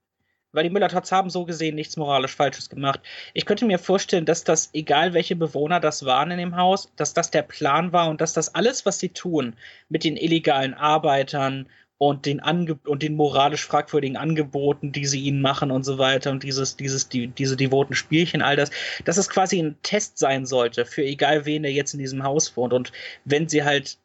weil 0.52 0.64
die 0.64 0.70
Müller-Tots 0.70 1.12
haben 1.12 1.30
so 1.30 1.46
gesehen 1.46 1.76
nichts 1.76 1.98
moralisch 1.98 2.36
Falsches 2.36 2.70
gemacht. 2.70 3.02
Ich 3.34 3.46
könnte 3.46 3.66
mir 3.66 3.80
vorstellen, 3.80 4.26
dass 4.26 4.44
das, 4.44 4.70
egal 4.74 5.14
welche 5.14 5.36
Bewohner 5.36 5.80
das 5.80 6.06
waren 6.06 6.32
in 6.32 6.38
dem 6.38 6.56
Haus, 6.56 6.92
dass 6.96 7.14
das 7.14 7.32
der 7.32 7.44
Plan 7.44 7.92
war 7.92 8.10
und 8.10 8.22
dass 8.22 8.34
das 8.34 8.54
alles, 8.56 8.86
was 8.86 9.00
sie 9.00 9.10
tun, 9.10 9.56
mit 9.90 10.04
den 10.04 10.18
illegalen 10.18 10.74
Arbeitern 10.74 11.68
und 12.00 12.26
den 12.26 12.40
Ange 12.40 12.80
und 12.86 13.04
den 13.04 13.16
moralisch 13.16 13.66
fragwürdigen 13.66 14.16
Angeboten, 14.16 14.94
die 14.94 15.06
sie 15.06 15.20
ihnen 15.20 15.42
machen 15.42 15.70
und 15.70 15.84
so 15.84 15.98
weiter 15.98 16.32
und 16.32 16.44
dieses 16.44 16.78
dieses 16.78 17.10
die, 17.10 17.28
diese 17.28 17.58
devoten 17.58 17.94
Spielchen 17.94 18.42
all 18.42 18.56
das, 18.56 18.72
dass 19.04 19.18
es 19.18 19.30
quasi 19.30 19.60
ein 19.60 19.78
Test 19.84 20.18
sein 20.18 20.46
sollte 20.46 20.86
für 20.86 21.04
egal 21.04 21.46
wen 21.46 21.64
der 21.64 21.74
jetzt 21.74 21.94
in 21.94 22.00
diesem 22.00 22.24
Haus 22.24 22.56
wohnt. 22.56 22.74
Und 22.74 22.94
wenn 23.26 23.50
sie 23.50 23.64
halt 23.66 24.00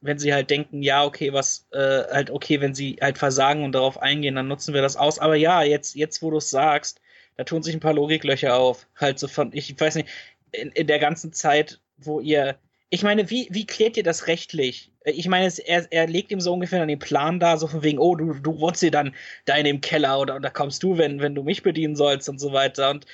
wenn 0.00 0.18
sie 0.18 0.32
halt 0.32 0.50
denken, 0.50 0.82
ja, 0.82 1.04
okay, 1.04 1.32
was 1.32 1.66
äh, 1.72 2.04
halt 2.12 2.30
okay, 2.30 2.60
wenn 2.60 2.74
sie 2.74 2.96
halt 3.00 3.18
versagen 3.18 3.64
und 3.64 3.72
darauf 3.72 4.00
eingehen, 4.00 4.36
dann 4.36 4.48
nutzen 4.48 4.72
wir 4.72 4.82
das 4.82 4.96
aus, 4.96 5.18
aber 5.18 5.34
ja, 5.36 5.62
jetzt 5.62 5.96
jetzt 5.96 6.22
wo 6.22 6.30
du 6.30 6.36
es 6.38 6.50
sagst, 6.50 7.00
da 7.36 7.44
tun 7.44 7.62
sich 7.62 7.74
ein 7.74 7.80
paar 7.80 7.94
Logiklöcher 7.94 8.56
auf, 8.56 8.86
halt 8.96 9.18
so 9.18 9.26
von 9.28 9.50
ich 9.52 9.78
weiß 9.78 9.96
nicht 9.96 10.08
in, 10.52 10.70
in 10.70 10.86
der 10.86 11.00
ganzen 11.00 11.32
Zeit, 11.32 11.80
wo 11.96 12.20
ihr 12.20 12.56
ich 12.88 13.02
meine, 13.02 13.30
wie, 13.30 13.48
wie 13.50 13.66
klärt 13.66 13.96
ihr 13.96 14.04
das 14.04 14.28
rechtlich? 14.28 14.92
Ich 15.08 15.28
meine, 15.28 15.52
er, 15.66 15.86
er 15.92 16.08
legt 16.08 16.32
ihm 16.32 16.40
so 16.40 16.52
ungefähr 16.52 16.80
dann 16.80 16.88
den 16.88 16.98
Plan 16.98 17.38
da, 17.38 17.56
so 17.56 17.68
von 17.68 17.82
wegen, 17.82 17.98
oh, 17.98 18.16
du, 18.16 18.34
du 18.34 18.60
wohnst 18.60 18.80
hier 18.80 18.90
dann 18.90 19.14
da 19.44 19.54
in 19.56 19.64
dem 19.64 19.80
Keller 19.80 20.18
oder, 20.20 20.40
da 20.40 20.50
kommst 20.50 20.82
du, 20.82 20.98
wenn, 20.98 21.20
wenn 21.20 21.34
du 21.34 21.44
mich 21.44 21.62
bedienen 21.62 21.94
sollst 21.94 22.28
und 22.28 22.40
so 22.40 22.52
weiter. 22.52 22.90
Und, 22.90 23.06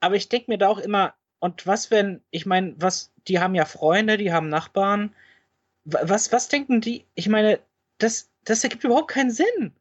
aber 0.00 0.14
ich 0.14 0.28
denke 0.28 0.50
mir 0.50 0.58
da 0.58 0.68
auch 0.68 0.78
immer, 0.78 1.14
und 1.40 1.66
was, 1.66 1.90
wenn, 1.90 2.22
ich 2.30 2.46
meine, 2.46 2.74
was, 2.78 3.12
die 3.26 3.40
haben 3.40 3.56
ja 3.56 3.64
Freunde, 3.64 4.16
die 4.16 4.32
haben 4.32 4.48
Nachbarn. 4.48 5.14
Was, 5.84 6.30
was 6.30 6.48
denken 6.48 6.80
die? 6.80 7.04
Ich 7.16 7.28
meine, 7.28 7.58
das, 7.98 8.30
das 8.44 8.62
ergibt 8.62 8.84
überhaupt 8.84 9.08
keinen 9.08 9.32
Sinn. 9.32 9.72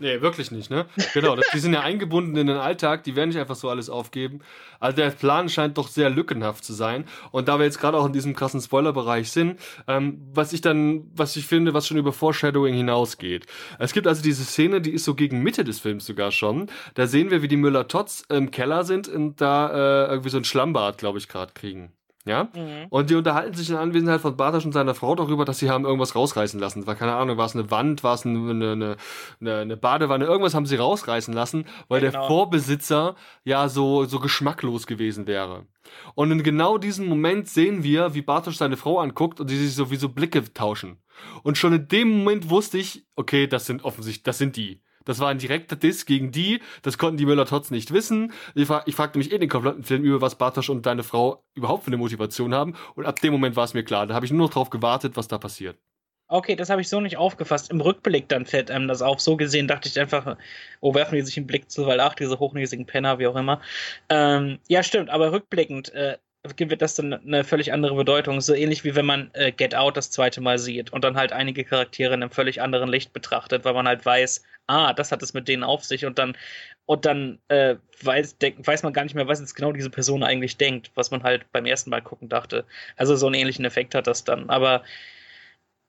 Nee, 0.00 0.20
wirklich 0.20 0.50
nicht, 0.50 0.70
ne? 0.70 0.86
Genau, 1.12 1.36
die 1.36 1.58
sind 1.60 1.72
ja 1.72 1.80
eingebunden 1.80 2.36
in 2.36 2.48
den 2.48 2.56
Alltag, 2.56 3.04
die 3.04 3.14
werden 3.14 3.28
nicht 3.28 3.38
einfach 3.38 3.54
so 3.54 3.68
alles 3.70 3.88
aufgeben. 3.88 4.40
Also 4.80 4.96
der 4.96 5.10
Plan 5.10 5.48
scheint 5.48 5.78
doch 5.78 5.86
sehr 5.86 6.10
lückenhaft 6.10 6.64
zu 6.64 6.72
sein. 6.72 7.04
Und 7.30 7.46
da 7.46 7.58
wir 7.60 7.64
jetzt 7.64 7.78
gerade 7.78 7.96
auch 7.96 8.06
in 8.06 8.12
diesem 8.12 8.34
krassen 8.34 8.60
Spoilerbereich 8.60 9.30
sind, 9.30 9.60
ähm, 9.86 10.20
was 10.32 10.52
ich 10.52 10.60
dann, 10.60 11.08
was 11.14 11.36
ich 11.36 11.46
finde, 11.46 11.74
was 11.74 11.86
schon 11.86 11.96
über 11.96 12.12
Foreshadowing 12.12 12.74
hinausgeht. 12.74 13.46
Es 13.78 13.92
gibt 13.92 14.08
also 14.08 14.20
diese 14.20 14.44
Szene, 14.44 14.80
die 14.80 14.90
ist 14.90 15.04
so 15.04 15.14
gegen 15.14 15.44
Mitte 15.44 15.62
des 15.62 15.78
Films 15.78 16.06
sogar 16.06 16.32
schon. 16.32 16.68
Da 16.94 17.06
sehen 17.06 17.30
wir, 17.30 17.42
wie 17.42 17.48
die 17.48 17.56
Müller-Tots 17.56 18.24
im 18.30 18.50
Keller 18.50 18.82
sind 18.82 19.06
und 19.06 19.40
da 19.40 20.06
äh, 20.06 20.10
irgendwie 20.10 20.30
so 20.30 20.38
ein 20.38 20.44
Schlammbad, 20.44 20.98
glaube 20.98 21.18
ich, 21.18 21.28
gerade 21.28 21.52
kriegen. 21.52 21.92
Ja? 22.26 22.44
Mhm. 22.54 22.86
Und 22.88 23.10
die 23.10 23.14
unterhalten 23.14 23.54
sich 23.54 23.68
in 23.68 23.76
Anwesenheit 23.76 24.20
von 24.20 24.36
Bartosch 24.36 24.64
und 24.64 24.72
seiner 24.72 24.94
Frau 24.94 25.14
darüber, 25.14 25.44
dass 25.44 25.58
sie 25.58 25.70
haben 25.70 25.84
irgendwas 25.84 26.14
rausreißen 26.14 26.58
lassen. 26.58 26.86
War 26.86 26.94
keine 26.94 27.14
Ahnung, 27.14 27.36
war 27.36 27.46
es 27.46 27.54
eine 27.54 27.70
Wand, 27.70 28.02
war 28.02 28.14
es 28.14 28.24
eine, 28.24 28.50
eine, 28.50 28.96
eine, 29.40 29.56
eine, 29.56 29.76
Badewanne, 29.76 30.24
irgendwas 30.24 30.54
haben 30.54 30.66
sie 30.66 30.76
rausreißen 30.76 31.34
lassen, 31.34 31.66
weil 31.88 32.02
ja, 32.02 32.10
genau. 32.10 32.20
der 32.20 32.28
Vorbesitzer 32.28 33.14
ja 33.44 33.68
so, 33.68 34.04
so 34.06 34.20
geschmacklos 34.20 34.86
gewesen 34.86 35.26
wäre. 35.26 35.66
Und 36.14 36.30
in 36.30 36.42
genau 36.42 36.78
diesem 36.78 37.06
Moment 37.06 37.48
sehen 37.48 37.82
wir, 37.82 38.14
wie 38.14 38.22
Bartosch 38.22 38.56
seine 38.56 38.78
Frau 38.78 39.00
anguckt 39.00 39.40
und 39.40 39.50
die 39.50 39.56
sich 39.56 39.74
so 39.74 39.90
wie 39.90 39.96
so 39.96 40.08
Blicke 40.08 40.42
tauschen. 40.54 40.98
Und 41.42 41.58
schon 41.58 41.74
in 41.74 41.88
dem 41.88 42.08
Moment 42.08 42.48
wusste 42.48 42.78
ich, 42.78 43.06
okay, 43.16 43.46
das 43.46 43.66
sind 43.66 43.84
offensichtlich, 43.84 44.22
das 44.22 44.38
sind 44.38 44.56
die. 44.56 44.80
Das 45.04 45.20
war 45.20 45.28
ein 45.28 45.38
direkter 45.38 45.76
Diss 45.76 46.06
gegen 46.06 46.32
die. 46.32 46.60
Das 46.82 46.98
konnten 46.98 47.16
die 47.16 47.26
Müller-Tots 47.26 47.70
nicht 47.70 47.92
wissen. 47.92 48.32
Ich, 48.54 48.66
fra 48.66 48.82
ich 48.86 48.94
fragte 48.94 49.18
mich 49.18 49.32
eh 49.32 49.38
den 49.38 49.48
kompletten 49.48 49.82
Film 49.82 50.02
über, 50.02 50.20
was 50.20 50.36
Bartosch 50.36 50.70
und 50.70 50.86
deine 50.86 51.02
Frau 51.02 51.44
überhaupt 51.54 51.84
für 51.84 51.88
eine 51.88 51.96
Motivation 51.96 52.54
haben. 52.54 52.74
Und 52.94 53.06
ab 53.06 53.20
dem 53.20 53.32
Moment 53.32 53.56
war 53.56 53.64
es 53.64 53.74
mir 53.74 53.84
klar. 53.84 54.06
Da 54.06 54.14
habe 54.14 54.26
ich 54.26 54.32
nur 54.32 54.46
noch 54.46 54.52
drauf 54.52 54.70
gewartet, 54.70 55.16
was 55.16 55.28
da 55.28 55.38
passiert. 55.38 55.78
Okay, 56.28 56.56
das 56.56 56.70
habe 56.70 56.80
ich 56.80 56.88
so 56.88 57.00
nicht 57.00 57.18
aufgefasst. 57.18 57.70
Im 57.70 57.80
Rückblick 57.82 58.28
dann 58.28 58.46
fällt 58.46 58.70
einem 58.70 58.88
das 58.88 59.02
auf. 59.02 59.20
So 59.20 59.36
gesehen 59.36 59.68
dachte 59.68 59.88
ich 59.88 60.00
einfach, 60.00 60.36
oh, 60.80 60.94
werfen 60.94 61.16
die 61.16 61.22
sich 61.22 61.36
einen 61.36 61.46
Blick 61.46 61.70
zu, 61.70 61.86
weil 61.86 62.00
ach, 62.00 62.14
diese 62.14 62.38
hochnäsigen 62.38 62.86
Penner, 62.86 63.18
wie 63.18 63.26
auch 63.26 63.36
immer. 63.36 63.60
Ähm, 64.08 64.58
ja, 64.66 64.82
stimmt, 64.82 65.10
aber 65.10 65.32
rückblickend 65.32 65.92
äh, 65.92 66.16
gibt 66.56 66.80
das 66.80 66.94
dann 66.94 67.12
eine 67.12 67.44
völlig 67.44 67.72
andere 67.72 67.94
Bedeutung. 67.94 68.40
So 68.40 68.54
ähnlich 68.54 68.84
wie 68.84 68.94
wenn 68.94 69.06
man 69.06 69.30
äh, 69.34 69.52
Get 69.52 69.74
Out 69.74 69.96
das 69.98 70.10
zweite 70.10 70.40
Mal 70.40 70.58
sieht 70.58 70.92
und 70.92 71.04
dann 71.04 71.16
halt 71.16 71.32
einige 71.32 71.64
Charaktere 71.64 72.14
in 72.14 72.22
einem 72.22 72.30
völlig 72.30 72.62
anderen 72.62 72.88
Licht 72.88 73.12
betrachtet, 73.12 73.64
weil 73.64 73.74
man 73.74 73.86
halt 73.86 74.04
weiß, 74.06 74.42
ah, 74.66 74.92
das 74.92 75.12
hat 75.12 75.22
es 75.22 75.34
mit 75.34 75.48
denen 75.48 75.64
auf 75.64 75.84
sich 75.84 76.06
und 76.06 76.18
dann 76.18 76.36
und 76.86 77.06
dann 77.06 77.38
äh, 77.48 77.76
weiß, 78.02 78.38
denk, 78.38 78.66
weiß 78.66 78.82
man 78.82 78.92
gar 78.92 79.04
nicht 79.04 79.14
mehr, 79.14 79.28
was 79.28 79.40
jetzt 79.40 79.54
genau 79.54 79.72
diese 79.72 79.90
Person 79.90 80.22
eigentlich 80.22 80.56
denkt, 80.58 80.90
was 80.94 81.10
man 81.10 81.22
halt 81.22 81.50
beim 81.52 81.66
ersten 81.66 81.90
Mal 81.90 82.02
gucken 82.02 82.28
dachte. 82.28 82.64
Also 82.96 83.16
so 83.16 83.26
einen 83.26 83.36
ähnlichen 83.36 83.64
Effekt 83.64 83.94
hat 83.94 84.06
das 84.06 84.24
dann. 84.24 84.50
Aber 84.50 84.82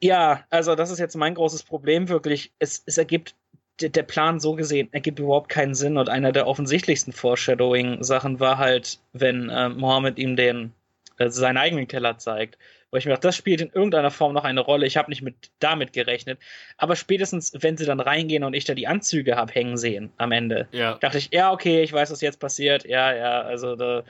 ja, 0.01 0.45
also 0.49 0.75
das 0.75 0.91
ist 0.91 0.99
jetzt 0.99 1.15
mein 1.15 1.35
großes 1.35 1.63
Problem 1.63 2.09
wirklich. 2.09 2.53
Es, 2.59 2.83
es 2.85 2.97
ergibt 2.97 3.35
der 3.81 4.03
Plan 4.03 4.39
so 4.39 4.53
gesehen 4.53 4.87
ergibt 4.93 5.19
überhaupt 5.19 5.49
keinen 5.49 5.75
Sinn 5.75 5.97
und 5.97 6.07
einer 6.07 6.31
der 6.31 6.47
offensichtlichsten 6.47 7.11
Foreshadowing-Sachen 7.11 8.39
war 8.39 8.57
halt, 8.57 8.99
wenn 9.11 9.49
äh, 9.49 9.67
Mohammed 9.69 10.17
ihm 10.17 10.37
den 10.37 10.71
äh, 11.17 11.29
seinen 11.29 11.57
eigenen 11.57 11.87
Keller 11.87 12.17
zeigt 12.17 12.57
wo 12.91 12.97
ich 12.97 13.05
mir 13.05 13.11
dachte, 13.11 13.27
das 13.27 13.35
spielt 13.35 13.61
in 13.61 13.69
irgendeiner 13.69 14.11
Form 14.11 14.33
noch 14.33 14.43
eine 14.43 14.61
Rolle. 14.61 14.85
Ich 14.85 14.97
habe 14.97 15.09
nicht 15.09 15.21
mit 15.21 15.35
damit 15.59 15.93
gerechnet. 15.93 16.39
Aber 16.77 16.95
spätestens, 16.95 17.51
wenn 17.59 17.77
sie 17.77 17.85
dann 17.85 17.99
reingehen 17.99 18.43
und 18.43 18.53
ich 18.53 18.65
da 18.65 18.73
die 18.73 18.87
Anzüge 18.87 19.35
habe 19.35 19.51
hängen 19.53 19.77
sehen 19.77 20.11
am 20.17 20.31
Ende, 20.31 20.67
ja. 20.71 20.95
dachte 20.95 21.17
ich, 21.17 21.29
ja, 21.31 21.51
okay, 21.51 21.83
ich 21.83 21.91
weiß, 21.91 22.11
was 22.11 22.21
jetzt 22.21 22.39
passiert. 22.39 22.85
Ja, 22.85 23.13
ja, 23.13 23.41
also 23.41 23.75
da. 23.75 24.03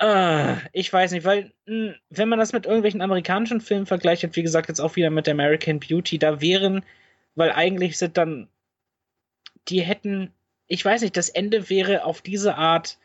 Uh, 0.00 0.56
ich 0.72 0.92
weiß 0.92 1.10
nicht, 1.10 1.24
weil 1.24 1.50
mh, 1.66 1.88
hm, 1.88 1.94
wenn 2.10 2.28
man 2.28 2.38
das 2.38 2.52
mit 2.52 2.66
irgendwelchen 2.66 3.00
amerikanischen 3.00 3.60
Filmen 3.60 3.86
vergleicht, 3.86 4.36
wie 4.36 4.42
gesagt, 4.44 4.68
jetzt 4.68 4.80
auch 4.80 4.94
wieder 4.94 5.10
mit 5.10 5.28
American 5.28 5.80
Beauty, 5.80 6.18
da 6.18 6.40
wären, 6.40 6.84
weil 7.34 7.50
eigentlich 7.50 7.98
sind 7.98 8.16
dann, 8.16 8.48
die 9.66 9.80
hätten, 9.80 10.32
ich 10.68 10.84
weiß 10.84 11.02
nicht, 11.02 11.16
das 11.16 11.30
Ende 11.30 11.68
wäre 11.68 12.04
auf 12.04 12.22
diese 12.22 12.54
Art 12.54 12.98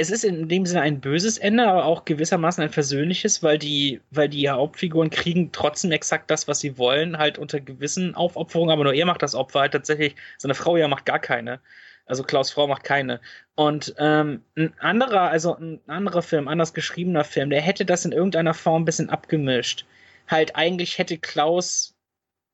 es 0.00 0.10
ist 0.10 0.24
in 0.24 0.48
dem 0.48 0.64
Sinne 0.64 0.80
ein 0.80 1.00
böses 1.00 1.36
Ende, 1.36 1.66
aber 1.66 1.84
auch 1.84 2.06
gewissermaßen 2.06 2.64
ein 2.64 2.70
versöhnliches, 2.70 3.42
weil 3.42 3.58
die, 3.58 4.00
weil 4.10 4.28
die 4.30 4.48
Hauptfiguren 4.48 5.10
kriegen 5.10 5.52
trotzdem 5.52 5.92
exakt 5.92 6.30
das, 6.30 6.48
was 6.48 6.60
sie 6.60 6.78
wollen, 6.78 7.18
halt 7.18 7.38
unter 7.38 7.60
gewissen 7.60 8.14
Aufopferungen, 8.14 8.72
aber 8.72 8.84
nur 8.84 8.94
er 8.94 9.04
macht 9.06 9.22
das 9.22 9.34
Opfer 9.34 9.60
halt 9.60 9.72
tatsächlich. 9.72 10.16
Seine 10.38 10.54
Frau 10.54 10.76
ja 10.78 10.88
macht 10.88 11.04
gar 11.04 11.18
keine. 11.18 11.60
Also 12.06 12.24
Klaus 12.24 12.50
Frau 12.50 12.66
macht 12.66 12.82
keine. 12.82 13.20
Und 13.56 13.94
ähm, 13.98 14.42
ein 14.56 14.72
anderer, 14.80 15.30
also 15.30 15.56
ein 15.56 15.80
anderer 15.86 16.22
Film, 16.22 16.48
anders 16.48 16.72
geschriebener 16.74 17.24
Film, 17.24 17.50
der 17.50 17.60
hätte 17.60 17.84
das 17.84 18.04
in 18.06 18.12
irgendeiner 18.12 18.54
Form 18.54 18.82
ein 18.82 18.86
bisschen 18.86 19.10
abgemischt. 19.10 19.84
Halt, 20.28 20.56
eigentlich 20.56 20.98
hätte 20.98 21.18
Klaus 21.18 21.94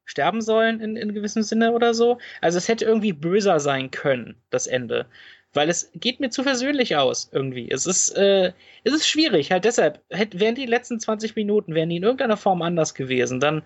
sterben 0.04 0.40
sollen 0.40 0.80
in, 0.80 0.96
in 0.96 1.14
gewissem 1.14 1.42
Sinne 1.42 1.72
oder 1.72 1.94
so. 1.94 2.18
Also 2.40 2.58
es 2.58 2.68
hätte 2.68 2.84
irgendwie 2.84 3.12
böser 3.12 3.60
sein 3.60 3.90
können, 3.90 4.36
das 4.50 4.66
Ende 4.66 5.06
weil 5.56 5.68
es 5.70 5.90
geht 5.94 6.20
mir 6.20 6.30
zu 6.30 6.42
versöhnlich 6.42 6.96
aus 6.96 7.30
irgendwie. 7.32 7.70
Es 7.70 7.86
ist, 7.86 8.10
äh, 8.10 8.52
es 8.84 8.92
ist 8.92 9.08
schwierig, 9.08 9.50
halt 9.50 9.64
deshalb, 9.64 10.00
hätt, 10.10 10.38
wären 10.38 10.54
die 10.54 10.66
letzten 10.66 11.00
20 11.00 11.34
Minuten, 11.36 11.74
wären 11.74 11.88
die 11.88 11.96
in 11.96 12.02
irgendeiner 12.02 12.36
Form 12.36 12.62
anders 12.62 12.94
gewesen, 12.94 13.40
dann, 13.40 13.62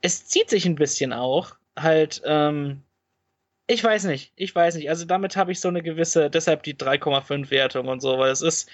es 0.00 0.26
zieht 0.26 0.50
sich 0.50 0.66
ein 0.66 0.74
bisschen 0.74 1.12
auch, 1.12 1.56
halt, 1.78 2.22
ähm, 2.24 2.82
ich 3.68 3.82
weiß 3.84 4.04
nicht, 4.04 4.32
ich 4.36 4.54
weiß 4.54 4.74
nicht, 4.76 4.90
also 4.90 5.04
damit 5.04 5.36
habe 5.36 5.52
ich 5.52 5.60
so 5.60 5.68
eine 5.68 5.82
gewisse, 5.82 6.30
deshalb 6.30 6.62
die 6.64 6.74
3,5 6.74 7.50
Wertung 7.50 7.88
und 7.88 8.00
so, 8.00 8.18
weil 8.18 8.30
es 8.32 8.42
ist, 8.42 8.68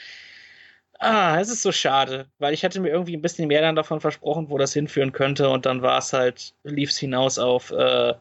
ah, 0.98 1.38
es 1.40 1.50
ist 1.50 1.62
so 1.62 1.72
schade, 1.72 2.28
weil 2.38 2.54
ich 2.54 2.64
hatte 2.64 2.80
mir 2.80 2.90
irgendwie 2.90 3.16
ein 3.16 3.22
bisschen 3.22 3.48
mehr 3.48 3.62
dann 3.62 3.76
davon 3.76 4.00
versprochen, 4.00 4.50
wo 4.50 4.58
das 4.58 4.72
hinführen 4.72 5.12
könnte 5.12 5.50
und 5.50 5.66
dann 5.66 5.82
war 5.82 5.98
es 5.98 6.12
halt, 6.12 6.54
lief 6.64 6.90
es 6.90 6.98
hinaus 6.98 7.38
auf, 7.38 7.70
äh, 7.72 8.14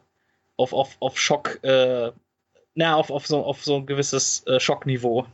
auf, 0.56 0.72
auf, 0.72 0.96
auf 1.00 1.18
Schock, 1.18 1.62
äh, 1.64 2.12
na, 2.78 2.94
auf, 2.94 3.10
auf, 3.10 3.26
so, 3.26 3.44
auf 3.44 3.64
so 3.64 3.76
ein 3.76 3.86
gewisses 3.86 4.46
äh, 4.46 4.60
Schockniveau. 4.60 5.26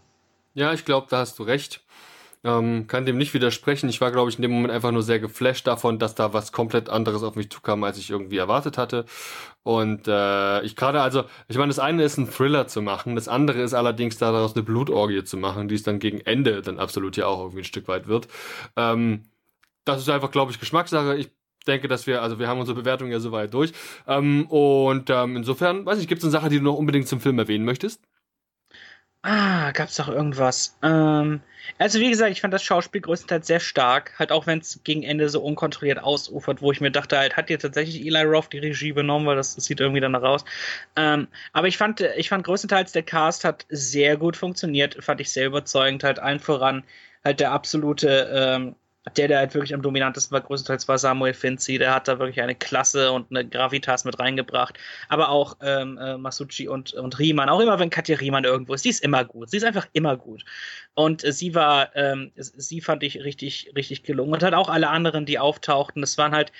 Ja, 0.54 0.72
ich 0.72 0.86
glaube, 0.86 1.08
da 1.10 1.18
hast 1.18 1.38
du 1.38 1.42
recht. 1.42 1.82
Ähm, 2.42 2.86
kann 2.86 3.04
dem 3.04 3.18
nicht 3.18 3.34
widersprechen. 3.34 3.88
Ich 3.90 4.00
war, 4.00 4.10
glaube 4.10 4.30
ich, 4.30 4.36
in 4.36 4.42
dem 4.42 4.50
Moment 4.50 4.72
einfach 4.72 4.92
nur 4.92 5.02
sehr 5.02 5.18
geflasht 5.18 5.66
davon, 5.66 5.98
dass 5.98 6.14
da 6.14 6.32
was 6.32 6.52
komplett 6.52 6.88
anderes 6.88 7.22
auf 7.22 7.36
mich 7.36 7.50
zukam, 7.50 7.84
als 7.84 7.98
ich 7.98 8.08
irgendwie 8.08 8.38
erwartet 8.38 8.78
hatte. 8.78 9.04
Und 9.62 10.08
äh, 10.08 10.62
ich 10.62 10.74
gerade, 10.74 11.02
also, 11.02 11.24
ich 11.48 11.58
meine, 11.58 11.68
das 11.68 11.78
eine 11.78 12.02
ist 12.02 12.16
ein 12.16 12.30
Thriller 12.30 12.66
zu 12.66 12.80
machen, 12.80 13.14
das 13.14 13.28
andere 13.28 13.60
ist 13.60 13.74
allerdings 13.74 14.16
daraus 14.16 14.54
eine 14.54 14.62
Blutorgie 14.62 15.24
zu 15.24 15.36
machen, 15.36 15.68
die 15.68 15.74
es 15.74 15.82
dann 15.82 15.98
gegen 15.98 16.20
Ende 16.20 16.62
dann 16.62 16.78
absolut 16.78 17.16
ja 17.18 17.26
auch 17.26 17.40
irgendwie 17.40 17.60
ein 17.60 17.64
Stück 17.64 17.88
weit 17.88 18.08
wird. 18.08 18.28
Ähm, 18.76 19.24
das 19.84 20.00
ist 20.00 20.08
einfach, 20.08 20.30
glaube 20.30 20.50
ich, 20.50 20.60
Geschmackssache. 20.60 21.16
Ich 21.16 21.30
denke, 21.64 21.88
dass 21.88 22.06
wir, 22.06 22.22
also 22.22 22.38
wir 22.38 22.48
haben 22.48 22.60
unsere 22.60 22.78
Bewertung 22.78 23.10
ja 23.10 23.20
soweit 23.20 23.52
durch. 23.54 23.72
Ähm, 24.06 24.46
und 24.46 25.10
ähm, 25.10 25.36
insofern, 25.36 25.84
weiß 25.86 25.98
ich, 25.98 26.08
gibt 26.08 26.20
es 26.20 26.24
eine 26.24 26.32
Sache, 26.32 26.48
die 26.48 26.58
du 26.58 26.64
noch 26.64 26.76
unbedingt 26.76 27.08
zum 27.08 27.20
Film 27.20 27.38
erwähnen 27.38 27.64
möchtest? 27.64 28.00
Ah, 29.26 29.70
gab's 29.72 29.96
doch 29.96 30.08
irgendwas. 30.08 30.76
Ähm, 30.82 31.40
also 31.78 31.98
wie 31.98 32.10
gesagt, 32.10 32.30
ich 32.30 32.42
fand 32.42 32.52
das 32.52 32.62
Schauspiel 32.62 33.00
größtenteils 33.00 33.46
sehr 33.46 33.58
stark, 33.58 34.12
halt 34.18 34.30
auch 34.30 34.46
wenn 34.46 34.58
es 34.58 34.80
gegen 34.84 35.02
Ende 35.02 35.30
so 35.30 35.40
unkontrolliert 35.40 36.02
ausufert, 36.02 36.60
wo 36.60 36.70
ich 36.72 36.82
mir 36.82 36.90
dachte, 36.90 37.16
halt 37.16 37.34
hat 37.34 37.48
dir 37.48 37.58
tatsächlich 37.58 38.04
Eli 38.04 38.22
Roth 38.22 38.52
die 38.52 38.58
Regie 38.58 38.92
benommen, 38.92 39.26
weil 39.26 39.36
das, 39.36 39.54
das 39.54 39.64
sieht 39.64 39.80
irgendwie 39.80 40.02
danach 40.02 40.22
aus. 40.22 40.44
Ähm, 40.96 41.28
aber 41.54 41.68
ich 41.68 41.78
fand, 41.78 42.02
ich 42.02 42.28
fand 42.28 42.44
größtenteils 42.44 42.92
der 42.92 43.02
Cast 43.02 43.44
hat 43.44 43.64
sehr 43.70 44.18
gut 44.18 44.36
funktioniert, 44.36 45.02
fand 45.02 45.22
ich 45.22 45.32
sehr 45.32 45.46
überzeugend, 45.46 46.04
halt 46.04 46.18
allen 46.18 46.40
voran 46.40 46.84
halt 47.24 47.40
der 47.40 47.52
absolute 47.52 48.30
ähm, 48.34 48.76
der, 49.16 49.28
der 49.28 49.38
halt 49.38 49.54
wirklich 49.54 49.74
am 49.74 49.82
dominantesten 49.82 50.32
war, 50.32 50.40
größtenteils 50.40 50.88
war 50.88 50.98
Samuel 50.98 51.34
Finzi. 51.34 51.78
Der 51.78 51.94
hat 51.94 52.08
da 52.08 52.18
wirklich 52.18 52.40
eine 52.40 52.54
Klasse 52.54 53.12
und 53.12 53.30
eine 53.30 53.46
Gravitas 53.46 54.04
mit 54.04 54.18
reingebracht. 54.18 54.78
Aber 55.08 55.28
auch 55.28 55.56
ähm, 55.60 55.98
äh, 55.98 56.16
Masucci 56.16 56.68
und, 56.68 56.94
und 56.94 57.18
Riemann. 57.18 57.50
Auch 57.50 57.60
immer, 57.60 57.78
wenn 57.78 57.90
Katja 57.90 58.16
Riemann 58.16 58.44
irgendwo 58.44 58.74
ist, 58.74 58.84
die 58.84 58.90
ist 58.90 59.04
immer 59.04 59.24
gut. 59.24 59.50
Sie 59.50 59.58
ist 59.58 59.64
einfach 59.64 59.86
immer 59.92 60.16
gut. 60.16 60.44
Und 60.94 61.22
äh, 61.22 61.32
sie 61.32 61.54
war, 61.54 61.94
ähm, 61.94 62.32
sie 62.36 62.80
fand 62.80 63.02
ich 63.02 63.22
richtig, 63.22 63.72
richtig 63.76 64.04
gelungen. 64.04 64.32
Und 64.32 64.42
halt 64.42 64.54
auch 64.54 64.70
alle 64.70 64.88
anderen, 64.88 65.26
die 65.26 65.38
auftauchten. 65.38 66.00
Das 66.00 66.16
waren 66.16 66.32
halt, 66.32 66.50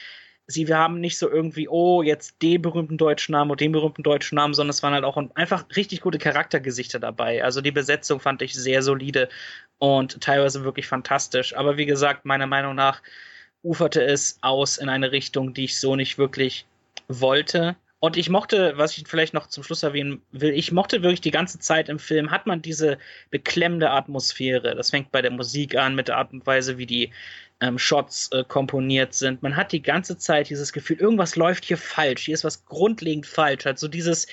sie 0.46 0.68
wir 0.68 0.78
haben 0.78 1.00
nicht 1.00 1.18
so 1.18 1.30
irgendwie, 1.30 1.68
oh, 1.68 2.02
jetzt 2.02 2.42
den 2.42 2.62
berühmten 2.62 2.98
deutschen 2.98 3.32
Namen 3.32 3.50
oder 3.50 3.58
den 3.58 3.72
berühmten 3.72 4.02
deutschen 4.02 4.36
Namen, 4.36 4.54
sondern 4.54 4.70
es 4.70 4.82
waren 4.82 4.94
halt 4.94 5.04
auch 5.04 5.16
einfach 5.34 5.64
richtig 5.76 6.00
gute 6.02 6.18
Charaktergesichter 6.18 7.00
dabei. 7.00 7.42
Also 7.42 7.60
die 7.60 7.70
Besetzung 7.70 8.20
fand 8.20 8.42
ich 8.42 8.54
sehr 8.54 8.82
solide 8.82 9.28
und 9.78 10.20
teilweise 10.20 10.64
wirklich 10.64 10.86
fantastisch. 10.86 11.56
Aber 11.56 11.76
wie 11.76 11.86
gesagt, 11.86 12.24
meiner 12.24 12.46
Meinung 12.46 12.74
nach 12.74 13.02
uferte 13.62 14.04
es 14.04 14.38
aus 14.42 14.76
in 14.76 14.88
eine 14.88 15.12
Richtung, 15.12 15.54
die 15.54 15.64
ich 15.64 15.80
so 15.80 15.96
nicht 15.96 16.18
wirklich 16.18 16.66
wollte. 17.08 17.76
Und 18.04 18.18
ich 18.18 18.28
mochte, 18.28 18.74
was 18.76 18.98
ich 18.98 19.08
vielleicht 19.08 19.32
noch 19.32 19.46
zum 19.46 19.64
Schluss 19.64 19.82
erwähnen 19.82 20.20
will, 20.30 20.50
ich 20.50 20.72
mochte 20.72 21.02
wirklich 21.02 21.22
die 21.22 21.30
ganze 21.30 21.58
Zeit 21.58 21.88
im 21.88 21.98
Film, 21.98 22.30
hat 22.30 22.46
man 22.46 22.60
diese 22.60 22.98
beklemmende 23.30 23.88
Atmosphäre. 23.88 24.74
Das 24.74 24.90
fängt 24.90 25.10
bei 25.10 25.22
der 25.22 25.30
Musik 25.30 25.74
an, 25.74 25.94
mit 25.94 26.08
der 26.08 26.18
Art 26.18 26.30
und 26.34 26.46
Weise, 26.46 26.76
wie 26.76 26.84
die 26.84 27.14
ähm, 27.62 27.78
Shots 27.78 28.28
äh, 28.32 28.44
komponiert 28.46 29.14
sind. 29.14 29.42
Man 29.42 29.56
hat 29.56 29.72
die 29.72 29.80
ganze 29.80 30.18
Zeit 30.18 30.50
dieses 30.50 30.74
Gefühl, 30.74 30.98
irgendwas 30.98 31.34
läuft 31.36 31.64
hier 31.64 31.78
falsch, 31.78 32.26
hier 32.26 32.34
ist 32.34 32.44
was 32.44 32.66
grundlegend 32.66 33.24
falsch. 33.24 33.64
Also 33.66 33.88
dieses, 33.88 34.26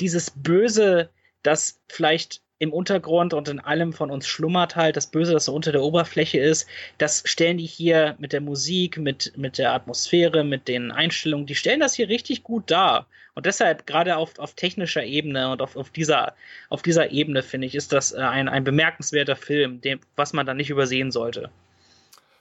dieses 0.00 0.30
Böse, 0.30 1.08
das 1.42 1.80
vielleicht 1.88 2.42
im 2.64 2.72
Untergrund 2.72 3.32
und 3.32 3.48
in 3.48 3.60
allem 3.60 3.92
von 3.92 4.10
uns 4.10 4.26
schlummert 4.26 4.74
halt, 4.74 4.96
das 4.96 5.06
Böse, 5.06 5.32
das 5.32 5.44
so 5.44 5.54
unter 5.54 5.70
der 5.70 5.82
Oberfläche 5.82 6.38
ist, 6.40 6.66
das 6.98 7.22
stellen 7.24 7.58
die 7.58 7.66
hier 7.66 8.16
mit 8.18 8.32
der 8.32 8.40
Musik, 8.40 8.98
mit, 8.98 9.32
mit 9.36 9.58
der 9.58 9.72
Atmosphäre, 9.72 10.42
mit 10.42 10.66
den 10.66 10.90
Einstellungen, 10.90 11.46
die 11.46 11.54
stellen 11.54 11.80
das 11.80 11.94
hier 11.94 12.08
richtig 12.08 12.42
gut 12.42 12.70
dar. 12.70 13.06
Und 13.34 13.46
deshalb, 13.46 13.86
gerade 13.86 14.16
auf, 14.16 14.38
auf 14.38 14.54
technischer 14.54 15.04
Ebene 15.04 15.50
und 15.50 15.60
auf, 15.60 15.76
auf, 15.76 15.90
dieser, 15.90 16.34
auf 16.68 16.82
dieser 16.82 17.10
Ebene, 17.10 17.42
finde 17.42 17.66
ich, 17.66 17.74
ist 17.74 17.92
das 17.92 18.12
äh, 18.12 18.18
ein, 18.18 18.48
ein 18.48 18.64
bemerkenswerter 18.64 19.36
Film, 19.36 19.80
dem, 19.80 20.00
was 20.16 20.32
man 20.32 20.46
da 20.46 20.54
nicht 20.54 20.70
übersehen 20.70 21.10
sollte. 21.10 21.50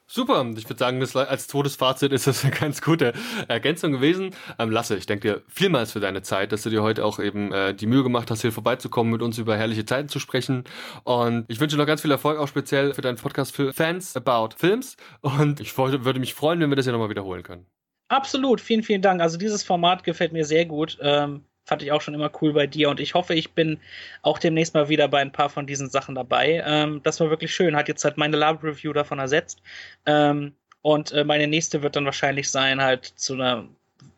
Super, 0.06 0.46
ich 0.58 0.70
würde 0.70 0.78
sagen, 0.78 1.00
das 1.00 1.16
als 1.16 1.48
Todesfazit 1.48 2.12
ist 2.12 2.28
das 2.28 2.44
eine 2.44 2.54
ganz 2.54 2.82
gute 2.82 3.14
Ergänzung 3.48 3.94
gewesen. 3.94 4.32
Ähm, 4.60 4.70
Lasse, 4.70 4.98
ich 4.98 5.06
danke 5.06 5.28
dir 5.28 5.42
vielmals 5.48 5.94
für 5.94 6.00
deine 6.00 6.22
Zeit, 6.22 6.52
dass 6.52 6.64
du 6.64 6.70
dir 6.70 6.84
heute 6.84 7.06
auch 7.06 7.20
eben 7.20 7.52
äh, 7.52 7.74
die 7.74 7.88
Mühe 7.88 8.04
gemacht 8.04 8.30
hast, 8.30 8.42
hier 8.42 8.52
vorbeizukommen, 8.52 9.12
mit 9.12 9.22
uns 9.22 9.38
über 9.38 9.56
herrliche 9.58 9.86
Zeiten 9.86 10.10
zu 10.10 10.20
sprechen. 10.20 10.66
Und 11.04 11.46
ich 11.48 11.60
wünsche 11.60 11.78
noch 11.78 11.86
ganz 11.86 12.02
viel 12.02 12.12
Erfolg, 12.12 12.38
auch 12.38 12.48
speziell 12.48 12.94
für 12.94 13.02
deinen 13.02 13.18
Podcast 13.18 13.56
für 13.56 13.74
Fans 13.74 14.16
About 14.16 14.56
Films. 14.58 14.98
Und 15.22 15.60
ich 15.60 15.78
würde 15.78 16.20
mich 16.20 16.34
freuen, 16.34 16.60
wenn 16.60 16.70
wir 16.70 16.76
das 16.76 16.86
ja 16.86 16.92
nochmal 16.92 17.10
wiederholen 17.10 17.44
können. 17.44 17.66
Absolut, 18.10 18.62
vielen, 18.62 18.84
vielen 18.84 19.02
Dank. 19.02 19.22
Also 19.22 19.38
dieses 19.38 19.64
Format 19.64 20.04
gefällt 20.04 20.34
mir 20.34 20.46
sehr 20.46 20.66
gut. 20.66 20.98
Ähm 21.02 21.46
fand 21.66 21.82
ich 21.82 21.92
auch 21.92 22.02
schon 22.02 22.14
immer 22.14 22.32
cool 22.42 22.54
bei 22.54 22.68
dir 22.68 22.90
und 22.90 23.00
ich 23.00 23.14
hoffe, 23.14 23.34
ich 23.34 23.54
bin 23.54 23.80
auch 24.22 24.40
demnächst 24.40 24.74
mal 24.74 24.90
wieder 24.90 25.08
bei 25.08 25.22
ein 25.22 25.32
paar 25.32 25.50
von 25.50 25.66
diesen 25.66 25.90
Sachen 25.90 26.16
dabei. 26.16 26.64
Ähm, 26.66 27.02
das 27.04 27.20
war 27.20 27.30
wirklich 27.30 27.54
schön, 27.54 27.76
hat 27.76 27.88
jetzt 27.88 28.04
halt 28.04 28.18
meine 28.18 28.38
Lab 28.38 28.64
Review 28.64 28.94
davon 28.94 29.20
ersetzt. 29.20 29.62
Ähm, 30.06 30.54
und 30.82 31.14
äh, 31.14 31.24
meine 31.24 31.48
nächste 31.48 31.82
wird 31.82 31.96
dann 31.96 32.06
wahrscheinlich 32.06 32.52
sein, 32.52 32.82
halt 32.82 33.06
zu 33.06 33.36
einer, 33.36 33.70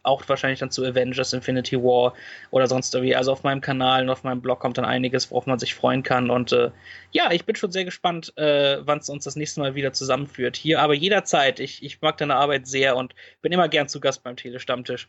auch 0.02 0.28
wahrscheinlich 0.28 0.60
dann 0.60 0.72
zu 0.72 0.84
Avengers 0.84 1.32
Infinity 1.34 1.78
War 1.78 2.16
oder 2.50 2.66
sonst 2.66 2.96
irgendwie. 2.96 3.16
Also 3.16 3.32
auf 3.32 3.44
meinem 3.44 3.62
Kanal 3.62 4.04
und 4.04 4.10
auf 4.10 4.24
meinem 4.24 4.42
Blog 4.42 4.60
kommt 4.60 4.80
dann 4.80 4.86
einiges, 4.86 5.30
worauf 5.30 5.46
man 5.46 5.60
sich 5.60 5.76
freuen 5.76 6.02
kann. 6.02 6.32
Und 6.32 6.52
äh, 6.52 6.72
ja, 7.12 7.32
ich 7.32 7.46
bin 7.46 7.56
schon 7.56 7.72
sehr 7.72 7.86
gespannt, 7.86 8.36
äh, 8.38 8.80
wann 8.82 8.98
es 8.98 9.10
uns 9.10 9.26
das 9.26 9.36
nächste 9.36 9.60
Mal 9.60 9.76
wieder 9.76 9.94
zusammenführt. 9.94 10.56
Hier 10.58 10.82
aber 10.82 10.96
jederzeit. 10.96 11.60
Ich, 11.60 11.84
ich 11.84 12.02
mag 12.02 12.18
deine 12.18 12.36
Arbeit 12.36 12.66
sehr 12.68 12.98
und 12.98 13.14
bin 13.44 13.52
immer 13.52 13.70
gern 13.70 13.88
zu 13.88 14.00
Gast 14.00 14.24
beim 14.24 14.36
Telestammtisch. 14.36 15.08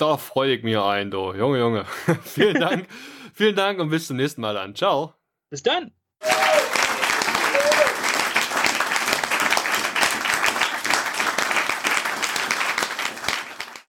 Da 0.00 0.16
freue 0.16 0.54
ich 0.54 0.62
mich 0.62 0.78
ein, 0.78 1.10
du. 1.10 1.34
Junge, 1.34 1.58
Junge. 1.58 1.84
vielen 2.24 2.58
Dank. 2.58 2.86
vielen 3.34 3.54
Dank 3.54 3.78
und 3.80 3.90
bis 3.90 4.06
zum 4.06 4.16
nächsten 4.16 4.40
Mal 4.40 4.54
dann. 4.54 4.74
Ciao. 4.74 5.12
Bis 5.50 5.62
dann. 5.62 5.92